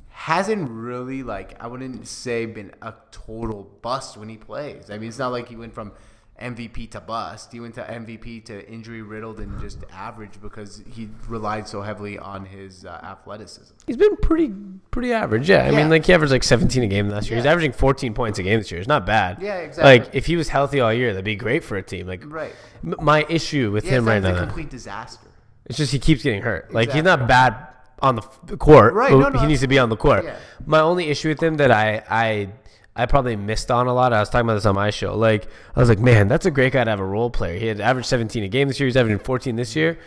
hasn't 0.10 0.70
really 0.70 1.24
like 1.24 1.62
I 1.62 1.68
wouldn't 1.68 2.08
say 2.08 2.46
been 2.46 2.74
a 2.82 2.94
total 3.12 3.64
bust 3.82 4.18
when 4.18 4.30
he 4.30 4.38
plays. 4.38 4.92
I 4.92 4.98
mean, 5.00 5.10
it's 5.10 5.18
not 5.18 5.32
like 5.32 5.50
he 5.50 5.56
went 5.56 5.74
from 5.74 5.94
MVP 6.42 6.92
to 6.92 7.00
bust. 7.00 7.52
He 7.54 7.60
went 7.62 7.76
to 7.76 7.82
MVP 7.84 8.44
to 8.46 8.70
injury 8.70 9.02
riddled 9.02 9.40
and 9.40 9.58
just 9.62 9.78
average 9.94 10.42
because 10.42 10.84
he 10.92 11.08
relied 11.30 11.66
so 11.68 11.82
heavily 11.82 12.18
on 12.20 12.46
his 12.46 12.86
uh, 12.86 12.90
athleticism. 13.04 13.74
He's 13.88 13.96
been 13.98 14.18
pretty 14.18 14.54
pretty 14.92 15.14
average. 15.14 15.50
Yeah, 15.50 15.64
I 15.64 15.70
Yeah. 15.70 15.78
mean, 15.78 15.90
like 15.90 16.06
he 16.06 16.14
averaged 16.14 16.32
like 16.34 16.44
17 16.44 16.84
a 16.84 16.88
game 16.88 17.08
last 17.10 17.30
year. 17.30 17.38
He's 17.38 17.46
averaging 17.46 17.72
14 17.72 18.14
points 18.14 18.38
a 18.40 18.44
game 18.44 18.60
this 18.60 18.70
year. 18.70 18.80
It's 18.80 18.88
not 18.88 19.06
bad. 19.06 19.42
Yeah, 19.42 19.56
exactly. 19.60 20.00
Like 20.00 20.14
if 20.16 20.26
he 20.26 20.36
was 20.36 20.50
healthy 20.50 20.82
all 20.82 20.94
year, 20.94 21.14
that'd 21.14 21.24
be 21.24 21.36
great 21.38 21.64
for 21.64 21.78
a 21.78 21.82
team. 21.84 22.06
Like 22.06 22.22
Right. 22.26 22.54
m- 22.84 22.96
my 23.00 23.26
issue 23.30 23.72
with 23.72 23.86
Yeah, 23.86 23.92
him 24.00 24.06
right 24.08 24.22
now, 24.22 24.36
a 24.36 24.40
complete 24.40 24.70
disaster. 24.70 25.28
it's 25.68 25.78
just 25.78 25.94
he 25.94 26.00
keeps 26.00 26.22
getting 26.22 26.42
hurt. 26.42 26.74
Like 26.74 26.92
he's 26.92 27.04
not 27.04 27.28
bad 27.30 27.56
on 28.02 28.16
the 28.18 28.24
f- 28.24 28.60
court. 28.60 28.94
Right, 28.94 29.12
no, 29.12 29.30
no, 29.30 29.40
he 29.40 29.48
needs 29.48 29.62
to 29.62 29.68
be 29.68 29.80
on 29.80 29.88
the 29.88 29.96
court. 29.96 30.26
yeah. 30.26 30.36
My 30.66 30.82
only 30.82 31.08
issue 31.10 31.30
with 31.30 31.42
him 31.42 31.56
that 31.58 31.72
I 31.72 32.04
I 32.10 32.50
I 32.96 33.06
probably 33.06 33.36
missed 33.36 33.70
on 33.72 33.88
a 33.88 33.94
lot. 33.94 34.14
I 34.14 34.20
was 34.20 34.30
talking 34.30 34.46
about 34.46 34.56
this 34.56 34.66
on 34.66 34.76
my 34.76 34.90
show. 34.90 35.18
Like 35.18 35.48
I 35.76 35.80
was 35.80 35.90
like, 35.90 36.00
man, 36.00 36.28
that's 36.28 36.46
a 36.46 36.52
great 36.52 36.74
guy 36.74 36.84
to 36.84 36.90
have 36.90 37.00
a 37.00 37.06
role 37.06 37.30
player. 37.30 37.60
He 37.60 37.68
had 37.68 37.82
averaged 37.82 38.08
17 38.08 38.44
a 38.44 38.48
game 38.48 38.68
this 38.68 38.80
year. 38.80 38.88
He's 38.88 38.96
averaging 38.96 39.20
14 39.20 39.56
this 39.56 39.76
year. 39.76 40.00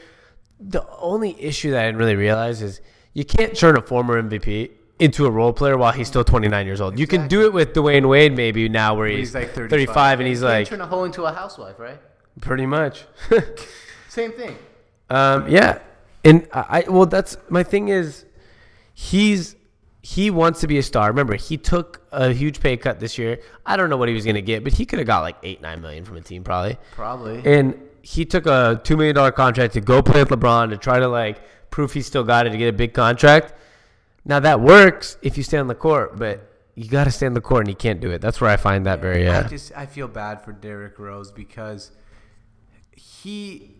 The 0.58 0.86
only 0.98 1.40
issue 1.40 1.70
that 1.72 1.82
I 1.82 1.86
didn't 1.86 1.98
really 1.98 2.16
realize 2.16 2.62
is 2.62 2.80
you 3.12 3.24
can't 3.24 3.54
turn 3.56 3.76
a 3.76 3.82
former 3.82 4.20
MVP 4.22 4.70
into 4.98 5.26
a 5.26 5.30
role 5.30 5.52
player 5.52 5.76
while 5.76 5.92
he's 5.92 6.08
still 6.08 6.24
29 6.24 6.66
years 6.66 6.80
old. 6.80 6.98
You 6.98 7.06
can 7.06 7.28
do 7.28 7.44
it 7.46 7.52
with 7.52 7.72
Dwyane 7.72 8.08
Wade 8.08 8.34
maybe 8.34 8.68
now 8.68 8.94
where 8.94 9.06
he's, 9.06 9.28
He's 9.28 9.34
like 9.34 9.52
35, 9.52 9.70
35 9.70 10.20
and 10.20 10.28
he's 10.28 10.42
like 10.42 10.66
turn 10.66 10.80
a 10.80 10.86
hoe 10.86 11.04
into 11.04 11.24
a 11.24 11.32
housewife, 11.32 11.78
right? 11.78 11.98
pretty 12.40 12.66
much. 12.66 13.04
Same 14.08 14.32
thing. 14.32 14.56
Um, 15.10 15.48
yeah, 15.48 15.78
and 16.24 16.46
I 16.52 16.84
well, 16.88 17.06
that's 17.06 17.36
my 17.48 17.62
thing 17.62 17.88
is, 17.88 18.24
he's 18.92 19.56
he 20.08 20.30
wants 20.30 20.60
to 20.60 20.66
be 20.66 20.78
a 20.78 20.82
star. 20.82 21.08
Remember, 21.08 21.34
he 21.34 21.58
took 21.58 22.00
a 22.12 22.32
huge 22.32 22.60
pay 22.60 22.78
cut 22.78 22.98
this 22.98 23.18
year. 23.18 23.40
I 23.66 23.76
don't 23.76 23.90
know 23.90 23.98
what 23.98 24.08
he 24.08 24.14
was 24.14 24.24
gonna 24.24 24.40
get, 24.40 24.64
but 24.64 24.72
he 24.72 24.86
could 24.86 24.98
have 24.98 25.06
got 25.06 25.20
like 25.20 25.36
eight, 25.42 25.60
nine 25.60 25.82
million 25.82 26.06
from 26.06 26.16
a 26.16 26.22
team 26.22 26.42
probably. 26.42 26.78
Probably. 26.92 27.42
And 27.44 27.78
he 28.00 28.24
took 28.24 28.46
a 28.46 28.80
two 28.82 28.96
million 28.96 29.14
dollar 29.14 29.32
contract 29.32 29.74
to 29.74 29.82
go 29.82 30.00
play 30.00 30.22
with 30.22 30.30
LeBron 30.30 30.70
to 30.70 30.78
try 30.78 30.98
to 30.98 31.08
like 31.08 31.42
prove 31.68 31.92
he 31.92 32.00
still 32.00 32.24
got 32.24 32.46
it 32.46 32.50
to 32.50 32.56
get 32.56 32.68
a 32.68 32.72
big 32.72 32.94
contract. 32.94 33.52
Now 34.24 34.40
that 34.40 34.60
works 34.60 35.18
if 35.20 35.36
you 35.36 35.42
stay 35.42 35.58
on 35.58 35.66
the 35.66 35.74
court, 35.74 36.16
but 36.18 36.54
you 36.74 36.88
got 36.88 37.04
to 37.04 37.10
stay 37.10 37.26
on 37.26 37.34
the 37.34 37.42
court 37.42 37.66
and 37.66 37.68
he 37.68 37.74
can't 37.74 38.00
do 38.00 38.10
it. 38.10 38.22
That's 38.22 38.40
where 38.40 38.48
I 38.48 38.56
find 38.56 38.86
that 38.86 39.00
very 39.00 39.28
I 39.28 39.40
uh, 39.40 39.48
just 39.48 39.72
I 39.76 39.84
feel 39.84 40.08
bad 40.08 40.42
for 40.42 40.52
Derrick 40.52 40.98
Rose 40.98 41.30
because 41.30 41.90
he 42.96 43.77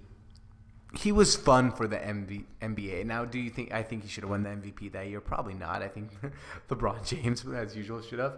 he 0.95 1.12
was 1.12 1.36
fun 1.36 1.70
for 1.72 1.86
the 1.86 1.97
MV, 1.97 2.45
NBA. 2.62 3.05
Now, 3.05 3.24
do 3.24 3.39
you 3.39 3.51
think 3.51 3.72
I 3.72 3.82
think 3.82 4.03
he 4.05 4.09
should 4.09 4.22
have 4.24 4.30
won 4.30 4.43
the 4.43 4.51
MVP 4.51 4.93
that 4.93 5.09
year? 5.09 5.20
Probably 5.20 5.55
not. 5.55 5.82
I 5.82 5.89
think 5.89 6.11
LeBron 6.70 7.07
James, 7.07 7.45
as 7.55 7.76
usual, 7.76 8.01
should 8.03 8.18
have. 8.18 8.34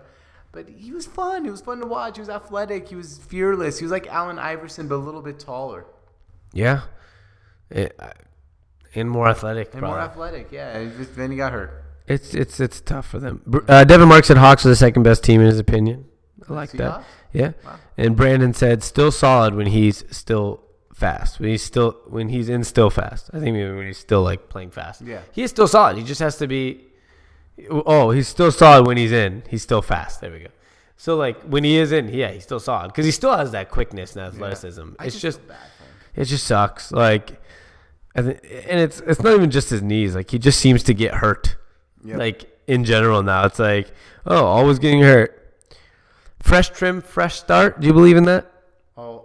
But 0.52 0.68
he 0.68 0.90
was 0.92 1.06
fun. 1.06 1.46
It 1.46 1.50
was 1.50 1.60
fun 1.60 1.78
to 1.78 1.86
watch. 1.86 2.16
He 2.16 2.20
was 2.20 2.28
athletic. 2.28 2.88
He 2.88 2.96
was 2.96 3.18
fearless. 3.18 3.78
He 3.78 3.84
was 3.84 3.92
like 3.92 4.08
Allen 4.08 4.38
Iverson, 4.38 4.88
but 4.88 4.96
a 4.96 4.98
little 4.98 5.22
bit 5.22 5.38
taller 5.38 5.86
Yeah. 6.52 6.82
It, 7.70 7.96
and 8.96 9.08
more 9.08 9.28
athletic. 9.28 9.72
and 9.74 9.82
more 9.82 10.00
athletic. 10.00 10.50
Yeah. 10.50 10.88
just- 10.98 11.14
then 11.14 11.30
he 11.30 11.36
got 11.36 11.52
hurt. 11.52 11.84
It's 12.08 12.34
it's 12.34 12.58
it's 12.58 12.80
tough 12.80 13.06
for 13.06 13.20
them. 13.20 13.62
Uh, 13.68 13.84
Devin 13.84 14.08
Mark 14.08 14.24
said 14.24 14.36
Hawks 14.38 14.66
are 14.66 14.68
the 14.70 14.74
second 14.74 15.04
best 15.04 15.22
team 15.22 15.40
in 15.40 15.46
his 15.46 15.60
opinion. 15.60 16.06
I 16.48 16.52
like 16.52 16.72
that. 16.72 17.04
Yeah. 17.32 17.52
Wow. 17.64 17.76
And 17.96 18.16
Brandon 18.16 18.52
said 18.52 18.82
still 18.82 19.12
solid 19.12 19.54
when 19.54 19.66
he's 19.66 20.02
still 20.10 20.64
fast. 21.00 21.40
When 21.40 21.48
he's 21.48 21.62
still 21.62 21.96
when 22.06 22.28
he's 22.28 22.48
in 22.48 22.62
still 22.62 22.90
fast. 22.90 23.30
I 23.32 23.40
think 23.40 23.54
maybe 23.56 23.72
when 23.72 23.86
he's 23.86 23.98
still 23.98 24.22
like 24.22 24.48
playing 24.48 24.70
fast. 24.70 25.02
Yeah. 25.02 25.22
He 25.32 25.42
is 25.42 25.50
still 25.50 25.66
solid. 25.66 25.96
He 25.96 26.04
just 26.04 26.20
has 26.20 26.36
to 26.38 26.46
be. 26.46 26.86
Oh, 27.68 28.10
he's 28.10 28.28
still 28.28 28.52
solid 28.52 28.86
when 28.86 28.96
he's 28.96 29.12
in. 29.12 29.42
He's 29.48 29.62
still 29.62 29.82
fast. 29.82 30.20
There 30.20 30.30
we 30.30 30.40
go. 30.40 30.48
So 30.96 31.16
like 31.16 31.40
when 31.42 31.64
he 31.64 31.78
is 31.78 31.92
in, 31.92 32.08
yeah, 32.08 32.30
he's 32.30 32.44
still 32.44 32.60
solid 32.60 32.88
because 32.88 33.06
he 33.06 33.10
still 33.10 33.36
has 33.36 33.52
that 33.52 33.70
quickness 33.70 34.14
and 34.14 34.26
athleticism. 34.26 34.90
I 34.98 35.06
It's 35.06 35.18
just 35.18 35.40
it 36.14 36.26
just 36.26 36.46
sucks. 36.46 36.92
Like, 36.92 37.40
and 38.14 38.28
it's 38.28 39.00
it's 39.00 39.22
not 39.22 39.34
even 39.34 39.50
just 39.50 39.70
his 39.70 39.82
knees. 39.82 40.14
Like 40.14 40.30
he 40.30 40.38
just 40.38 40.60
seems 40.60 40.82
to 40.84 40.94
get 40.94 41.14
hurt. 41.14 41.56
Yep. 42.04 42.18
Like 42.18 42.58
in 42.66 42.84
general 42.84 43.22
now, 43.22 43.46
it's 43.46 43.58
like 43.58 43.90
oh, 44.26 44.44
always 44.44 44.78
getting 44.78 45.00
hurt. 45.00 45.36
Fresh 46.40 46.70
trim, 46.70 47.00
fresh 47.02 47.36
start. 47.36 47.80
Do 47.80 47.86
you 47.86 47.92
believe 47.92 48.16
in 48.16 48.24
that? 48.24 48.50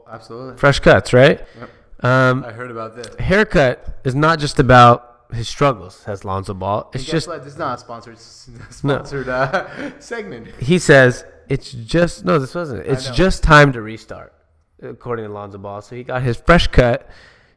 Absolutely. 0.09 0.57
Fresh 0.57 0.79
cuts, 0.79 1.13
right? 1.13 1.41
Yep. 1.59 1.69
Um, 2.03 2.43
I 2.45 2.51
heard 2.51 2.71
about 2.71 2.95
this. 2.95 3.07
haircut 3.19 3.99
is 4.03 4.13
not 4.15 4.39
just 4.39 4.59
about 4.59 5.25
his 5.33 5.47
struggles, 5.49 5.95
says 5.95 6.23
Lonzo 6.23 6.53
Ball. 6.53 6.89
It's 6.93 7.03
just 7.05 7.27
what? 7.27 7.43
This 7.43 7.53
is 7.53 7.59
not 7.59 7.77
a 7.77 7.81
sponsored 7.81 8.19
sponsored 8.69 9.27
uh, 9.29 9.91
segment. 9.99 10.47
he 10.59 10.77
says 10.77 11.25
it's 11.49 11.71
just 11.71 12.23
no, 12.25 12.37
this 12.39 12.53
wasn't. 12.53 12.85
It's 12.85 13.09
just 13.11 13.41
time 13.43 13.73
to 13.73 13.81
restart, 13.81 14.33
according 14.81 15.25
to 15.25 15.31
Lonzo 15.31 15.57
Ball. 15.57 15.81
So 15.81 15.95
he 15.95 16.03
got 16.03 16.21
his 16.21 16.37
fresh 16.37 16.67
cut. 16.67 17.09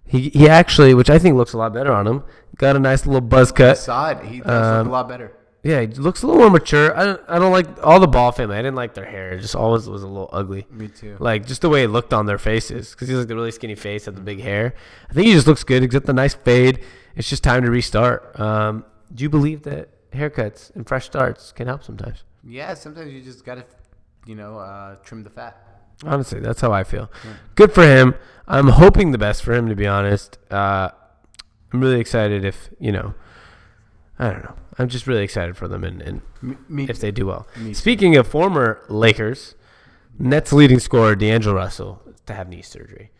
He 0.07 0.31
he 0.31 0.49
actually, 0.49 0.95
which 0.95 1.11
I 1.11 1.19
think 1.19 1.37
looks 1.37 1.53
a 1.53 1.59
lot 1.59 1.75
better 1.75 1.93
on 1.93 2.07
him, 2.07 2.25
got 2.57 2.75
a 2.77 2.79
nice 2.79 3.05
little 3.05 3.21
buzz 3.21 3.53
I 3.53 3.57
cut. 3.57 3.79
saw 3.79 4.11
it. 4.11 4.25
He 4.25 4.41
does 4.41 4.49
Um, 4.67 4.79
look 4.79 4.87
a 4.89 4.93
lot 4.93 5.09
better. 5.09 5.33
Yeah, 5.63 5.81
he 5.81 5.87
looks 5.89 6.23
a 6.23 6.27
little 6.27 6.41
more 6.41 6.51
mature. 6.51 6.97
I 6.97 7.05
don't 7.05 7.21
I 7.29 7.39
don't 7.39 7.53
like 7.53 7.67
all 7.85 7.99
the 7.99 8.07
Ball 8.07 8.31
family. 8.33 8.57
I 8.57 8.63
didn't 8.63 8.77
like 8.77 8.95
their 8.95 9.05
hair. 9.05 9.33
It 9.33 9.41
just 9.41 9.57
always 9.57 9.89
was 9.89 10.03
a 10.03 10.07
little 10.07 10.31
ugly. 10.33 10.67
Me 10.71 10.89
too. 10.89 11.17
Like 11.19 11.47
just 11.47 11.63
the 11.63 11.69
way 11.69 11.83
it 11.83 11.89
looked 11.89 12.13
on 12.13 12.27
their 12.27 12.39
faces, 12.39 12.93
because 12.93 13.09
he's 13.09 13.19
like 13.19 13.29
the 13.29 13.35
really 13.35 13.51
skinny 13.51 13.75
face, 13.75 14.05
had 14.05 14.15
the 14.15 14.21
big 14.21 14.41
hair. 14.41 14.75
I 15.11 15.13
think 15.13 15.27
he 15.27 15.33
just 15.33 15.47
looks 15.47 15.65
good. 15.65 15.83
He's 15.83 16.01
the 16.01 16.13
nice 16.13 16.35
fade. 16.35 16.85
It's 17.17 17.29
just 17.29 17.43
time 17.43 17.65
to 17.65 17.71
restart. 17.71 18.39
Um, 18.39 18.85
do 19.13 19.25
you 19.25 19.31
believe 19.31 19.63
that 19.65 19.89
haircuts 20.13 20.75
and 20.77 20.87
fresh 20.87 21.07
starts 21.07 21.51
can 21.51 21.67
help 21.67 21.83
sometimes? 21.83 22.23
Yeah, 22.45 22.75
sometimes 22.75 23.13
you 23.13 23.21
just 23.21 23.45
gotta, 23.45 23.65
you 24.27 24.37
know, 24.37 24.59
uh, 24.59 24.97
trim 24.97 25.25
the 25.25 25.31
fat. 25.31 25.57
Honestly, 26.05 26.39
that's 26.39 26.61
how 26.61 26.73
I 26.73 26.85
feel. 26.85 27.11
Good 27.57 27.73
for 27.73 27.83
him. 27.83 28.15
I'm 28.47 28.69
hoping 28.69 29.11
the 29.11 29.19
best 29.19 29.43
for 29.43 29.53
him, 29.53 29.69
to 29.69 29.75
be 29.75 29.89
honest. 29.89 30.39
Uh, 30.51 30.91
I'm 31.73 31.81
really 31.81 31.99
excited 31.99 32.45
if, 32.45 32.71
you 32.79 32.93
know, 32.93 33.15
I 34.19 34.31
don't 34.31 34.45
know. 34.45 34.55
I'm 34.79 34.89
just 34.89 35.07
really 35.07 35.23
excited 35.25 35.57
for 35.57 35.69
them 35.69 35.85
and, 35.85 36.03
and 36.03 36.23
Me, 36.69 36.87
if 36.89 37.01
they 37.01 37.11
do 37.11 37.27
well. 37.27 37.47
Me 37.57 37.69
too. 37.71 37.75
Speaking 37.75 38.17
of 38.17 38.27
former 38.27 38.81
Lakers, 38.89 39.55
Nets 40.19 40.53
leading 40.53 40.79
scorer 40.79 41.15
D'Angelo 41.17 41.55
Russell 41.57 42.03
to 42.27 42.35
have 42.35 42.49
knee 42.49 42.63
surgery. 42.63 43.11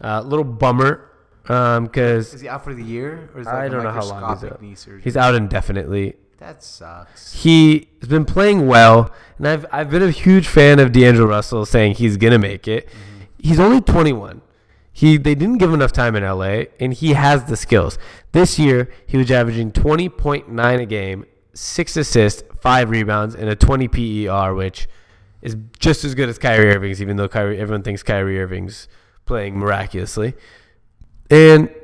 A 0.00 0.22
little 0.22 0.44
bummer 0.44 1.10
um, 1.48 1.86
because 1.86 2.34
is 2.34 2.40
he 2.40 2.48
out 2.48 2.62
for 2.64 2.72
the 2.74 2.84
year, 2.84 3.30
or 3.34 3.40
is 3.40 3.46
it 3.46 3.52
I 3.52 3.68
don't 3.68 3.82
know 3.82 3.90
how 3.90 4.04
long 4.04 4.34
he's 4.36 4.44
out. 4.44 4.62
knee 4.62 4.74
surgery? 4.74 5.02
He's 5.02 5.16
out 5.16 5.34
indefinitely. 5.34 6.14
that 6.38 6.62
sucks. 6.62 7.32
He 7.42 7.88
has 8.00 8.08
been 8.08 8.24
playing 8.24 8.66
well, 8.66 9.10
and 9.38 9.48
I've 9.48 9.66
I've 9.72 9.90
been 9.90 10.02
a 10.02 10.10
huge 10.10 10.46
fan 10.46 10.78
of 10.78 10.92
D'Angelo 10.92 11.26
Russell, 11.28 11.66
saying 11.66 11.94
he's 11.94 12.16
gonna 12.16 12.38
make 12.38 12.68
it. 12.68 12.86
Mm-hmm. 12.86 13.22
He's 13.38 13.58
only 13.58 13.80
21. 13.80 14.40
He 14.92 15.16
they 15.16 15.34
didn't 15.34 15.58
give 15.58 15.70
him 15.70 15.74
enough 15.74 15.92
time 15.92 16.14
in 16.16 16.22
LA, 16.22 16.64
and 16.78 16.92
he 16.92 17.14
has 17.14 17.44
the 17.44 17.56
skills. 17.56 17.98
This 18.32 18.58
year, 18.58 18.90
he 19.06 19.16
was 19.16 19.30
averaging 19.30 19.72
20.9 19.72 20.80
a 20.80 20.86
game, 20.86 21.24
six 21.54 21.96
assists, 21.96 22.42
five 22.60 22.90
rebounds, 22.90 23.34
and 23.34 23.48
a 23.48 23.56
20 23.56 23.88
PER, 23.88 24.54
which 24.54 24.88
is 25.40 25.56
just 25.78 26.04
as 26.04 26.14
good 26.14 26.28
as 26.28 26.38
Kyrie 26.38 26.68
Irving's, 26.74 27.00
even 27.00 27.16
though 27.16 27.28
Kyrie 27.28 27.58
everyone 27.58 27.82
thinks 27.82 28.02
Kyrie 28.02 28.38
Irving's 28.40 28.86
playing 29.24 29.58
miraculously. 29.58 30.34
And 31.30 31.74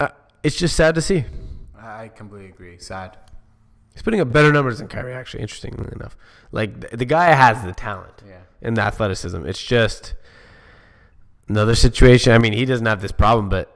uh, 0.00 0.08
it's 0.42 0.56
just 0.56 0.74
sad 0.76 0.94
to 0.94 1.02
see. 1.02 1.24
I 1.78 2.08
completely 2.08 2.48
agree. 2.48 2.78
Sad. 2.78 3.16
He's 3.92 4.02
putting 4.02 4.20
up 4.20 4.32
better 4.32 4.50
numbers 4.52 4.78
than 4.78 4.88
Kyrie, 4.88 5.12
actually, 5.12 5.42
interestingly 5.42 5.88
enough. 5.92 6.16
Like, 6.50 6.80
the, 6.90 6.96
the 6.96 7.04
guy 7.04 7.26
has 7.26 7.62
the 7.62 7.72
talent 7.72 8.22
Yeah. 8.26 8.38
and 8.62 8.76
the 8.76 8.82
athleticism. 8.82 9.44
It's 9.46 9.62
just 9.62 10.14
another 11.48 11.74
situation. 11.74 12.32
I 12.32 12.38
mean, 12.38 12.52
he 12.52 12.64
doesn't 12.64 12.86
have 12.86 13.00
this 13.00 13.12
problem, 13.12 13.48
but 13.48 13.70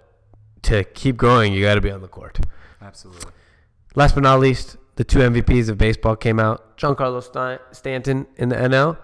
to 0.63 0.85
keep 0.85 1.17
growing, 1.17 1.53
you 1.53 1.63
got 1.63 1.75
to 1.77 1.81
be 1.81 1.91
on 1.91 2.01
the 2.03 2.09
court. 2.09 2.41
Absolutely. 2.81 3.31
Last 3.95 4.15
but 4.15 4.23
not 4.23 4.41
least, 4.41 4.77
the 4.97 5.05
two 5.05 5.19
MVPs 5.21 5.69
of 5.69 5.79
baseball 5.79 6.17
came 6.17 6.39
out 6.41 6.77
Giancarlo 6.77 7.23
Sta- 7.23 7.59
Stanton 7.73 8.27
in 8.37 8.49
the 8.49 8.57
NL 8.57 8.99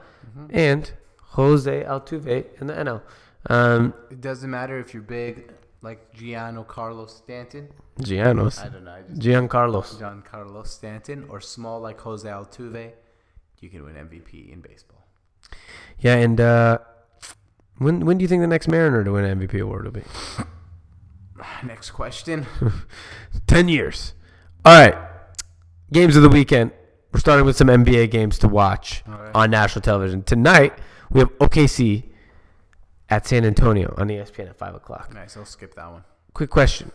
and 0.51 0.93
Jose 1.21 1.85
Altuve 1.85 2.47
in 2.61 2.67
the 2.67 2.75
NL. 2.75 3.03
Um, 3.49 3.95
It 4.11 4.21
doesn't 4.21 4.51
matter 4.51 4.79
if 4.79 4.95
you're 4.95 5.03
big, 5.03 5.51
like 5.83 6.15
Gianno 6.15 6.67
Carlos 6.67 7.15
Stanton. 7.17 7.69
Giannos. 8.01 8.65
I 8.65 8.69
don't 8.69 8.85
know. 8.85 8.93
I 8.93 9.03
Giancarlos. 9.12 10.01
Giancarlo 10.01 10.67
Stanton, 10.67 11.27
or 11.29 11.41
small 11.41 11.81
like 11.81 12.01
Jose 12.01 12.29
Altuve. 12.29 12.93
You 13.61 13.69
can 13.69 13.85
win 13.85 13.95
MVP 13.95 14.53
in 14.53 14.61
baseball. 14.61 15.05
Yeah, 15.99 16.17
and 16.17 16.41
uh, 16.41 16.79
when 17.79 18.05
when 18.05 18.18
do 18.18 18.22
you 18.22 18.29
think 18.29 18.43
the 18.43 18.47
next 18.47 18.68
Mariner 18.68 19.05
to 19.05 19.12
win 19.12 19.25
an 19.25 19.41
MVP 19.41 19.61
award 19.61 19.85
will 19.85 19.93
be? 19.93 20.03
Next 21.64 21.91
question. 21.91 22.47
10 23.47 23.68
years. 23.68 24.14
All 24.64 24.72
right. 24.72 24.97
Games 25.93 26.16
of 26.16 26.22
the 26.22 26.29
weekend. 26.29 26.72
We're 27.12 27.20
starting 27.20 27.45
with 27.45 27.57
some 27.57 27.68
NBA 27.68 28.11
games 28.11 28.39
to 28.41 28.49
watch 28.49 29.03
right. 29.07 29.31
on 29.35 29.51
national 29.51 29.83
television. 29.83 30.22
Tonight, 30.22 30.77
we 31.11 31.20
have 31.20 31.31
OKC 31.39 32.05
at 33.09 33.27
San 33.27 33.45
Antonio 33.45 33.95
on 33.97 34.09
ESPN 34.09 34.49
at 34.49 34.57
5 34.57 34.75
o'clock. 34.75 35.14
nice. 35.14 35.37
I'll 35.37 35.45
skip 35.45 35.75
that 35.75 35.91
one. 35.91 36.05
Quick 36.33 36.51
question. 36.51 36.91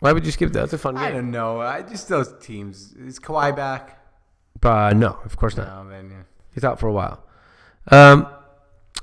Why 0.00 0.12
would 0.12 0.26
you 0.26 0.32
skip 0.32 0.52
that? 0.52 0.60
That's 0.60 0.72
a 0.72 0.78
fun 0.78 0.96
I 0.96 1.12
don't 1.12 1.30
know. 1.30 1.60
I 1.60 1.82
just 1.82 2.08
those 2.08 2.34
teams. 2.40 2.92
Is 2.94 3.20
Kawhi 3.20 3.54
back? 3.54 4.04
Uh, 4.60 4.92
no, 4.96 5.18
of 5.24 5.36
course 5.36 5.56
not. 5.56 5.84
No, 5.84 5.90
then 5.90 6.10
yeah. 6.10 6.22
He's 6.54 6.64
out 6.64 6.80
for 6.80 6.88
a 6.88 6.92
while. 6.92 7.24
Um, 7.88 8.26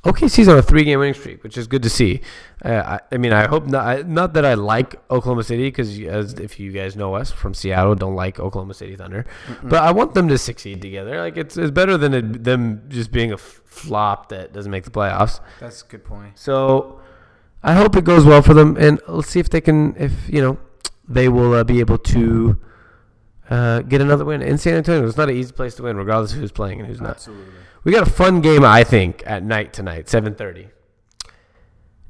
OKC's 0.03 0.47
on 0.47 0.57
a 0.57 0.61
three-game 0.61 0.99
winning 0.99 1.13
streak, 1.13 1.43
which 1.43 1.57
is 1.57 1.67
good 1.67 1.83
to 1.83 1.89
see. 1.89 2.21
Uh, 2.63 2.99
I, 3.11 3.15
I 3.15 3.17
mean, 3.17 3.33
I 3.33 3.47
hope 3.47 3.65
not. 3.65 3.85
I, 3.85 4.01
not 4.03 4.33
that 4.33 4.45
I 4.45 4.53
like 4.53 4.95
Oklahoma 5.11 5.43
City, 5.43 5.67
because 5.67 5.99
as 5.99 6.33
if 6.33 6.59
you 6.59 6.71
guys 6.71 6.95
know 6.95 7.15
us 7.15 7.31
from 7.31 7.53
Seattle, 7.53 7.95
don't 7.95 8.15
like 8.15 8.39
Oklahoma 8.39 8.73
City 8.73 8.95
Thunder. 8.95 9.25
But 9.61 9.83
I 9.83 9.91
want 9.91 10.13
them 10.13 10.29
to 10.29 10.37
succeed 10.37 10.81
together. 10.81 11.19
Like 11.19 11.35
it's, 11.35 11.57
it's 11.57 11.71
better 11.71 11.97
than 11.97 12.13
it, 12.13 12.43
them 12.43 12.83
just 12.87 13.11
being 13.11 13.33
a 13.33 13.37
flop 13.37 14.29
that 14.29 14.53
doesn't 14.53 14.71
make 14.71 14.85
the 14.85 14.91
playoffs. 14.91 15.41
That's 15.59 15.81
a 15.81 15.85
good 15.85 16.05
point. 16.05 16.39
So 16.39 17.01
I 17.61 17.73
hope 17.73 17.95
it 17.97 18.05
goes 18.05 18.25
well 18.25 18.41
for 18.41 18.53
them, 18.53 18.77
and 18.77 19.01
let's 19.07 19.29
see 19.29 19.39
if 19.39 19.49
they 19.49 19.61
can, 19.61 19.95
if 19.97 20.13
you 20.29 20.41
know, 20.41 20.57
they 21.07 21.27
will 21.27 21.53
uh, 21.53 21.63
be 21.63 21.81
able 21.81 21.97
to 21.97 22.57
uh, 23.49 23.81
get 23.81 23.99
another 23.99 24.23
win 24.23 24.41
in 24.41 24.57
San 24.57 24.75
Antonio. 24.75 25.05
It's 25.07 25.17
not 25.17 25.29
an 25.29 25.35
easy 25.35 25.51
place 25.51 25.75
to 25.75 25.83
win, 25.83 25.97
regardless 25.97 26.33
of 26.33 26.39
who's 26.39 26.51
playing 26.51 26.79
and 26.79 26.87
who's 26.87 27.01
not. 27.01 27.11
Absolutely. 27.11 27.53
We 27.83 27.91
got 27.91 28.07
a 28.07 28.11
fun 28.11 28.41
game, 28.41 28.63
I 28.63 28.83
think, 28.83 29.23
at 29.25 29.43
night 29.43 29.73
tonight, 29.73 30.09
seven 30.09 30.35
thirty. 30.35 30.69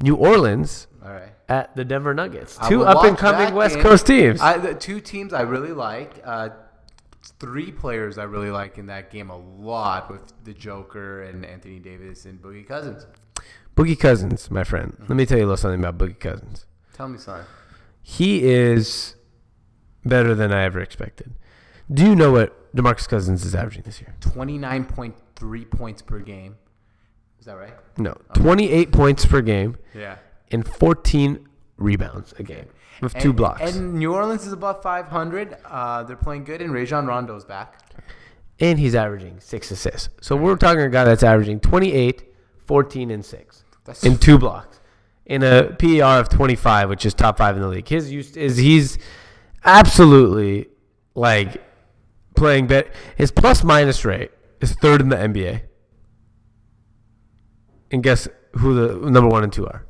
New 0.01 0.15
Orleans 0.15 0.87
All 1.03 1.11
right. 1.11 1.33
at 1.49 1.75
the 1.75 1.83
Denver 1.83 2.13
Nuggets, 2.13 2.57
I 2.59 2.69
two 2.69 2.79
will 2.79 2.87
up 2.87 3.03
and 3.03 3.11
watch 3.11 3.19
coming 3.19 3.47
that 3.47 3.53
West 3.53 3.75
game. 3.75 3.83
Coast 3.83 4.07
teams. 4.07 4.39
I, 4.41 4.57
the 4.57 4.73
two 4.73 5.01
teams 5.01 5.33
I 5.33 5.41
really 5.41 5.73
like. 5.73 6.21
Uh, 6.23 6.49
three 7.39 7.71
players 7.71 8.17
I 8.17 8.23
really 8.23 8.49
like 8.49 8.77
in 8.77 8.87
that 8.87 9.11
game 9.11 9.29
a 9.29 9.37
lot 9.37 10.09
with 10.09 10.33
the 10.43 10.53
Joker 10.53 11.23
and 11.23 11.45
Anthony 11.45 11.79
Davis 11.79 12.25
and 12.25 12.41
Boogie 12.41 12.67
Cousins. 12.67 13.05
Boogie 13.75 13.99
Cousins, 13.99 14.49
my 14.49 14.63
friend. 14.63 14.95
Let 15.07 15.15
me 15.15 15.25
tell 15.25 15.37
you 15.37 15.43
a 15.43 15.47
little 15.47 15.57
something 15.57 15.79
about 15.83 15.97
Boogie 15.97 16.19
Cousins. 16.19 16.65
Tell 16.93 17.07
me 17.07 17.17
something. 17.17 17.45
He 18.01 18.43
is 18.43 19.15
better 20.03 20.33
than 20.33 20.51
I 20.51 20.63
ever 20.63 20.79
expected. 20.79 21.33
Do 21.91 22.03
you 22.03 22.15
know 22.15 22.31
what 22.31 22.75
DeMarcus 22.75 23.07
Cousins 23.07 23.45
is 23.45 23.53
averaging 23.53 23.83
this 23.83 24.01
year? 24.01 24.15
29.3 25.39 25.69
points 25.71 26.01
per 26.01 26.19
game. 26.19 26.55
Is 27.39 27.45
that 27.45 27.53
right? 27.57 27.73
No, 27.97 28.15
28 28.33 28.91
points 28.91 29.25
per 29.25 29.41
game 29.41 29.77
Yeah. 29.95 30.17
and 30.51 30.67
14 30.67 31.47
rebounds 31.77 32.33
a 32.37 32.43
game 32.43 32.65
with 33.01 33.13
two 33.15 33.31
blocks. 33.31 33.61
And 33.61 33.93
New 33.93 34.13
Orleans 34.13 34.45
is 34.45 34.51
above 34.51 34.81
500. 34.83 35.55
Uh, 35.65 36.03
they're 36.03 36.17
playing 36.17 36.43
good, 36.43 36.61
and 36.61 36.73
Rajon 36.73 37.05
Rondo's 37.07 37.45
back. 37.45 37.77
and 38.61 38.77
he's 38.77 38.93
averaging 38.93 39.39
six 39.39 39.71
assists. 39.71 40.09
So 40.19 40.35
we're 40.35 40.57
talking 40.57 40.81
a 40.81 40.89
guy 40.89 41.05
that's 41.05 41.23
averaging 41.23 41.61
28, 41.61 42.23
14, 42.65 43.09
and 43.09 43.23
six 43.23 43.63
That's 43.85 44.03
in 44.03 44.17
two 44.17 44.37
blocks 44.37 44.81
in 45.25 45.43
a 45.43 45.73
PER 45.79 46.19
of 46.19 46.27
25, 46.27 46.89
which 46.89 47.05
is 47.05 47.13
top 47.13 47.37
five 47.37 47.55
in 47.55 47.61
the 47.61 47.69
league. 47.69 47.87
His 47.87 48.11
use 48.11 48.35
is 48.35 48.57
he's 48.57 48.97
absolutely 49.63 50.67
like 51.15 51.63
playing 52.35 52.67
bet. 52.67 52.87
His 53.15 53.31
plus 53.31 53.63
minus 53.63 54.03
rate 54.03 54.31
is 54.61 54.73
third 54.73 55.01
in 55.01 55.09
the 55.09 55.15
NBA. 55.15 55.61
And 57.91 58.03
guess 58.03 58.27
who 58.53 58.73
the 58.75 59.09
number 59.09 59.29
one 59.29 59.43
and 59.43 59.51
two 59.53 59.65
are? 59.67 59.85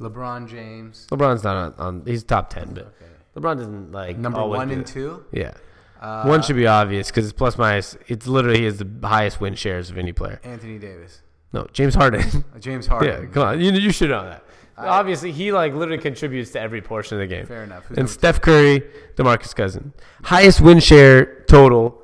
LeBron 0.00 0.48
James. 0.48 1.06
LeBron's 1.10 1.44
not 1.44 1.56
on. 1.56 1.74
on 1.78 2.02
he's 2.06 2.24
top 2.24 2.50
ten, 2.50 2.74
but 2.74 2.86
Okay. 2.86 3.10
LeBron 3.36 3.56
doesn't 3.58 3.92
like 3.92 4.18
Number 4.18 4.44
one 4.44 4.70
and 4.70 4.86
two. 4.86 5.24
Yeah, 5.32 5.54
Uh, 6.00 6.24
one 6.24 6.42
should 6.42 6.56
be 6.56 6.66
obvious 6.66 7.08
because 7.08 7.24
it's 7.24 7.32
plus 7.32 7.56
minus. 7.58 7.96
It's 8.08 8.26
literally 8.26 8.58
he 8.60 8.64
has 8.64 8.78
the 8.78 8.88
highest 9.06 9.40
win 9.40 9.54
shares 9.54 9.90
of 9.90 9.98
any 9.98 10.12
player. 10.12 10.40
Anthony 10.44 10.78
Davis. 10.78 11.22
No, 11.52 11.66
James 11.72 11.94
Harden. 11.94 12.22
Uh, 12.54 12.58
James 12.58 12.86
Harden. 12.88 13.22
yeah, 13.24 13.28
come 13.30 13.42
on, 13.44 13.60
you 13.60 13.70
you 13.72 13.92
should 13.92 14.10
know 14.10 14.24
that. 14.24 14.44
I- 14.76 14.88
Obviously, 14.88 15.30
he 15.30 15.52
like 15.52 15.72
literally 15.74 16.02
contributes 16.02 16.50
to 16.52 16.60
every 16.60 16.82
portion 16.82 17.16
of 17.16 17.20
the 17.20 17.32
game. 17.32 17.46
Fair 17.46 17.62
enough. 17.62 17.84
Who's 17.84 17.98
And 17.98 18.10
Steph 18.10 18.40
Curry, 18.40 18.82
DeMarcus 19.14 19.54
Cousins, 19.54 19.94
highest 20.24 20.60
win 20.60 20.80
share 20.80 21.44
total, 21.44 22.02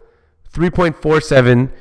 three 0.51 0.71
point 0.71 1.01
four 1.01 1.21
seven. 1.21 1.73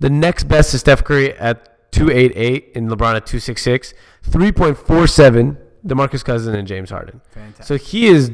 The 0.00 0.10
next 0.10 0.44
best 0.44 0.74
is 0.74 0.80
Steph 0.80 1.04
Curry 1.04 1.32
at 1.34 1.90
two 1.92 2.10
eight 2.10 2.32
eight, 2.34 2.72
and 2.74 2.90
LeBron 2.90 3.14
at 3.16 3.26
two 3.26 3.38
six 3.38 3.62
six. 3.62 3.94
Three 4.22 4.52
point 4.52 4.76
four 4.76 5.06
seven. 5.06 5.58
DeMarcus 5.86 6.24
Cousins 6.24 6.56
and 6.56 6.66
James 6.66 6.90
Harden. 6.90 7.20
Fantastic. 7.30 7.66
So 7.66 7.76
he 7.76 8.06
is 8.06 8.32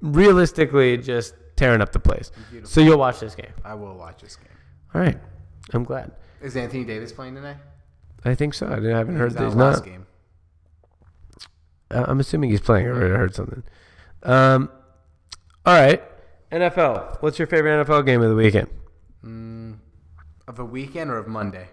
realistically 0.00 0.96
just 0.98 1.34
tearing 1.56 1.80
up 1.80 1.92
the 1.92 1.98
place. 1.98 2.30
Beautiful. 2.50 2.70
So 2.70 2.80
you'll 2.80 2.98
watch 2.98 3.20
this 3.20 3.34
game. 3.34 3.52
I 3.64 3.74
will 3.74 3.96
watch 3.96 4.22
this 4.22 4.36
game. 4.36 4.46
All 4.94 5.00
right, 5.00 5.18
I'm 5.72 5.82
glad. 5.84 6.12
Is 6.40 6.56
Anthony 6.56 6.84
Davis 6.84 7.10
playing 7.12 7.34
tonight? 7.34 7.56
I 8.24 8.34
think 8.34 8.54
so. 8.54 8.66
I 8.66 8.76
I 8.76 8.96
haven't 8.98 9.14
He 9.14 9.18
heard 9.20 9.32
that 9.32 9.44
he's 9.44 9.54
not. 9.56 9.84
game. 9.84 10.06
Uh, 11.90 12.04
I'm 12.06 12.20
assuming 12.20 12.50
he's 12.50 12.60
playing. 12.60 12.86
I 12.86 12.90
already 12.90 13.14
heard 13.14 13.34
something. 13.34 13.62
Um, 14.22 14.70
all 15.66 15.74
right. 15.74 16.02
NFL. 16.50 17.20
What's 17.22 17.38
your 17.38 17.46
favorite 17.48 17.84
NFL 17.86 18.06
game 18.06 18.22
of 18.22 18.30
the 18.30 18.36
weekend? 18.36 18.68
Mm, 19.24 19.76
of 20.48 20.58
a 20.58 20.64
weekend 20.64 21.10
or 21.10 21.18
of 21.18 21.26
Monday? 21.28 21.68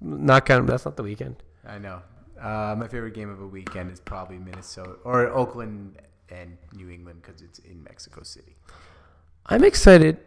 Not 0.00 0.46
kind 0.46 0.60
of. 0.60 0.66
That's 0.66 0.84
not 0.84 0.96
the 0.96 1.02
weekend. 1.02 1.36
I 1.66 1.78
know. 1.78 2.02
Uh, 2.40 2.74
my 2.78 2.88
favorite 2.88 3.14
game 3.14 3.30
of 3.30 3.40
a 3.40 3.46
weekend 3.46 3.90
is 3.92 4.00
probably 4.00 4.38
Minnesota 4.38 4.94
or 5.04 5.28
Oakland 5.28 5.96
and 6.28 6.56
New 6.74 6.90
England 6.90 7.22
because 7.22 7.40
it's 7.42 7.58
in 7.60 7.82
Mexico 7.84 8.22
City. 8.22 8.56
I'm 9.46 9.62
excited 9.64 10.18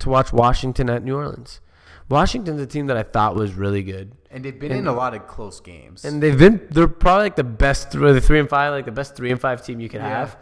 to 0.00 0.08
watch 0.08 0.32
Washington 0.32 0.90
at 0.90 1.02
New 1.02 1.16
Orleans. 1.16 1.60
Washington's 2.08 2.60
a 2.60 2.66
team 2.66 2.86
that 2.88 2.96
I 2.96 3.04
thought 3.04 3.34
was 3.36 3.54
really 3.54 3.82
good, 3.82 4.12
And 4.30 4.44
they've 4.44 4.58
been 4.58 4.72
And- 4.72 4.80
in 4.80 4.86
a 4.86 4.92
lot 4.92 5.14
of 5.14 5.26
close 5.26 5.60
games. 5.60 6.04
and 6.04 6.22
they've 6.22 6.38
been. 6.38 6.66
They're 6.70 6.88
probably 6.88 7.24
like 7.24 7.36
the 7.36 7.44
best. 7.44 7.92
The 7.92 8.20
three 8.20 8.40
and 8.40 8.48
five, 8.48 8.72
like 8.72 8.84
the 8.86 8.92
best 8.92 9.14
three 9.16 9.30
and 9.30 9.40
five 9.40 9.64
team 9.64 9.78
you 9.80 9.88
can 9.88 10.00
Yeah. 10.00 10.08
have. 10.08 10.36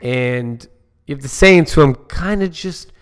And 0.00 0.66
you 1.06 1.14
have 1.14 1.22
the 1.22 1.28
Saints, 1.28 1.72
who 1.72 1.82
I'm 1.82 1.94
kind 1.94 2.42
of 2.42 2.50
just 2.50 2.92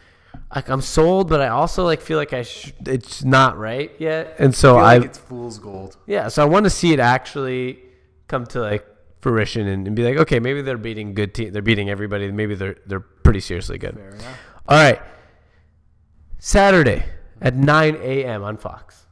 like 0.54 0.68
I'm 0.68 0.80
sold, 0.80 1.28
but 1.28 1.40
I 1.40 1.48
also 1.48 1.84
like 1.84 2.00
feel 2.00 2.18
like 2.18 2.32
I 2.32 2.42
sh- 2.42 2.72
it's 2.86 3.24
not 3.24 3.58
right 3.58 3.90
yet, 3.98 4.36
and 4.38 4.54
so 4.54 4.76
I 4.76 4.78
feel 4.78 4.84
I 4.86 4.96
like 4.98 5.04
it's 5.06 5.18
fool's 5.18 5.58
gold. 5.58 5.96
Yeah, 6.06 6.28
so 6.28 6.42
I 6.42 6.46
want 6.46 6.64
to 6.64 6.70
see 6.70 6.92
it 6.92 7.00
actually 7.00 7.80
come 8.28 8.46
to 8.46 8.60
like 8.60 8.86
fruition 9.20 9.66
and, 9.66 9.86
and 9.86 9.96
be 9.96 10.04
like, 10.04 10.16
okay, 10.18 10.38
maybe 10.38 10.62
they're 10.62 10.78
beating 10.78 11.14
good 11.14 11.34
team. 11.34 11.52
They're 11.52 11.62
beating 11.62 11.90
everybody. 11.90 12.30
Maybe 12.30 12.54
they're 12.54 12.76
they're 12.86 13.00
pretty 13.00 13.40
seriously 13.40 13.78
good. 13.78 13.98
All 14.68 14.76
right, 14.78 15.00
Saturday 16.38 17.04
at 17.40 17.54
9 17.54 17.96
a.m. 17.96 18.42
on 18.42 18.56
Fox. 18.56 19.05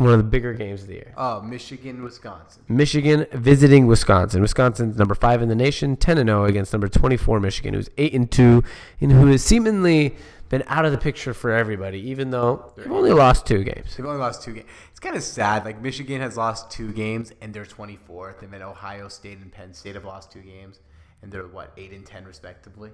One 0.00 0.12
of 0.12 0.16
the 0.16 0.24
bigger 0.24 0.54
games 0.54 0.80
of 0.80 0.88
the 0.88 0.94
year. 0.94 1.12
Oh, 1.14 1.42
Michigan, 1.42 2.02
Wisconsin. 2.02 2.62
Michigan 2.68 3.26
visiting 3.32 3.86
Wisconsin. 3.86 4.40
Wisconsin's 4.40 4.96
number 4.96 5.14
five 5.14 5.42
in 5.42 5.50
the 5.50 5.54
nation, 5.54 5.94
10 5.94 6.16
and 6.16 6.30
0 6.30 6.46
against 6.46 6.72
number 6.72 6.88
24 6.88 7.38
Michigan, 7.38 7.74
who's 7.74 7.90
8 7.98 8.14
and 8.14 8.30
2, 8.30 8.64
and 9.02 9.12
who 9.12 9.26
has 9.26 9.44
seemingly 9.44 10.16
been 10.48 10.64
out 10.68 10.86
of 10.86 10.92
the 10.92 10.96
picture 10.96 11.34
for 11.34 11.50
everybody, 11.50 12.00
even 12.08 12.30
though 12.30 12.72
they've 12.78 12.90
only 12.90 13.12
lost 13.12 13.44
two 13.44 13.62
games. 13.62 13.94
They've 13.94 14.06
only 14.06 14.18
lost 14.18 14.42
two 14.42 14.54
games. 14.54 14.68
It's 14.90 15.00
kind 15.00 15.16
of 15.16 15.22
sad. 15.22 15.66
Like 15.66 15.82
Michigan 15.82 16.22
has 16.22 16.34
lost 16.34 16.70
two 16.70 16.94
games 16.94 17.34
and 17.42 17.52
they're 17.52 17.66
24th, 17.66 18.40
and 18.40 18.50
then 18.50 18.62
Ohio 18.62 19.08
State 19.08 19.36
and 19.36 19.52
Penn 19.52 19.74
State 19.74 19.96
have 19.96 20.06
lost 20.06 20.32
two 20.32 20.40
games, 20.40 20.80
and 21.20 21.30
they're 21.30 21.46
what 21.46 21.72
eight 21.76 21.92
and 21.92 22.06
ten 22.06 22.24
respectively. 22.24 22.90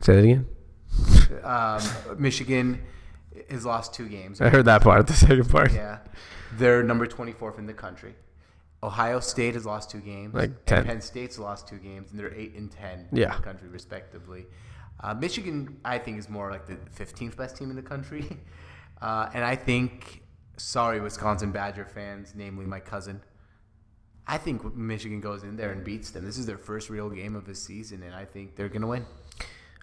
Say 0.00 0.14
that 0.14 0.24
again. 0.24 0.46
Um, 1.44 1.82
Michigan 2.18 2.80
has 3.50 3.64
lost 3.66 3.94
two 3.94 4.08
games. 4.08 4.40
I 4.40 4.48
heard 4.48 4.64
that 4.66 4.82
part. 4.82 5.06
The 5.06 5.12
second 5.14 5.48
part. 5.50 5.72
Yeah, 5.72 5.98
they're 6.54 6.82
number 6.82 7.06
24th 7.06 7.58
in 7.58 7.66
the 7.66 7.74
country. 7.74 8.14
Ohio 8.82 9.20
State 9.20 9.54
has 9.54 9.64
lost 9.66 9.90
two 9.90 10.00
games. 10.00 10.34
Like 10.34 10.50
and 10.50 10.66
10. 10.66 10.84
Penn 10.84 11.00
State's 11.00 11.38
lost 11.38 11.66
two 11.68 11.78
games, 11.78 12.10
and 12.10 12.20
they're 12.20 12.34
eight 12.34 12.54
and 12.54 12.70
ten 12.70 13.08
Yeah. 13.12 13.30
in 13.34 13.36
the 13.38 13.42
country 13.44 13.68
respectively. 13.68 14.46
Uh, 15.00 15.14
Michigan, 15.14 15.78
I 15.84 15.98
think, 15.98 16.18
is 16.18 16.28
more 16.28 16.50
like 16.50 16.66
the 16.66 16.76
15th 16.96 17.36
best 17.36 17.56
team 17.56 17.70
in 17.70 17.76
the 17.76 17.82
country, 17.82 18.24
uh, 19.02 19.28
and 19.34 19.44
I 19.44 19.54
think, 19.56 20.22
sorry, 20.56 21.00
Wisconsin 21.00 21.52
Badger 21.52 21.84
fans, 21.84 22.32
namely 22.34 22.64
my 22.66 22.80
cousin. 22.80 23.22
I 24.26 24.38
think 24.38 24.74
Michigan 24.74 25.20
goes 25.20 25.42
in 25.44 25.56
there 25.56 25.70
and 25.70 25.84
beats 25.84 26.10
them. 26.10 26.24
This 26.24 26.36
is 26.38 26.46
their 26.46 26.58
first 26.58 26.90
real 26.90 27.08
game 27.10 27.36
of 27.36 27.44
the 27.46 27.54
season, 27.54 28.02
and 28.02 28.14
I 28.14 28.24
think 28.24 28.56
they're 28.56 28.68
gonna 28.68 28.86
win. 28.88 29.04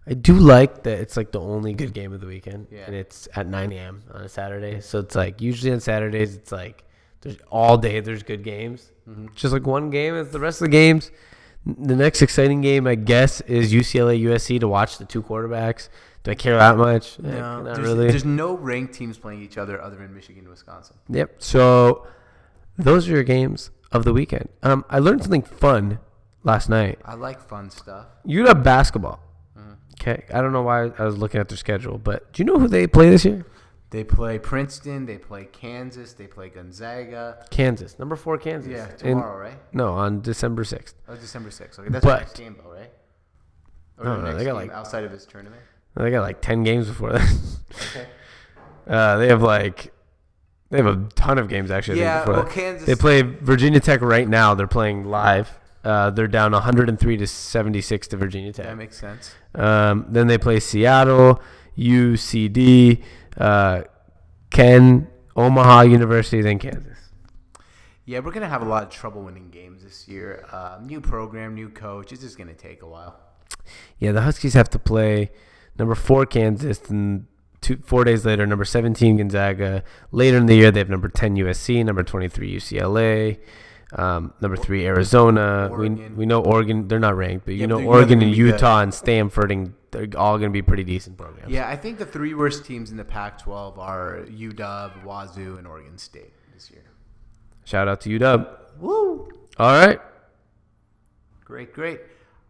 I 0.06 0.14
do 0.16 0.34
like 0.34 0.84
that 0.84 1.00
it's 1.00 1.16
like 1.16 1.32
the 1.32 1.40
only 1.40 1.74
good 1.74 1.94
game 1.94 2.12
of 2.14 2.20
the 2.22 2.28
weekend, 2.28 2.68
Yeah. 2.72 2.84
and 2.88 2.96
it's 2.96 3.28
at 3.36 3.48
9 3.48 3.72
a.m. 3.72 4.04
on 4.14 4.22
a 4.22 4.30
Saturday. 4.30 4.82
So 4.82 5.00
it's 5.00 5.16
like 5.16 5.40
usually 5.42 5.72
on 5.72 5.80
Saturdays, 5.80 6.36
it's 6.36 6.52
like 6.52 6.84
there's 7.22 7.38
all 7.50 7.78
day 7.78 8.00
there's 8.02 8.24
good 8.24 8.44
games. 8.44 8.92
Mm-hmm. 9.10 9.28
Just 9.36 9.54
like 9.54 9.66
one 9.66 9.90
game 9.90 10.16
is 10.16 10.30
the 10.30 10.40
rest 10.40 10.62
of 10.62 10.66
the 10.66 10.72
games. 10.72 11.12
The 11.66 11.96
next 11.96 12.22
exciting 12.22 12.60
game, 12.60 12.86
I 12.88 12.96
guess, 12.96 13.40
is 13.42 13.72
UCLA 13.74 14.22
USC 14.24 14.60
to 14.60 14.68
watch 14.68 14.98
the 14.98 15.06
two 15.06 15.24
quarterbacks. 15.24 15.88
Do 16.24 16.32
I 16.32 16.36
care 16.36 16.58
that 16.58 16.76
much? 16.78 17.18
Eh, 17.20 17.22
No, 17.24 17.62
not 17.62 17.76
there's, 17.76 17.80
really. 17.80 18.08
there's 18.10 18.26
no 18.26 18.58
ranked 18.58 18.94
teams 18.94 19.18
playing 19.18 19.42
each 19.42 19.58
other 19.58 19.82
other 19.82 19.96
than 19.96 20.14
Michigan 20.14 20.42
and 20.42 20.50
Wisconsin. 20.50 20.98
Yep. 21.10 21.36
So 21.42 22.06
those 22.78 23.08
are 23.08 23.12
your 23.12 23.24
games 23.24 23.72
of 23.94 24.04
the 24.04 24.12
weekend. 24.12 24.50
Um, 24.62 24.84
I 24.90 25.00
learned 25.00 25.22
something 25.22 25.42
fun 25.44 26.00
last 26.44 26.68
night. 26.68 27.00
I 27.06 27.14
like 27.16 27.40
fun 27.42 27.70
stuff. 27.70 28.08
You 28.26 28.48
have 28.48 28.64
basketball. 28.64 29.22
Okay. 30.06 30.26
I 30.34 30.42
don't 30.42 30.52
know 30.52 30.64
why 30.64 30.88
I 31.00 31.06
was 31.06 31.18
looking 31.18 31.40
at 31.40 31.48
their 31.48 31.58
schedule, 31.58 31.98
but 31.98 32.34
do 32.34 32.42
you 32.44 32.46
know 32.46 32.60
who 32.60 32.68
they 32.68 32.88
play 32.88 33.10
this 33.10 33.24
year? 33.24 33.46
They 33.90 34.04
play 34.04 34.38
Princeton. 34.38 35.06
They 35.06 35.18
play 35.18 35.46
Kansas. 35.46 36.14
They 36.14 36.28
play 36.28 36.50
Gonzaga. 36.50 37.46
Kansas, 37.52 37.98
number 38.00 38.16
four 38.16 38.38
Kansas. 38.38 38.72
Yeah, 38.72 38.88
tomorrow, 38.88 39.38
right? 39.40 39.58
no, 39.72 39.94
on 39.94 40.20
December 40.22 40.64
sixth. 40.64 40.96
Oh, 41.08 41.16
December 41.16 41.50
6th. 41.50 41.80
Okay, 41.80 41.90
that's 41.90 42.04
But- 42.04 42.20
next 42.20 42.38
game, 42.38 42.56
though, 42.62 42.72
right? 42.72 42.92
Or 43.98 44.06
No, 44.06 44.16
the 44.22 44.32
no, 44.32 44.38
they 44.38 44.44
got, 44.46 44.56
like- 44.56 44.72
outside 44.72 45.04
of 45.04 45.12
this 45.12 45.26
tournament. 45.26 45.62
They 45.96 46.10
got 46.10 46.22
like 46.22 46.42
ten 46.42 46.64
games 46.64 46.88
before 46.88 47.14
that. 47.14 47.22
Okay. 47.92 48.08
uh, 48.88 49.18
they 49.18 49.28
have 49.28 49.44
like 49.44 49.94
they 50.72 50.78
have 50.78 50.88
a 50.88 51.08
ton 51.14 51.38
of 51.38 51.48
games 51.48 51.70
actually. 51.70 52.00
Yeah, 52.00 52.28
well. 52.28 52.46
Kansas. 52.46 52.88
They 52.88 52.96
play 52.96 53.22
Virginia 53.22 53.80
Tech 53.80 54.02
right 54.02 54.28
now. 54.28 54.56
They're 54.56 54.66
playing 54.66 55.04
live. 55.06 55.56
Uh, 55.84 56.10
they're 56.10 56.28
down 56.28 56.54
103 56.54 57.18
to 57.18 57.28
76 57.28 58.08
to 58.08 58.18
Virginia 58.18 58.54
Tech. 58.54 58.66
That 58.66 58.78
makes 58.78 59.00
sense. 59.00 59.36
Um, 59.54 60.06
then 60.10 60.28
they 60.28 60.38
play 60.38 60.60
Seattle, 60.60 61.42
UCD, 61.78 63.04
uh, 63.38 63.84
Ken, 64.50 65.08
Omaha 65.36 65.82
University, 65.82 66.42
then 66.42 66.60
Kansas. 66.60 66.98
Yeah, 68.06 68.20
we're 68.20 68.32
gonna 68.32 68.50
have 68.50 68.62
a 68.62 68.66
lot 68.66 68.84
of 68.84 68.90
trouble 68.90 69.24
winning 69.24 69.50
games 69.50 69.84
this 69.84 70.08
year. 70.08 70.46
Uh, 70.52 70.80
new 70.82 71.00
program, 71.00 71.56
new 71.56 71.70
coach. 71.70 72.12
It's 72.12 72.22
just 72.22 72.38
gonna 72.38 72.54
take 72.54 72.82
a 72.82 72.88
while. 72.88 73.20
Yeah, 73.98 74.12
the 74.12 74.22
Huskies 74.22 74.54
have 74.56 74.70
to 74.72 74.80
play 74.80 75.32
number 75.78 75.96
four 75.96 76.26
Kansas, 76.26 76.90
and 76.90 77.28
two 77.62 77.78
four 77.84 78.04
days 78.04 78.26
later, 78.26 78.46
number 78.46 78.66
17 78.66 79.18
Gonzaga. 79.18 79.84
Later 80.12 80.38
in 80.38 80.48
the 80.48 80.56
year, 80.56 80.72
they 80.72 80.80
have 80.80 80.90
number 80.90 81.08
10 81.08 81.36
USC, 81.36 81.84
number 81.84 82.04
23 82.04 82.56
UCLA. 82.58 83.40
Um, 83.96 84.34
number 84.42 84.58
three 84.58 84.86
Arizona. 84.86 85.68
We, 85.72 85.88
Oregon. 85.90 86.16
we 86.18 86.26
know 86.26 86.42
Oregon. 86.42 86.88
They're 86.88 87.00
not 87.00 87.16
ranked, 87.16 87.46
but 87.46 87.54
you 87.54 87.62
Yeah, 87.62 87.66
know 87.68 87.76
but 87.78 87.82
you 87.82 87.86
know 87.86 87.92
they're 87.92 88.00
Oregon 88.02 88.22
and 88.24 88.32
be 88.32 88.38
good. 88.38 88.52
Utah 88.54 88.80
and 88.82 88.94
Stanford, 88.94 89.52
and 89.52 89.74
they're 89.92 90.08
all 90.18 90.38
going 90.38 90.50
to 90.50 90.54
be 90.54 90.62
pretty 90.64 90.84
decent 90.84 91.18
programs. 91.18 91.52
Yeah, 91.52 91.68
I 91.70 91.76
think 91.76 92.00
the 92.00 92.06
three 92.06 92.34
worst 92.34 92.66
teams 92.66 92.90
in 92.92 92.98
the 92.98 93.06
Pac-12 93.06 93.78
are 93.78 94.26
UW, 94.30 95.04
Wazoo, 95.04 95.58
and 95.58 95.68
Oregon 95.68 95.98
State 95.98 96.34
this 96.54 96.72
year. 96.72 96.84
Shout 97.66 97.88
out 97.88 98.02
to 98.02 98.10
UW. 98.20 98.48
Woo! 98.80 99.32
All 99.58 99.72
right. 99.78 100.00
Great, 101.46 101.74
great. 101.74 102.02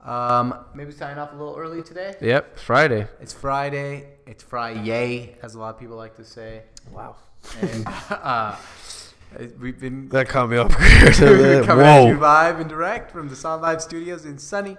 Um, 0.01 0.53
maybe 0.73 0.91
sign 0.91 1.17
off 1.17 1.33
a 1.33 1.35
little 1.35 1.55
early 1.57 1.81
today. 1.83 2.15
Yep. 2.21 2.57
Friday. 2.59 3.07
It's 3.21 3.33
Friday. 3.33 4.07
It's 4.25 4.43
Friday, 4.43 5.35
as 5.41 5.55
a 5.55 5.59
lot 5.59 5.75
of 5.75 5.79
people 5.79 5.95
like 5.97 6.15
to 6.17 6.23
say. 6.25 6.63
Wow. 6.91 7.15
And 7.61 7.85
uh, 8.09 8.55
we've 9.59 9.79
been 9.79 10.09
That 10.09 10.27
caught 10.29 10.49
me 10.49 10.57
off 10.57 10.73
We're 11.19 11.63
guard. 11.63 11.65
coming 11.65 11.85
at 11.85 12.07
you 12.07 12.15
Whoa. 12.15 12.21
live 12.21 12.59
and 12.59 12.69
direct 12.69 13.11
from 13.11 13.29
the 13.29 13.35
SONT 13.35 13.61
Live 13.61 13.81
studios 13.81 14.25
in 14.25 14.37
sunny 14.37 14.77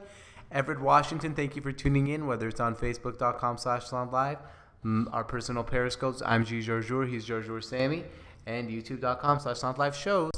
Everett, 0.52 0.80
Washington. 0.80 1.34
Thank 1.34 1.56
you 1.56 1.62
for 1.62 1.72
tuning 1.72 2.06
in, 2.08 2.26
whether 2.26 2.46
it's 2.46 2.60
on 2.60 2.76
Facebook.com 2.76 3.58
slash 3.58 3.86
SONT 3.86 4.12
Live, 4.12 4.38
mm, 4.84 5.12
our 5.12 5.24
personal 5.24 5.64
periscopes. 5.64 6.22
I'm 6.24 6.44
G. 6.44 6.60
Georgiou, 6.60 7.08
he's 7.08 7.26
Georgiou 7.26 7.62
Sammy, 7.62 8.04
and 8.46 8.70
YouTube.com 8.70 9.40
slash 9.40 9.58
SONT 9.58 9.78
Live 9.78 9.96
shows. 9.96 10.30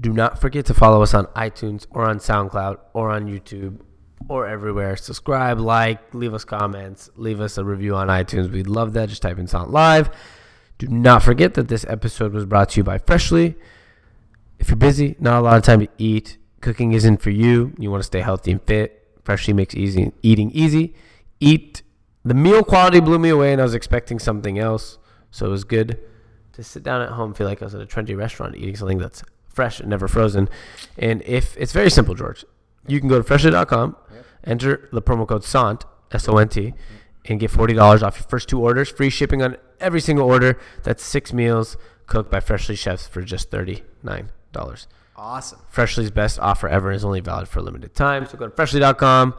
Do 0.00 0.12
not 0.12 0.40
forget 0.40 0.64
to 0.66 0.74
follow 0.74 1.02
us 1.02 1.12
on 1.12 1.26
iTunes 1.28 1.86
or 1.90 2.08
on 2.08 2.18
SoundCloud 2.18 2.78
or 2.92 3.10
on 3.10 3.26
YouTube 3.26 3.80
or 4.28 4.46
everywhere. 4.46 4.96
Subscribe, 4.96 5.58
like, 5.58 6.14
leave 6.14 6.32
us 6.32 6.44
comments, 6.44 7.10
leave 7.16 7.40
us 7.40 7.58
a 7.58 7.64
review 7.64 7.96
on 7.96 8.06
iTunes. 8.08 8.50
We'd 8.50 8.68
love 8.68 8.92
that. 8.94 9.08
Just 9.08 9.22
type 9.22 9.38
in 9.38 9.46
SONT 9.48 9.70
Live. 9.70 10.08
Do 10.78 10.88
not 10.88 11.22
forget 11.22 11.54
that 11.54 11.68
this 11.68 11.84
episode 11.88 12.32
was 12.32 12.44
brought 12.46 12.70
to 12.70 12.80
you 12.80 12.84
by 12.84 12.98
Freshly. 12.98 13.56
If 14.58 14.68
you're 14.68 14.76
busy, 14.76 15.16
not 15.18 15.40
a 15.40 15.42
lot 15.42 15.56
of 15.56 15.62
time 15.62 15.80
to 15.80 15.88
eat, 15.98 16.38
cooking 16.60 16.92
isn't 16.92 17.18
for 17.18 17.30
you, 17.30 17.74
you 17.78 17.90
want 17.90 18.02
to 18.02 18.06
stay 18.06 18.20
healthy 18.20 18.50
and 18.50 18.62
fit, 18.62 19.06
Freshly 19.24 19.54
makes 19.54 19.74
easy 19.74 20.12
eating 20.22 20.50
easy. 20.50 20.94
Eat 21.40 21.82
the 22.24 22.34
meal 22.34 22.64
quality 22.64 23.00
blew 23.00 23.18
me 23.18 23.28
away 23.28 23.52
and 23.52 23.60
I 23.60 23.64
was 23.64 23.74
expecting 23.74 24.18
something 24.18 24.58
else. 24.58 24.98
So 25.30 25.46
it 25.46 25.50
was 25.50 25.64
good 25.64 25.98
to 26.52 26.62
sit 26.62 26.82
down 26.82 27.02
at 27.02 27.10
home, 27.10 27.34
feel 27.34 27.46
like 27.46 27.60
I 27.60 27.66
was 27.66 27.74
at 27.74 27.80
a 27.80 27.86
trendy 27.86 28.16
restaurant 28.16 28.56
eating 28.56 28.76
something 28.76 28.98
that's 28.98 29.22
fresh 29.46 29.80
and 29.80 29.90
never 29.90 30.08
frozen. 30.08 30.48
And 30.96 31.22
if 31.22 31.56
it's 31.56 31.72
very 31.72 31.90
simple, 31.90 32.14
George, 32.14 32.44
you 32.86 33.00
can 33.00 33.08
go 33.08 33.18
to 33.18 33.24
freshly.com, 33.24 33.96
enter 34.44 34.88
the 34.92 35.02
promo 35.02 35.26
code 35.26 35.44
SONT, 35.44 35.84
S 36.12 36.28
O 36.28 36.38
N 36.38 36.48
T, 36.48 36.74
and 37.26 37.40
get 37.40 37.50
$40 37.50 38.02
off 38.02 38.18
your 38.18 38.26
first 38.28 38.48
two 38.48 38.60
orders. 38.60 38.90
Free 38.90 39.10
shipping 39.10 39.42
on 39.42 39.56
every 39.80 40.00
single 40.00 40.26
order. 40.26 40.58
That's 40.82 41.04
six 41.04 41.32
meals 41.32 41.76
cooked 42.06 42.30
by 42.30 42.40
Freshly 42.40 42.76
chefs 42.76 43.06
for 43.06 43.22
just 43.22 43.50
$39. 43.50 44.28
Awesome. 45.16 45.60
Freshly's 45.68 46.10
best 46.10 46.38
offer 46.38 46.68
ever 46.68 46.90
is 46.92 47.04
only 47.04 47.20
valid 47.20 47.48
for 47.48 47.60
a 47.60 47.62
limited 47.62 47.94
time. 47.94 48.26
So 48.26 48.36
go 48.36 48.48
to 48.48 48.54
freshly.com 48.54 49.34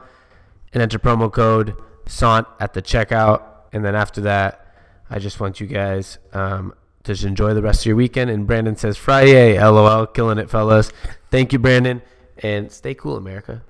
and 0.74 0.82
enter 0.82 1.00
promo 1.00 1.32
code 1.32 1.76
SONT 2.08 2.48
at 2.60 2.74
the 2.74 2.82
checkout. 2.82 3.44
And 3.74 3.84
then 3.84 3.96
after 3.96 4.22
that, 4.22 4.74
I 5.10 5.20
just 5.20 5.40
want 5.40 5.60
you 5.60 5.68
guys 5.68 6.18
um, 6.34 6.74
to 7.04 7.14
just 7.14 7.26
enjoy 7.26 7.54
the 7.54 7.62
rest 7.62 7.82
of 7.82 7.88
your 7.88 7.98
weekend. 7.98 8.30
And 8.30 8.48
Brandon 8.48 8.76
says, 8.76 8.98
Friday, 8.98 9.62
LOL, 9.62 10.08
killing 10.08 10.38
it, 10.38 10.50
fellas. 10.50 10.92
Thank 11.30 11.54
you, 11.54 11.60
Brandon. 11.60 12.02
And 12.38 12.72
stay 12.72 12.94
cool, 12.94 13.18
America. 13.18 13.64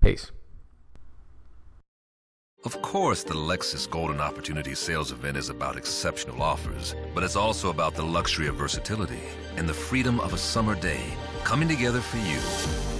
Peace. 0.00 0.30
Of 2.64 2.80
course, 2.80 3.22
the 3.22 3.34
Lexus 3.34 3.88
Golden 3.90 4.22
Opportunity 4.22 4.74
Sales 4.74 5.12
Event 5.12 5.36
is 5.36 5.50
about 5.50 5.76
exceptional 5.76 6.42
offers, 6.42 6.94
but 7.14 7.22
it's 7.22 7.36
also 7.36 7.68
about 7.68 7.94
the 7.94 8.02
luxury 8.02 8.46
of 8.46 8.54
versatility 8.54 9.20
and 9.58 9.68
the 9.68 9.74
freedom 9.74 10.18
of 10.18 10.32
a 10.32 10.38
summer 10.38 10.74
day 10.74 11.02
coming 11.44 11.68
together 11.68 12.00
for 12.00 12.16
you 12.16 12.40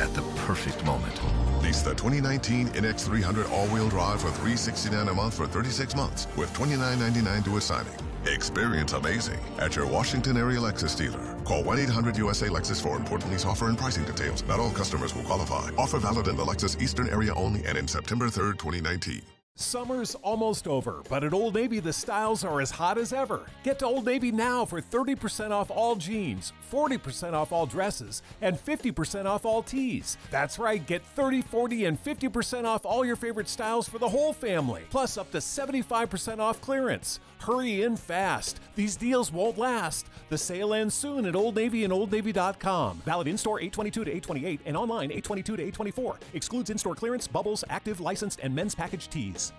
at 0.04 0.12
the 0.12 0.20
perfect 0.44 0.84
moment. 0.84 1.18
Lease 1.62 1.80
the 1.80 1.94
2019 1.94 2.68
NX300 2.74 3.50
all-wheel 3.50 3.88
drive 3.88 4.20
for 4.20 4.28
369 4.32 5.08
a 5.08 5.14
month 5.14 5.32
for 5.32 5.46
36 5.46 5.96
months 5.96 6.26
with 6.36 6.52
$29.99 6.52 7.44
to 7.46 7.56
a 7.56 7.60
signing. 7.62 7.94
Experience 8.26 8.92
amazing 8.92 9.40
at 9.58 9.76
your 9.76 9.86
Washington 9.86 10.36
area 10.36 10.58
Lexus 10.58 10.94
dealer. 10.94 11.42
Call 11.44 11.64
1-800-USA-LEXUS 11.64 12.82
for 12.82 12.96
important 12.96 13.32
lease 13.32 13.46
offer 13.46 13.70
and 13.70 13.78
pricing 13.78 14.04
details. 14.04 14.44
Not 14.44 14.60
all 14.60 14.72
customers 14.72 15.14
will 15.14 15.24
qualify. 15.24 15.70
Offer 15.78 16.00
valid 16.00 16.28
in 16.28 16.36
the 16.36 16.44
Lexus 16.44 16.82
Eastern 16.82 17.08
area 17.08 17.32
only 17.32 17.64
and 17.64 17.78
in 17.78 17.88
September 17.88 18.26
3rd, 18.26 18.58
2019. 18.58 19.22
Summer's 19.57 20.16
almost 20.16 20.66
over, 20.66 21.00
but 21.09 21.22
at 21.22 21.32
Old 21.32 21.55
Navy 21.55 21.78
the 21.78 21.92
styles 21.92 22.42
are 22.42 22.61
as 22.61 22.72
hot 22.72 22.98
as 22.98 23.12
ever. 23.12 23.46
Get 23.62 23.78
to 23.78 23.86
Old 23.86 24.05
Navy 24.05 24.32
now 24.32 24.64
for 24.64 24.80
30% 24.80 25.52
off 25.52 25.70
all 25.70 25.94
jeans, 25.94 26.52
40% 26.72 27.34
off 27.34 27.52
all 27.52 27.64
dresses, 27.64 28.22
and 28.40 28.59
50% 28.59 29.26
off 29.26 29.44
all 29.44 29.62
tees. 29.62 30.18
That's 30.32 30.59
right, 30.59 30.84
get 30.84 31.07
30, 31.07 31.42
40, 31.42 31.84
and 31.84 32.02
50% 32.02 32.64
off 32.64 32.84
all 32.84 33.05
your 33.05 33.14
favorite 33.14 33.48
styles 33.48 33.88
for 33.88 34.00
the 34.00 34.09
whole 34.09 34.32
family, 34.32 34.82
plus 34.90 35.16
up 35.16 35.30
to 35.30 35.38
75% 35.38 36.40
off 36.40 36.61
clearance. 36.61 37.20
Hurry 37.45 37.82
in 37.82 37.95
fast. 37.97 38.59
These 38.74 38.97
deals 38.97 39.30
won't 39.30 39.59
last. 39.59 40.07
The 40.30 40.38
sale 40.38 40.72
ends 40.72 40.95
soon 40.95 41.26
at 41.26 41.36
Old 41.36 41.57
Navy 41.57 41.84
and 41.84 41.92
OldNavy.com. 41.92 43.03
Valid 43.05 43.28
in 43.28 43.36
store 43.36 43.61
822 43.61 44.05
to 44.05 44.11
828 44.11 44.61
and 44.64 44.74
online 44.74 45.11
822 45.11 45.57
to 45.57 45.62
824. 45.62 46.16
Excludes 46.32 46.70
in 46.70 46.78
store 46.78 46.95
clearance, 46.95 47.28
bubbles, 47.28 47.62
active, 47.68 48.01
licensed, 48.01 48.40
and 48.42 48.55
men's 48.55 48.74
package 48.74 49.11
tees. 49.11 49.53